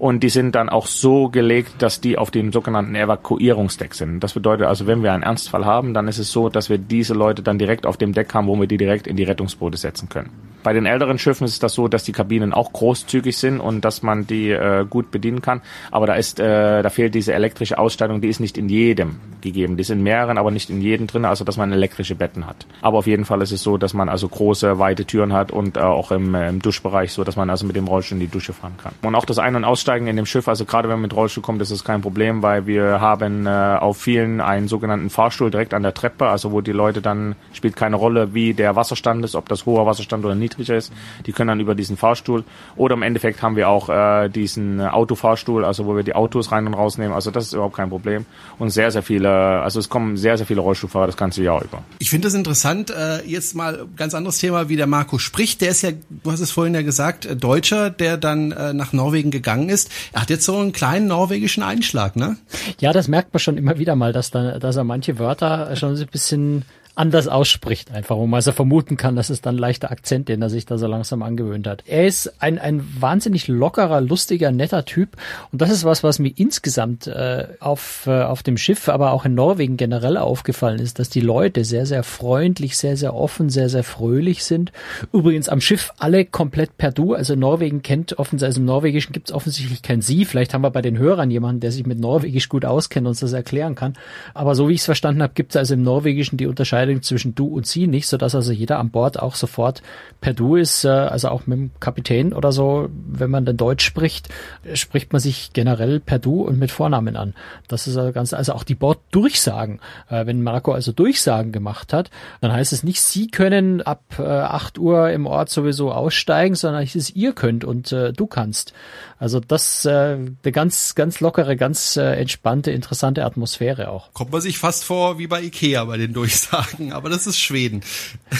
und 0.00 0.22
die 0.22 0.30
sind 0.30 0.54
dann 0.54 0.70
auch 0.70 0.86
so 0.86 1.28
gelegt, 1.28 1.82
dass 1.82 2.00
die 2.00 2.16
auf 2.16 2.30
dem 2.30 2.52
sogenannten 2.52 2.94
Evakuierungsdeck 2.94 3.94
sind. 3.94 4.20
Das 4.20 4.32
bedeutet 4.32 4.66
also, 4.66 4.86
wenn 4.86 5.02
wir 5.02 5.12
einen 5.12 5.22
Ernstfall 5.22 5.66
haben, 5.66 5.92
dann 5.92 6.08
ist 6.08 6.18
es 6.18 6.32
so, 6.32 6.48
dass 6.48 6.70
wir 6.70 6.78
diese 6.78 7.12
Leute 7.12 7.42
dann 7.42 7.58
direkt 7.58 7.84
auf 7.84 7.98
dem 7.98 8.14
Deck 8.14 8.32
haben, 8.32 8.46
wo 8.46 8.58
wir 8.58 8.66
die 8.66 8.78
direkt 8.78 9.06
in 9.06 9.16
die 9.16 9.24
Rettungsboote 9.24 9.76
setzen 9.76 10.08
können. 10.08 10.30
Bei 10.62 10.72
den 10.74 10.84
älteren 10.84 11.18
Schiffen 11.18 11.44
ist 11.44 11.54
es 11.54 11.58
das 11.58 11.74
so, 11.74 11.88
dass 11.88 12.04
die 12.04 12.12
Kabinen 12.12 12.52
auch 12.52 12.72
großzügig 12.72 13.36
sind 13.36 13.60
und 13.60 13.82
dass 13.84 14.02
man 14.02 14.26
die 14.26 14.50
äh, 14.50 14.84
gut 14.88 15.10
bedienen 15.10 15.40
kann. 15.40 15.62
Aber 15.90 16.06
da 16.06 16.14
ist, 16.14 16.38
äh, 16.38 16.82
da 16.82 16.90
fehlt 16.90 17.14
diese 17.14 17.32
elektrische 17.32 17.78
Ausstattung, 17.78 18.20
die 18.20 18.28
ist 18.28 18.40
nicht 18.40 18.58
in 18.58 18.68
jedem 18.68 19.20
gegeben. 19.40 19.78
Die 19.78 19.84
sind 19.84 20.02
mehreren, 20.02 20.36
aber 20.36 20.50
nicht 20.50 20.68
in 20.68 20.82
jedem 20.82 21.06
drin, 21.06 21.24
also 21.24 21.44
dass 21.44 21.56
man 21.56 21.72
elektrische 21.72 22.14
Betten 22.14 22.46
hat. 22.46 22.66
Aber 22.82 22.98
auf 22.98 23.06
jeden 23.06 23.24
Fall 23.24 23.40
ist 23.40 23.52
es 23.52 23.62
so, 23.62 23.78
dass 23.78 23.94
man 23.94 24.10
also 24.10 24.28
große, 24.28 24.78
weite 24.78 25.06
Türen 25.06 25.32
hat 25.32 25.50
und 25.50 25.78
äh, 25.78 25.80
auch 25.80 26.10
im, 26.10 26.34
äh, 26.34 26.50
im 26.50 26.60
Duschbereich 26.60 27.12
so, 27.12 27.24
dass 27.24 27.36
man 27.36 27.48
also 27.48 27.66
mit 27.66 27.76
dem 27.76 27.88
Rollstuhl 27.88 28.16
in 28.16 28.20
die 28.20 28.30
Dusche 28.30 28.52
fahren 28.52 28.74
kann. 28.82 28.92
Und 29.02 29.14
auch 29.14 29.24
das 29.24 29.38
Ein- 29.38 29.56
und 29.56 29.64
Aussteigen 29.64 29.89
in 29.96 30.16
dem 30.16 30.26
Schiff, 30.26 30.48
also 30.48 30.64
gerade 30.64 30.88
wenn 30.88 30.96
man 30.96 31.02
mit 31.02 31.14
Rollstuhl 31.14 31.42
kommt, 31.42 31.60
ist 31.62 31.70
es 31.70 31.84
kein 31.84 32.00
Problem, 32.02 32.42
weil 32.42 32.66
wir 32.66 33.00
haben 33.00 33.46
äh, 33.46 33.50
auf 33.50 33.98
vielen 33.98 34.40
einen 34.40 34.68
sogenannten 34.68 35.10
Fahrstuhl 35.10 35.50
direkt 35.50 35.74
an 35.74 35.82
der 35.82 35.94
Treppe, 35.94 36.28
also 36.28 36.52
wo 36.52 36.60
die 36.60 36.72
Leute 36.72 37.02
dann, 37.02 37.36
spielt 37.52 37.76
keine 37.76 37.96
Rolle, 37.96 38.34
wie 38.34 38.54
der 38.54 38.76
Wasserstand 38.76 39.24
ist, 39.24 39.34
ob 39.34 39.48
das 39.48 39.66
hoher 39.66 39.86
Wasserstand 39.86 40.24
oder 40.24 40.34
niedriger 40.34 40.76
ist. 40.76 40.92
Die 41.26 41.32
können 41.32 41.48
dann 41.48 41.60
über 41.60 41.74
diesen 41.74 41.96
Fahrstuhl 41.96 42.44
oder 42.76 42.94
im 42.94 43.02
Endeffekt 43.02 43.42
haben 43.42 43.56
wir 43.56 43.68
auch 43.68 43.88
äh, 43.88 44.28
diesen 44.28 44.80
Autofahrstuhl, 44.80 45.64
also 45.64 45.86
wo 45.86 45.96
wir 45.96 46.02
die 46.02 46.14
Autos 46.14 46.52
rein 46.52 46.66
und 46.66 46.74
rausnehmen. 46.74 47.14
Also 47.14 47.30
das 47.30 47.46
ist 47.46 47.52
überhaupt 47.52 47.76
kein 47.76 47.88
Problem. 47.88 48.26
Und 48.58 48.70
sehr, 48.70 48.90
sehr 48.90 49.02
viele, 49.02 49.30
also 49.30 49.78
es 49.78 49.88
kommen 49.88 50.16
sehr, 50.16 50.36
sehr 50.36 50.46
viele 50.46 50.60
Rollstuhlfahrer 50.60 51.06
das 51.06 51.16
ganze 51.16 51.42
Jahr 51.42 51.62
über. 51.62 51.82
Ich 51.98 52.10
finde 52.10 52.26
das 52.26 52.34
interessant. 52.34 52.90
Äh, 52.90 53.24
jetzt 53.26 53.54
mal 53.54 53.86
ganz 53.96 54.14
anderes 54.14 54.38
Thema, 54.38 54.68
wie 54.68 54.76
der 54.76 54.86
Marco 54.86 55.18
spricht. 55.18 55.60
Der 55.60 55.70
ist 55.70 55.82
ja, 55.82 55.90
du 55.92 56.30
hast 56.30 56.40
es 56.40 56.50
vorhin 56.50 56.74
ja 56.74 56.82
gesagt, 56.82 57.26
äh, 57.26 57.36
Deutscher, 57.36 57.90
der 57.90 58.16
dann 58.16 58.52
äh, 58.52 58.72
nach 58.72 58.92
Norwegen 58.92 59.30
gegangen 59.30 59.68
ist. 59.68 59.79
Er 60.12 60.22
hat 60.22 60.30
jetzt 60.30 60.44
so 60.44 60.56
einen 60.56 60.72
kleinen 60.72 61.06
norwegischen 61.06 61.62
Einschlag, 61.62 62.16
ne? 62.16 62.36
Ja, 62.80 62.92
das 62.92 63.08
merkt 63.08 63.32
man 63.32 63.40
schon 63.40 63.56
immer 63.56 63.78
wieder 63.78 63.96
mal, 63.96 64.12
dass, 64.12 64.30
da, 64.30 64.58
dass 64.58 64.76
er 64.76 64.84
manche 64.84 65.18
Wörter 65.18 65.74
schon 65.76 65.96
so 65.96 66.04
ein 66.04 66.10
bisschen 66.10 66.64
anders 66.94 67.28
ausspricht, 67.28 67.92
einfach, 67.92 68.16
wo 68.16 68.26
man 68.26 68.38
also 68.38 68.52
vermuten 68.52 68.96
kann, 68.96 69.16
dass 69.16 69.30
es 69.30 69.40
dann 69.40 69.56
leichter 69.56 69.90
Akzent, 69.90 70.28
den 70.28 70.42
er 70.42 70.50
sich 70.50 70.66
da 70.66 70.78
so 70.78 70.86
langsam 70.86 71.22
angewöhnt 71.22 71.66
hat. 71.66 71.82
Er 71.86 72.06
ist 72.06 72.42
ein, 72.42 72.58
ein 72.58 72.84
wahnsinnig 72.98 73.48
lockerer, 73.48 74.00
lustiger, 74.00 74.50
netter 74.50 74.84
Typ 74.84 75.16
und 75.52 75.62
das 75.62 75.70
ist 75.70 75.84
was, 75.84 76.02
was 76.02 76.18
mir 76.18 76.32
insgesamt 76.36 77.06
äh, 77.06 77.46
auf, 77.60 78.04
äh, 78.06 78.22
auf 78.22 78.42
dem 78.42 78.56
Schiff, 78.56 78.88
aber 78.88 79.12
auch 79.12 79.24
in 79.24 79.34
Norwegen 79.34 79.76
generell 79.76 80.16
aufgefallen 80.16 80.80
ist, 80.80 80.98
dass 80.98 81.08
die 81.08 81.20
Leute 81.20 81.64
sehr, 81.64 81.86
sehr 81.86 82.02
freundlich, 82.02 82.76
sehr, 82.76 82.96
sehr 82.96 83.14
offen, 83.14 83.50
sehr, 83.50 83.68
sehr 83.68 83.84
fröhlich 83.84 84.44
sind. 84.44 84.72
Übrigens 85.12 85.48
am 85.48 85.60
Schiff 85.60 85.92
alle 85.98 86.24
komplett 86.24 86.76
per 86.76 86.90
Du, 86.90 87.14
also 87.14 87.34
Norwegen 87.34 87.82
kennt 87.82 88.18
offensichtlich, 88.18 88.48
also 88.48 88.60
im 88.60 88.66
Norwegischen 88.66 89.12
gibt 89.12 89.30
es 89.30 89.34
offensichtlich 89.34 89.82
kein 89.82 90.02
Sie. 90.02 90.24
Vielleicht 90.24 90.54
haben 90.54 90.62
wir 90.62 90.70
bei 90.70 90.82
den 90.82 90.98
Hörern 90.98 91.30
jemanden, 91.30 91.60
der 91.60 91.72
sich 91.72 91.86
mit 91.86 92.00
Norwegisch 92.00 92.48
gut 92.48 92.64
auskennt 92.64 93.06
und 93.06 93.10
uns 93.10 93.20
das 93.20 93.32
erklären 93.32 93.74
kann. 93.74 93.94
Aber 94.34 94.54
so 94.54 94.68
wie 94.68 94.74
ich 94.74 94.80
es 94.80 94.84
verstanden 94.86 95.22
habe, 95.22 95.34
gibt 95.34 95.52
es 95.52 95.56
also 95.56 95.74
im 95.74 95.82
Norwegischen 95.82 96.36
die 96.36 96.46
Unterscheidung 96.46 96.79
Unterscheidung 96.80 97.02
zwischen 97.02 97.34
du 97.34 97.46
und 97.46 97.66
sie 97.66 97.86
nicht, 97.86 98.06
sodass 98.06 98.34
also 98.34 98.52
jeder 98.52 98.78
an 98.78 98.90
Bord 98.90 99.20
auch 99.20 99.34
sofort 99.34 99.82
per 100.20 100.34
du 100.34 100.56
ist, 100.56 100.84
äh, 100.84 100.88
also 100.88 101.28
auch 101.28 101.46
mit 101.46 101.58
dem 101.58 101.70
Kapitän 101.80 102.32
oder 102.32 102.52
so, 102.52 102.88
wenn 103.08 103.30
man 103.30 103.44
dann 103.44 103.56
Deutsch 103.56 103.84
spricht, 103.84 104.28
spricht 104.74 105.12
man 105.12 105.20
sich 105.20 105.52
generell 105.52 106.00
per 106.00 106.18
du 106.18 106.42
und 106.42 106.58
mit 106.58 106.70
Vornamen 106.70 107.16
an. 107.16 107.34
Das 107.68 107.86
ist 107.86 107.96
also 107.96 108.12
ganz, 108.12 108.32
also 108.32 108.52
auch 108.52 108.64
die 108.64 108.74
Borddurchsagen. 108.74 109.80
Äh, 110.08 110.26
wenn 110.26 110.42
Marco 110.42 110.72
also 110.72 110.92
Durchsagen 110.92 111.52
gemacht 111.52 111.92
hat, 111.92 112.10
dann 112.40 112.52
heißt 112.52 112.72
es 112.72 112.82
nicht, 112.82 113.00
Sie 113.00 113.28
können 113.28 113.82
ab 113.82 114.02
äh, 114.18 114.22
8 114.22 114.78
Uhr 114.78 115.10
im 115.10 115.26
Ort 115.26 115.50
sowieso 115.50 115.92
aussteigen, 115.92 116.54
sondern 116.54 116.82
es 116.82 116.94
ist 116.94 117.16
ihr 117.16 117.32
könnt 117.32 117.64
und 117.64 117.92
äh, 117.92 118.12
du 118.12 118.26
kannst. 118.26 118.72
Also 119.18 119.38
das 119.38 119.84
äh, 119.84 119.90
eine 119.90 120.34
ganz, 120.52 120.94
ganz 120.94 121.20
lockere, 121.20 121.56
ganz 121.56 121.96
äh, 121.96 122.14
entspannte, 122.14 122.70
interessante 122.70 123.24
Atmosphäre 123.24 123.90
auch. 123.90 124.12
Kommt 124.14 124.32
man 124.32 124.40
sich 124.40 124.58
fast 124.58 124.84
vor 124.84 125.18
wie 125.18 125.26
bei 125.26 125.42
Ikea 125.42 125.84
bei 125.84 125.98
den 125.98 126.14
Durchsagen, 126.14 126.69
aber 126.92 127.08
das 127.08 127.26
ist 127.26 127.38
Schweden. 127.38 127.82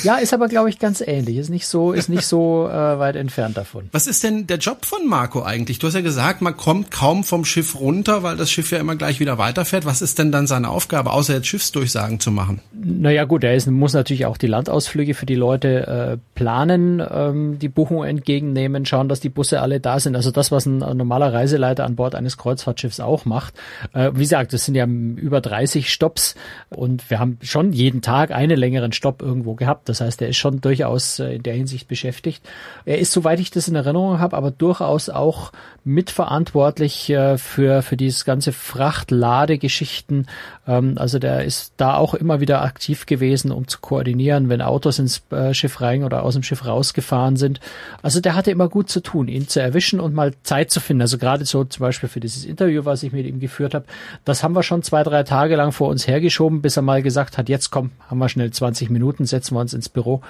Ja, 0.03 0.17
ist 0.17 0.33
aber 0.33 0.49
glaube 0.49 0.71
ich 0.71 0.79
ganz 0.79 1.01
ähnlich. 1.01 1.37
Ist 1.37 1.51
nicht 1.51 1.67
so, 1.67 1.93
ist 1.93 2.09
nicht 2.09 2.25
so 2.25 2.69
äh, 2.69 2.99
weit 2.99 3.17
entfernt 3.17 3.57
davon. 3.57 3.89
Was 3.93 4.07
ist 4.07 4.23
denn 4.25 4.47
der 4.47 4.59
Job 4.59 4.85
von 4.85 5.07
Marco 5.07 5.43
eigentlich? 5.43 5.79
Du 5.79 5.87
hast 5.87 5.95
ja 5.95 6.01
gesagt, 6.01 6.43
man 6.43 6.57
kommt 6.57 6.91
kaum 6.91 7.25
vom 7.25 7.45
Schiff 7.45 7.79
runter, 7.79 8.23
weil 8.23 8.37
das 8.37 8.51
Schiff 8.51 8.71
ja 8.71 8.79
immer 8.79 8.97
gleich 8.97 9.21
wieder 9.21 9.39
weiterfährt. 9.39 9.85
Was 9.85 10.03
ist 10.03 10.19
denn 10.19 10.33
dann 10.33 10.47
seine 10.47 10.69
Aufgabe, 10.69 11.13
außer 11.13 11.35
jetzt 11.35 11.47
Schiffsdurchsagen 11.47 12.21
zu 12.21 12.31
machen? 12.31 12.61
Naja 12.73 13.25
gut, 13.25 13.45
er 13.45 13.55
ist, 13.55 13.67
muss 13.69 13.93
natürlich 13.93 14.27
auch 14.27 14.37
die 14.37 14.47
Landausflüge 14.47 15.15
für 15.15 15.27
die 15.27 15.35
Leute 15.35 15.87
äh, 15.87 16.17
planen, 16.35 17.03
ähm, 17.11 17.59
die 17.59 17.69
Buchung 17.69 18.05
entgegennehmen, 18.05 18.87
schauen, 18.87 19.09
dass 19.09 19.21
die 19.21 19.29
Busse 19.29 19.61
alle 19.61 19.81
da 19.81 20.01
sind. 20.01 20.17
Also 20.17 20.31
das, 20.31 20.51
was 20.51 20.67
ein 20.67 20.79
normaler 20.79 21.33
Reiseleiter 21.33 21.85
an 21.85 21.97
Bord 21.97 22.15
eines 22.15 22.37
Kreuzfahrtschiffs 22.37 23.01
auch 23.01 23.25
macht. 23.25 23.55
Äh, 23.93 24.11
wie 24.15 24.21
gesagt, 24.21 24.53
das 24.53 24.65
sind 24.65 24.75
ja 24.75 24.87
über 24.87 25.41
30 25.41 25.93
Stops 25.93 26.35
und 26.69 27.11
wir 27.11 27.19
haben 27.19 27.39
schon 27.43 27.73
jeden 27.73 28.03
Tag 28.03 28.20
einen 28.29 28.59
längeren 28.59 28.93
Stopp 28.93 29.23
irgendwo 29.23 29.55
gehabt. 29.55 29.89
Das 29.89 30.03
heißt, 30.03 30.21
er 30.21 30.29
ist 30.29 30.37
schon 30.37 30.61
durchaus 30.61 31.19
äh, 31.19 31.37
in 31.37 31.43
der 31.43 31.55
Hinsicht 31.55 31.89
beschäftigt. 31.89 32.43
Er 32.85 32.99
ist, 32.99 33.13
soweit 33.13 33.41
ich 33.41 33.51
das 33.51 33.69
in 33.69 33.75
Erinnerung 33.75 34.19
habe, 34.19 34.37
aber 34.37 34.51
durchaus 34.51 35.09
auch 35.09 35.53
mitverantwortlich 35.85 37.09
äh, 37.11 37.39
für, 37.39 37.83
für 37.83 37.97
dieses 37.97 38.25
ganze 38.25 38.53
Frachtladegeschichten. 38.53 40.27
Ähm, 40.67 40.95
also 40.97 41.19
der 41.19 41.45
ist 41.45 41.73
da 41.79 41.97
auch 41.97 42.15
immer 42.15 42.41
wieder 42.41 42.63
aktiv 42.63 43.07
gewesen, 43.07 43.51
um 43.51 43.67
zu 43.67 43.79
koordinieren, 43.81 44.49
wenn 44.49 44.61
Autos 44.61 44.99
ins 44.99 45.23
äh, 45.31 45.55
Schiff 45.55 45.81
rein 45.81 46.05
oder 46.05 46.23
aus 46.23 46.35
dem 46.35 46.43
Schiff 46.43 46.67
rausgefahren 46.67 47.37
sind. 47.37 47.61
Also 48.03 48.21
der 48.21 48.35
hatte 48.35 48.51
immer 48.51 48.69
gut 48.69 48.91
zu 48.91 49.01
tun, 49.01 49.29
ihn 49.29 49.49
zu 49.49 49.61
erwischen 49.61 50.01
und 50.01 50.15
mal 50.15 50.35
Zeit 50.43 50.71
zu 50.71 50.81
finden. 50.81 51.03
Also 51.03 51.17
gerade 51.17 51.45
so 51.45 51.65
zum 51.65 51.81
Beispiel 51.81 52.09
für 52.09 52.21
dieses 52.21 52.45
Interview, 52.45 52.85
was 52.85 53.03
ich 53.03 53.13
mit 53.13 53.27
ihm 53.27 53.41
geführt 53.41 53.75
habe, 53.75 53.87
das 54.25 54.43
haben 54.43 54.55
wir 54.55 54.63
schon 54.63 54.83
zwei, 54.83 55.03
drei 55.03 55.23
Tage 55.23 55.57
lang 55.57 55.73
vor 55.73 55.89
uns 55.89 56.07
hergeschoben, 56.07 56.61
bis 56.61 56.77
er 56.77 56.83
mal 56.83 57.03
gesagt 57.03 57.39
hat, 57.39 57.49
jetzt 57.49 57.71
komm, 57.71 57.91
haben 58.11 58.19
wir 58.19 58.29
schnell 58.29 58.51
20 58.51 58.91
Minuten, 58.91 59.25
setzen 59.25 59.55
wir 59.55 59.61
uns 59.61 59.73
ins 59.73 59.89
Büro. 59.89 60.21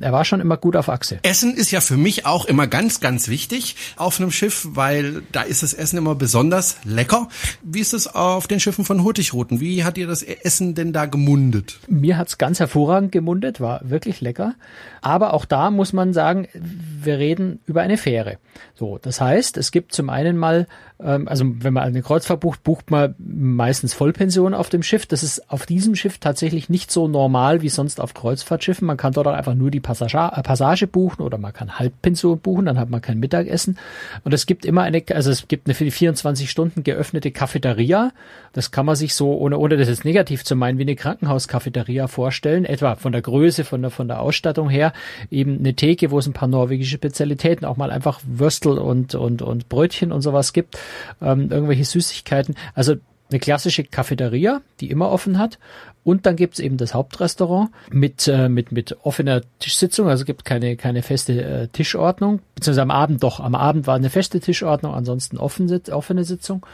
Er 0.00 0.12
war 0.12 0.24
schon 0.24 0.40
immer 0.40 0.56
gut 0.56 0.76
auf 0.76 0.88
Achse. 0.88 1.18
Essen 1.22 1.54
ist 1.54 1.72
ja 1.72 1.80
für 1.80 1.96
mich 1.96 2.26
auch 2.26 2.44
immer 2.44 2.66
ganz, 2.66 3.00
ganz 3.00 3.28
wichtig 3.28 3.76
auf 3.96 4.20
einem 4.20 4.30
Schiff, 4.30 4.68
weil 4.70 5.22
da 5.32 5.42
ist 5.42 5.62
das 5.62 5.74
Essen 5.74 5.98
immer 5.98 6.14
besonders 6.14 6.76
lecker. 6.84 7.28
Wie 7.62 7.80
ist 7.80 7.92
es 7.92 8.06
auf 8.06 8.46
den 8.46 8.60
Schiffen 8.60 8.84
von 8.84 9.02
Hurtigruten? 9.02 9.60
Wie 9.60 9.84
hat 9.84 9.98
ihr 9.98 10.06
das 10.06 10.22
Essen 10.22 10.74
denn 10.74 10.92
da 10.92 11.06
gemundet? 11.06 11.80
Mir 11.88 12.16
hat's 12.16 12.38
ganz 12.38 12.60
hervorragend 12.60 13.10
gemundet, 13.10 13.60
war 13.60 13.80
wirklich 13.82 14.20
lecker. 14.20 14.54
Aber 15.00 15.34
auch 15.34 15.44
da 15.44 15.70
muss 15.70 15.92
man 15.92 16.12
sagen, 16.12 16.48
wir 16.54 17.18
reden 17.18 17.60
über 17.66 17.82
eine 17.82 17.96
Fähre. 17.98 18.38
So, 18.74 18.98
das 18.98 19.20
heißt, 19.20 19.58
es 19.58 19.72
gibt 19.72 19.92
zum 19.92 20.08
einen 20.08 20.38
mal, 20.38 20.66
ähm, 21.00 21.28
also 21.28 21.44
wenn 21.46 21.74
man 21.74 21.82
eine 21.82 22.02
Kreuzfahrt 22.02 22.40
bucht, 22.40 22.62
bucht 22.62 22.90
man 22.90 23.14
meistens 23.18 23.92
Vollpension 23.92 24.54
auf 24.54 24.70
dem 24.70 24.82
Schiff. 24.82 25.04
Das 25.04 25.22
ist 25.22 25.50
auf 25.50 25.66
diesem 25.66 25.94
Schiff 25.94 26.18
tatsächlich 26.18 26.68
nicht 26.68 26.90
so 26.90 27.08
normal 27.08 27.23
wie 27.32 27.68
sonst 27.68 28.00
auf 28.00 28.14
Kreuzfahrtschiffen. 28.14 28.86
Man 28.86 28.96
kann 28.96 29.12
dort 29.12 29.26
auch 29.26 29.32
einfach 29.32 29.54
nur 29.54 29.70
die 29.70 29.80
Passage, 29.80 30.18
äh, 30.18 30.42
Passage 30.42 30.86
buchen 30.86 31.22
oder 31.22 31.38
man 31.38 31.52
kann 31.52 31.78
Halbpension 31.78 32.38
buchen, 32.38 32.66
dann 32.66 32.78
hat 32.78 32.90
man 32.90 33.00
kein 33.00 33.18
Mittagessen. 33.18 33.78
Und 34.24 34.34
es 34.34 34.46
gibt 34.46 34.64
immer 34.64 34.82
eine, 34.82 35.02
also 35.12 35.30
es 35.30 35.48
gibt 35.48 35.66
eine 35.66 35.74
für 35.74 35.84
die 35.84 35.90
24 35.90 36.50
Stunden 36.50 36.84
geöffnete 36.84 37.30
Cafeteria. 37.30 38.12
Das 38.52 38.70
kann 38.70 38.86
man 38.86 38.96
sich 38.96 39.14
so, 39.14 39.36
ohne, 39.36 39.58
ohne 39.58 39.76
das 39.76 39.88
jetzt 39.88 40.04
negativ 40.04 40.44
zu 40.44 40.54
meinen, 40.56 40.78
wie 40.78 40.82
eine 40.82 40.96
Krankenhauscafeteria 40.96 42.06
vorstellen, 42.06 42.64
etwa 42.64 42.96
von 42.96 43.12
der 43.12 43.22
Größe, 43.22 43.64
von 43.64 43.82
der, 43.82 43.90
von 43.90 44.08
der 44.08 44.20
Ausstattung 44.20 44.68
her 44.68 44.92
eben 45.30 45.58
eine 45.58 45.74
Theke, 45.74 46.10
wo 46.10 46.18
es 46.18 46.26
ein 46.26 46.32
paar 46.32 46.48
norwegische 46.48 46.96
Spezialitäten, 46.96 47.64
auch 47.64 47.76
mal 47.76 47.90
einfach 47.90 48.20
Würstel 48.26 48.78
und, 48.78 49.14
und, 49.14 49.42
und 49.42 49.68
Brötchen 49.68 50.12
und 50.12 50.22
sowas 50.22 50.52
gibt, 50.52 50.78
ähm, 51.20 51.50
irgendwelche 51.50 51.84
Süßigkeiten. 51.84 52.54
Also 52.74 52.96
eine 53.34 53.40
klassische 53.40 53.82
Cafeteria, 53.82 54.62
die 54.80 54.90
immer 54.90 55.10
offen 55.10 55.38
hat. 55.38 55.58
Und 56.04 56.24
dann 56.26 56.36
gibt's 56.36 56.60
eben 56.60 56.76
das 56.76 56.94
Hauptrestaurant 56.94 57.70
mit, 57.90 58.28
äh, 58.28 58.48
mit, 58.48 58.70
mit 58.70 58.96
offener 59.02 59.40
Tischsitzung, 59.58 60.08
also 60.08 60.24
gibt 60.24 60.44
keine, 60.44 60.76
keine 60.76 61.02
feste 61.02 61.42
äh, 61.42 61.68
Tischordnung, 61.68 62.40
beziehungsweise 62.54 62.82
am 62.82 62.90
Abend 62.90 63.22
doch. 63.22 63.40
Am 63.40 63.54
Abend 63.54 63.86
war 63.86 63.96
eine 63.96 64.10
feste 64.10 64.38
Tischordnung, 64.38 64.94
ansonsten 64.94 65.36
offen, 65.38 65.68
offene 65.90 66.24
Sitzung. 66.24 66.64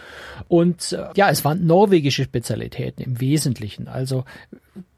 Und 0.48 0.92
äh, 0.92 1.06
ja, 1.14 1.30
es 1.30 1.44
waren 1.44 1.66
norwegische 1.66 2.24
Spezialitäten 2.24 3.02
im 3.02 3.20
Wesentlichen. 3.20 3.88
Also 3.88 4.24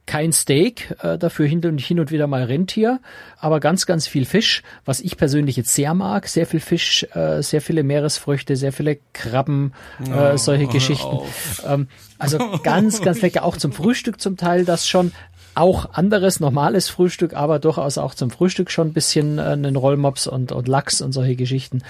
kein 0.07 0.33
Steak, 0.33 0.95
äh, 1.03 1.17
dafür 1.17 1.47
hin 1.47 1.65
und, 1.65 1.81
hin 1.81 2.01
und 2.01 2.11
wieder 2.11 2.27
mal 2.27 2.43
Rentier, 2.43 3.01
aber 3.39 3.61
ganz, 3.61 3.87
ganz 3.87 4.07
viel 4.07 4.25
Fisch, 4.25 4.63
was 4.85 5.01
ich 5.01 5.17
persönlich 5.17 5.57
jetzt 5.57 5.75
sehr 5.75 5.95
mag. 5.95 6.27
Sehr 6.27 6.47
viel 6.47 6.61
Fisch, 6.61 7.07
äh, 7.15 7.43
sehr 7.43 7.61
viele 7.61 7.83
Meeresfrüchte, 7.83 8.57
sehr 8.57 8.73
viele 8.73 8.99
Krabben, 9.13 9.73
äh, 10.13 10.37
solche 10.37 10.67
Geschichten. 10.67 11.21
Ähm, 11.67 11.89
also 12.19 12.39
ganz, 12.63 13.01
ganz 13.01 13.21
lecker, 13.21 13.45
auch 13.45 13.57
zum 13.57 13.73
Frühstück 13.73 14.21
zum 14.21 14.37
Teil 14.37 14.65
das 14.65 14.89
schon. 14.89 15.13
Auch 15.55 15.93
anderes, 15.93 16.41
normales 16.41 16.89
Frühstück, 16.89 17.35
aber 17.35 17.59
durchaus 17.59 17.99
auch 17.99 18.15
zum 18.15 18.31
Frühstück 18.31 18.71
schon 18.71 18.89
ein 18.89 18.93
bisschen 18.95 19.39
äh, 19.39 19.43
einen 19.43 19.77
Rollmops 19.77 20.27
und, 20.27 20.51
und 20.51 20.67
Lachs 20.67 21.03
und 21.03 21.13
solche 21.13 21.37
Geschichten. 21.37 21.83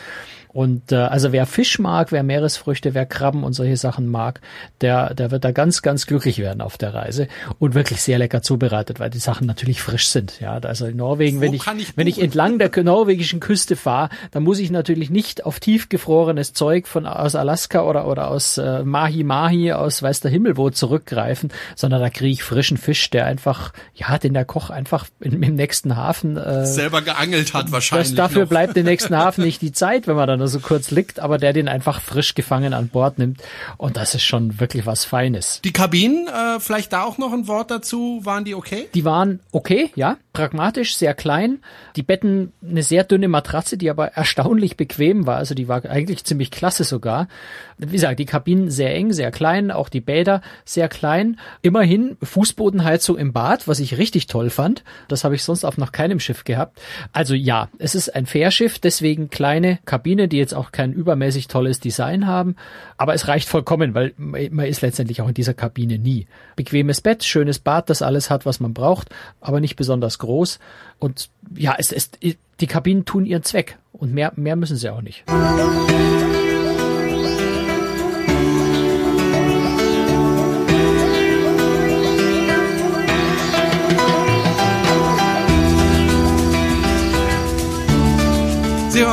Und 0.52 0.92
äh, 0.92 0.96
also 0.96 1.32
wer 1.32 1.46
Fisch 1.46 1.78
mag, 1.78 2.12
wer 2.12 2.22
Meeresfrüchte, 2.22 2.94
wer 2.94 3.06
Krabben 3.06 3.44
und 3.44 3.54
solche 3.54 3.76
Sachen 3.76 4.06
mag, 4.06 4.40
der, 4.80 5.14
der 5.14 5.30
wird 5.30 5.44
da 5.44 5.52
ganz, 5.52 5.82
ganz 5.82 6.06
glücklich 6.06 6.38
werden 6.38 6.60
auf 6.60 6.76
der 6.76 6.94
Reise 6.94 7.28
und 7.58 7.74
wirklich 7.74 8.02
sehr 8.02 8.18
lecker 8.18 8.42
zubereitet, 8.42 9.00
weil 9.00 9.10
die 9.10 9.18
Sachen 9.18 9.46
natürlich 9.46 9.80
frisch 9.80 10.08
sind. 10.08 10.40
Ja, 10.40 10.58
also 10.58 10.86
in 10.86 10.96
Norwegen, 10.96 11.38
Wo 11.38 11.42
wenn 11.42 11.54
ich, 11.54 11.66
ich 11.78 11.96
wenn 11.96 12.06
ich 12.06 12.20
entlang 12.20 12.58
der 12.58 12.70
norwegischen 12.82 13.40
Küste 13.40 13.76
fahre, 13.76 14.10
dann 14.30 14.42
muss 14.42 14.58
ich 14.58 14.70
natürlich 14.70 15.10
nicht 15.10 15.46
auf 15.46 15.60
tiefgefrorenes 15.60 16.52
Zeug 16.52 16.86
von 16.86 17.06
aus 17.06 17.34
Alaska 17.34 17.82
oder 17.82 18.06
oder 18.06 18.28
aus 18.28 18.58
äh, 18.58 18.82
Mahi 18.84 19.24
Mahi 19.24 19.72
aus 19.72 20.02
weiß 20.02 20.20
der 20.20 20.30
Himmel 20.30 20.56
wo 20.56 20.70
zurückgreifen, 20.70 21.50
sondern 21.76 22.00
da 22.00 22.10
kriege 22.10 22.32
ich 22.32 22.42
frischen 22.42 22.76
Fisch, 22.76 23.10
der 23.10 23.26
einfach, 23.26 23.72
ja, 23.94 24.18
den 24.18 24.34
der 24.34 24.44
Koch 24.44 24.70
einfach 24.70 25.06
in, 25.20 25.42
im 25.42 25.54
nächsten 25.54 25.96
Hafen 25.96 26.36
äh, 26.36 26.66
selber 26.66 27.00
geangelt 27.02 27.54
hat 27.54 27.72
wahrscheinlich. 27.72 28.08
Das, 28.08 28.16
dafür 28.16 28.42
noch. 28.42 28.48
bleibt 28.48 28.76
im 28.76 28.84
nächsten 28.84 29.16
Hafen 29.16 29.44
nicht 29.44 29.62
die 29.62 29.72
Zeit, 29.72 30.06
wenn 30.06 30.16
man 30.16 30.28
dann 30.28 30.41
nur 30.42 30.48
so 30.48 30.58
kurz 30.58 30.90
liegt, 30.90 31.20
aber 31.20 31.38
der 31.38 31.52
den 31.52 31.68
einfach 31.68 32.00
frisch 32.00 32.34
gefangen 32.34 32.74
an 32.74 32.88
Bord 32.88 33.16
nimmt. 33.18 33.40
Und 33.76 33.96
das 33.96 34.16
ist 34.16 34.24
schon 34.24 34.58
wirklich 34.58 34.86
was 34.86 35.04
Feines. 35.04 35.60
Die 35.62 35.72
Kabinen, 35.72 36.26
äh, 36.26 36.58
vielleicht 36.58 36.92
da 36.92 37.04
auch 37.04 37.16
noch 37.16 37.32
ein 37.32 37.46
Wort 37.46 37.70
dazu, 37.70 38.20
waren 38.24 38.44
die 38.44 38.56
okay? 38.56 38.88
Die 38.92 39.04
waren 39.04 39.38
okay, 39.52 39.92
ja. 39.94 40.16
Pragmatisch, 40.32 40.96
sehr 40.96 41.12
klein. 41.12 41.58
Die 41.94 42.02
Betten 42.02 42.54
eine 42.66 42.82
sehr 42.82 43.04
dünne 43.04 43.28
Matratze, 43.28 43.76
die 43.76 43.90
aber 43.90 44.08
erstaunlich 44.08 44.78
bequem 44.78 45.26
war. 45.26 45.36
Also 45.36 45.54
die 45.54 45.68
war 45.68 45.84
eigentlich 45.84 46.24
ziemlich 46.24 46.50
klasse 46.50 46.84
sogar. 46.84 47.28
Wie 47.76 47.92
gesagt, 47.92 48.18
die 48.18 48.24
Kabinen 48.24 48.70
sehr 48.70 48.94
eng, 48.94 49.12
sehr 49.12 49.30
klein, 49.30 49.70
auch 49.70 49.90
die 49.90 50.00
Bäder 50.00 50.40
sehr 50.64 50.88
klein. 50.88 51.38
Immerhin 51.60 52.16
Fußbodenheizung 52.22 53.18
im 53.18 53.34
Bad, 53.34 53.68
was 53.68 53.78
ich 53.78 53.98
richtig 53.98 54.26
toll 54.26 54.48
fand. 54.48 54.84
Das 55.08 55.24
habe 55.24 55.34
ich 55.34 55.42
sonst 55.42 55.66
auf 55.66 55.76
noch 55.76 55.92
keinem 55.92 56.18
Schiff 56.18 56.44
gehabt. 56.44 56.80
Also 57.12 57.34
ja, 57.34 57.68
es 57.78 57.94
ist 57.94 58.14
ein 58.14 58.24
Fährschiff, 58.24 58.78
deswegen 58.78 59.28
kleine 59.28 59.80
Kabine, 59.84 60.28
die 60.28 60.38
jetzt 60.38 60.54
auch 60.54 60.72
kein 60.72 60.94
übermäßig 60.94 61.48
tolles 61.48 61.78
Design 61.78 62.26
haben. 62.26 62.56
Aber 62.96 63.12
es 63.12 63.28
reicht 63.28 63.50
vollkommen, 63.50 63.94
weil 63.94 64.14
man 64.16 64.64
ist 64.64 64.80
letztendlich 64.80 65.20
auch 65.20 65.28
in 65.28 65.34
dieser 65.34 65.52
Kabine 65.52 65.98
nie. 65.98 66.26
Bequemes 66.56 67.02
Bett, 67.02 67.22
schönes 67.22 67.58
Bad, 67.58 67.90
das 67.90 68.00
alles 68.00 68.30
hat, 68.30 68.46
was 68.46 68.60
man 68.60 68.72
braucht, 68.72 69.10
aber 69.42 69.60
nicht 69.60 69.76
besonders 69.76 70.21
groß. 70.22 70.58
Und 70.98 71.28
ja, 71.56 71.74
es 71.78 71.92
ist, 71.92 72.18
die 72.22 72.66
Kabinen 72.66 73.04
tun 73.04 73.26
ihren 73.26 73.42
Zweck. 73.42 73.78
Und 73.92 74.14
mehr, 74.14 74.32
mehr 74.36 74.56
müssen 74.56 74.76
sie 74.76 74.88
auch 74.88 75.02
nicht. 75.02 75.24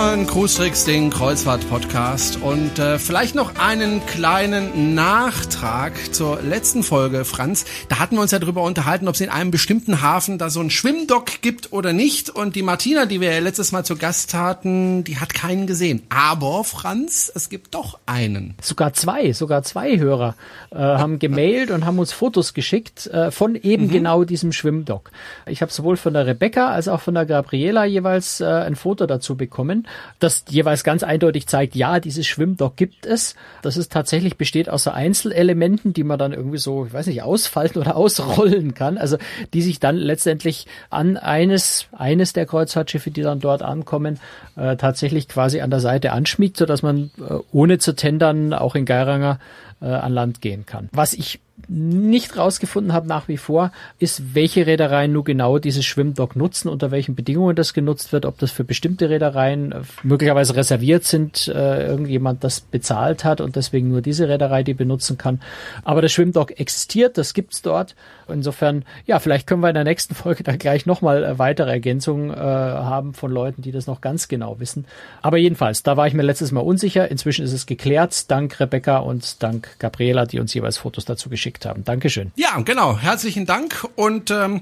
Hören 0.09 0.25
Cruistricks, 0.25 0.85
den 0.85 1.11
Kreuzfahrt-Podcast 1.11 2.41
und 2.41 2.79
äh, 2.79 2.97
vielleicht 2.97 3.35
noch 3.35 3.59
einen 3.59 4.03
kleinen 4.07 4.95
Nachtrag 4.95 5.93
zur 6.15 6.41
letzten 6.41 6.81
Folge, 6.81 7.25
Franz. 7.25 7.65
Da 7.89 7.99
hatten 7.99 8.15
wir 8.15 8.23
uns 8.23 8.31
ja 8.31 8.39
darüber 8.39 8.63
unterhalten, 8.63 9.07
ob 9.07 9.13
es 9.13 9.21
in 9.21 9.29
einem 9.29 9.51
bestimmten 9.51 10.01
Hafen 10.01 10.39
da 10.39 10.49
so 10.49 10.61
einen 10.61 10.71
Schwimmdock 10.71 11.41
gibt 11.43 11.73
oder 11.73 11.93
nicht. 11.93 12.31
Und 12.31 12.55
die 12.55 12.63
Martina, 12.63 13.05
die 13.05 13.21
wir 13.21 13.31
ja 13.31 13.39
letztes 13.39 13.71
Mal 13.71 13.85
zu 13.85 13.97
Gast 13.97 14.33
hatten, 14.33 15.03
die 15.03 15.17
hat 15.17 15.35
keinen 15.35 15.67
gesehen. 15.67 16.01
Aber, 16.09 16.63
Franz, 16.63 17.31
es 17.35 17.49
gibt 17.49 17.75
doch 17.75 17.99
einen. 18.07 18.55
Sogar 18.63 18.93
zwei, 18.93 19.31
sogar 19.33 19.61
zwei 19.61 19.99
Hörer 19.99 20.33
äh, 20.71 20.77
haben 20.77 21.19
gemailt 21.19 21.69
und 21.69 21.85
haben 21.85 21.99
uns 21.99 22.13
Fotos 22.13 22.55
geschickt 22.55 23.05
äh, 23.07 23.29
von 23.29 23.53
eben 23.53 23.85
mhm. 23.85 23.91
genau 23.91 24.23
diesem 24.23 24.53
Schwimmdock. 24.53 25.11
Ich 25.45 25.61
habe 25.61 25.71
sowohl 25.71 25.97
von 25.97 26.15
der 26.15 26.25
Rebecca 26.25 26.69
als 26.69 26.87
auch 26.87 27.01
von 27.01 27.13
der 27.13 27.27
Gabriela 27.27 27.85
jeweils 27.85 28.41
äh, 28.41 28.45
ein 28.45 28.75
Foto 28.75 29.05
dazu 29.05 29.37
bekommen, 29.37 29.85
das 30.19 30.45
jeweils 30.49 30.83
ganz 30.83 31.03
eindeutig 31.03 31.47
zeigt, 31.47 31.75
ja, 31.75 31.99
dieses 31.99 32.27
Schwimmdock 32.27 32.75
gibt 32.75 33.05
es. 33.05 33.35
Das 33.61 33.77
ist 33.77 33.91
tatsächlich 33.91 34.37
besteht 34.37 34.69
aus 34.69 34.83
so 34.83 34.91
Einzelelementen, 34.91 35.93
die 35.93 36.03
man 36.03 36.19
dann 36.19 36.33
irgendwie 36.33 36.57
so, 36.57 36.85
ich 36.85 36.93
weiß 36.93 37.07
nicht, 37.07 37.23
ausfalten 37.23 37.79
oder 37.79 37.95
ausrollen 37.97 38.73
kann. 38.73 38.97
Also 38.97 39.17
die 39.53 39.61
sich 39.61 39.79
dann 39.79 39.95
letztendlich 39.95 40.67
an 40.89 41.17
eines 41.17 41.87
eines 41.91 42.33
der 42.33 42.45
Kreuzfahrtschiffe, 42.45 43.11
die 43.11 43.21
dann 43.21 43.39
dort 43.39 43.61
ankommen, 43.61 44.19
äh, 44.55 44.75
tatsächlich 44.75 45.27
quasi 45.27 45.61
an 45.61 45.69
der 45.69 45.79
Seite 45.79 46.11
anschmiegt, 46.11 46.57
so 46.57 46.65
dass 46.65 46.81
man 46.81 47.11
äh, 47.19 47.35
ohne 47.51 47.79
zu 47.79 47.95
tendern 47.95 48.53
auch 48.53 48.75
in 48.75 48.85
Geiranger 48.85 49.39
äh, 49.81 49.85
an 49.85 50.13
Land 50.13 50.41
gehen 50.41 50.65
kann. 50.65 50.89
Was 50.91 51.13
ich 51.13 51.39
nicht 51.67 52.37
rausgefunden 52.37 52.93
habe 52.93 53.07
nach 53.07 53.27
wie 53.27 53.37
vor, 53.37 53.71
ist, 53.99 54.35
welche 54.35 54.65
Reedereien 54.65 55.11
nur 55.11 55.23
genau 55.23 55.59
dieses 55.59 55.85
Schwimmdock 55.85 56.35
nutzen, 56.35 56.69
unter 56.69 56.91
welchen 56.91 57.15
Bedingungen 57.15 57.55
das 57.55 57.73
genutzt 57.73 58.13
wird, 58.13 58.25
ob 58.25 58.37
das 58.39 58.51
für 58.51 58.63
bestimmte 58.63 59.09
Reedereien 59.09 59.71
äh, 59.71 59.81
möglicherweise 60.03 60.55
reserviert 60.55 61.03
sind, 61.03 61.47
äh, 61.47 61.87
irgendjemand 61.87 62.43
das 62.43 62.61
bezahlt 62.61 63.25
hat 63.25 63.41
und 63.41 63.55
deswegen 63.55 63.89
nur 63.89 64.01
diese 64.01 64.27
Reederei 64.29 64.63
die 64.63 64.73
benutzen 64.73 65.17
kann. 65.17 65.41
Aber 65.83 66.01
das 66.01 66.11
Schwimmdock 66.11 66.59
existiert, 66.59 67.17
das 67.17 67.33
gibt's 67.33 67.61
dort. 67.61 67.95
Insofern, 68.29 68.83
ja, 69.05 69.19
vielleicht 69.19 69.47
können 69.47 69.61
wir 69.61 69.69
in 69.69 69.75
der 69.75 69.83
nächsten 69.83 70.15
Folge 70.15 70.43
da 70.43 70.55
gleich 70.55 70.85
nochmal 70.85 71.23
äh, 71.23 71.39
weitere 71.39 71.71
Ergänzungen 71.71 72.31
äh, 72.31 72.35
haben 72.35 73.13
von 73.13 73.31
Leuten, 73.31 73.61
die 73.61 73.71
das 73.71 73.87
noch 73.87 74.01
ganz 74.01 74.27
genau 74.27 74.59
wissen. 74.59 74.85
Aber 75.21 75.37
jedenfalls, 75.37 75.83
da 75.83 75.97
war 75.97 76.07
ich 76.07 76.13
mir 76.13 76.23
letztes 76.23 76.51
Mal 76.51 76.61
unsicher. 76.61 77.09
Inzwischen 77.09 77.45
ist 77.45 77.53
es 77.53 77.65
geklärt, 77.65 78.29
dank 78.31 78.59
Rebecca 78.59 78.97
und 78.97 79.41
dank 79.43 79.77
Gabriela, 79.79 80.25
die 80.25 80.39
uns 80.39 80.53
jeweils 80.53 80.77
Fotos 80.77 81.05
dazu 81.05 81.29
geschickt 81.29 81.65
haben. 81.65 81.83
Dankeschön. 81.83 82.31
Ja, 82.35 82.59
genau. 82.61 82.97
Herzlichen 82.97 83.45
Dank. 83.45 83.87
Und 83.95 84.31
ähm, 84.31 84.61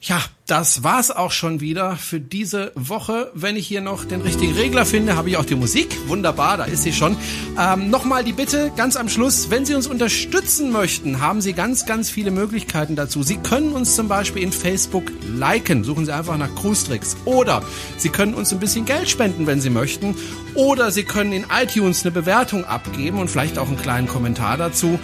ja, 0.00 0.22
das 0.46 0.84
war's 0.84 1.10
auch 1.10 1.32
schon 1.32 1.60
wieder 1.60 1.96
für 1.96 2.20
diese 2.20 2.70
Woche. 2.74 3.30
Wenn 3.34 3.56
ich 3.56 3.66
hier 3.66 3.80
noch 3.80 4.04
den 4.04 4.20
richtigen 4.20 4.54
Regler 4.54 4.86
finde, 4.86 5.16
habe 5.16 5.30
ich 5.30 5.36
auch 5.36 5.44
die 5.44 5.54
Musik. 5.54 5.96
Wunderbar, 6.06 6.56
da 6.58 6.64
ist 6.64 6.82
sie 6.82 6.92
schon. 6.92 7.16
Ähm, 7.58 7.90
Nochmal 7.90 8.22
die 8.22 8.32
Bitte 8.32 8.70
ganz 8.76 8.96
am 8.96 9.08
Schluss, 9.08 9.50
wenn 9.50 9.64
Sie 9.64 9.74
uns 9.74 9.86
unterstützen 9.86 10.70
möchten, 10.70 11.20
haben 11.20 11.40
Sie 11.40 11.54
ganz, 11.54 11.86
ganz 11.86 12.10
viele 12.10 12.30
Möglichkeiten 12.30 12.94
dazu. 12.94 13.22
Sie 13.22 13.38
können 13.38 13.72
uns 13.72 13.96
zum 13.96 14.06
Beispiel 14.06 14.42
in 14.42 14.52
Facebook 14.52 15.10
liken. 15.26 15.82
Suchen 15.82 16.04
Sie 16.04 16.14
einfach 16.14 16.36
nach 16.36 16.54
Cruise 16.54 16.86
Oder 17.24 17.62
Sie 17.96 18.10
können 18.10 18.34
uns 18.34 18.52
ein 18.52 18.60
bisschen 18.60 18.84
Geld 18.84 19.08
spenden, 19.08 19.46
wenn 19.46 19.60
Sie 19.60 19.70
möchten. 19.70 20.14
Oder 20.54 20.90
Sie 20.90 21.04
können 21.04 21.32
in 21.32 21.46
iTunes 21.50 22.04
eine 22.04 22.12
Bewertung 22.12 22.64
abgeben 22.64 23.18
und 23.18 23.28
vielleicht 23.28 23.58
auch 23.58 23.68
einen 23.68 23.78
kleinen 23.78 24.06
Kommentar 24.06 24.56
dazu. 24.56 24.98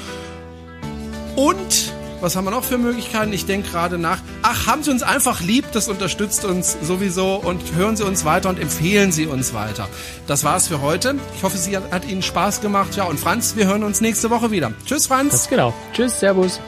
Und 1.35 1.92
was 2.23 2.37
haben 2.37 2.45
wir 2.45 2.53
noch 2.53 2.65
für 2.65 2.79
Möglichkeiten? 2.79 3.33
Ich 3.33 3.47
denke 3.47 3.71
gerade 3.71 3.99
nach. 3.99 4.19
Ach, 4.43 4.67
haben 4.67 4.83
Sie 4.83 4.91
uns 4.91 5.03
einfach 5.03 5.41
lieb, 5.41 5.65
das 5.73 5.89
unterstützt 5.89 6.45
uns 6.45 6.77
sowieso 6.81 7.35
und 7.35 7.75
hören 7.75 7.97
Sie 7.97 8.05
uns 8.05 8.25
weiter 8.25 8.49
und 8.49 8.61
empfehlen 8.61 9.13
Sie 9.13 9.27
uns 9.27 9.53
weiter. 9.53 9.89
Das 10.27 10.45
war's 10.45 10.69
für 10.69 10.81
heute. 10.81 11.17
Ich 11.37 11.43
hoffe, 11.43 11.59
Sie 11.59 11.77
hat 11.77 12.09
Ihnen 12.09 12.23
Spaß 12.23 12.61
gemacht. 12.61 12.97
Ja, 12.97 13.05
und 13.05 13.19
Franz, 13.19 13.57
wir 13.57 13.67
hören 13.67 13.83
uns 13.83 14.01
nächste 14.01 14.31
Woche 14.31 14.51
wieder. 14.51 14.73
Tschüss, 14.87 15.09
Franz. 15.09 15.33
Das 15.33 15.49
genau. 15.49 15.75
Tschüss, 15.93 16.21
Servus. 16.21 16.61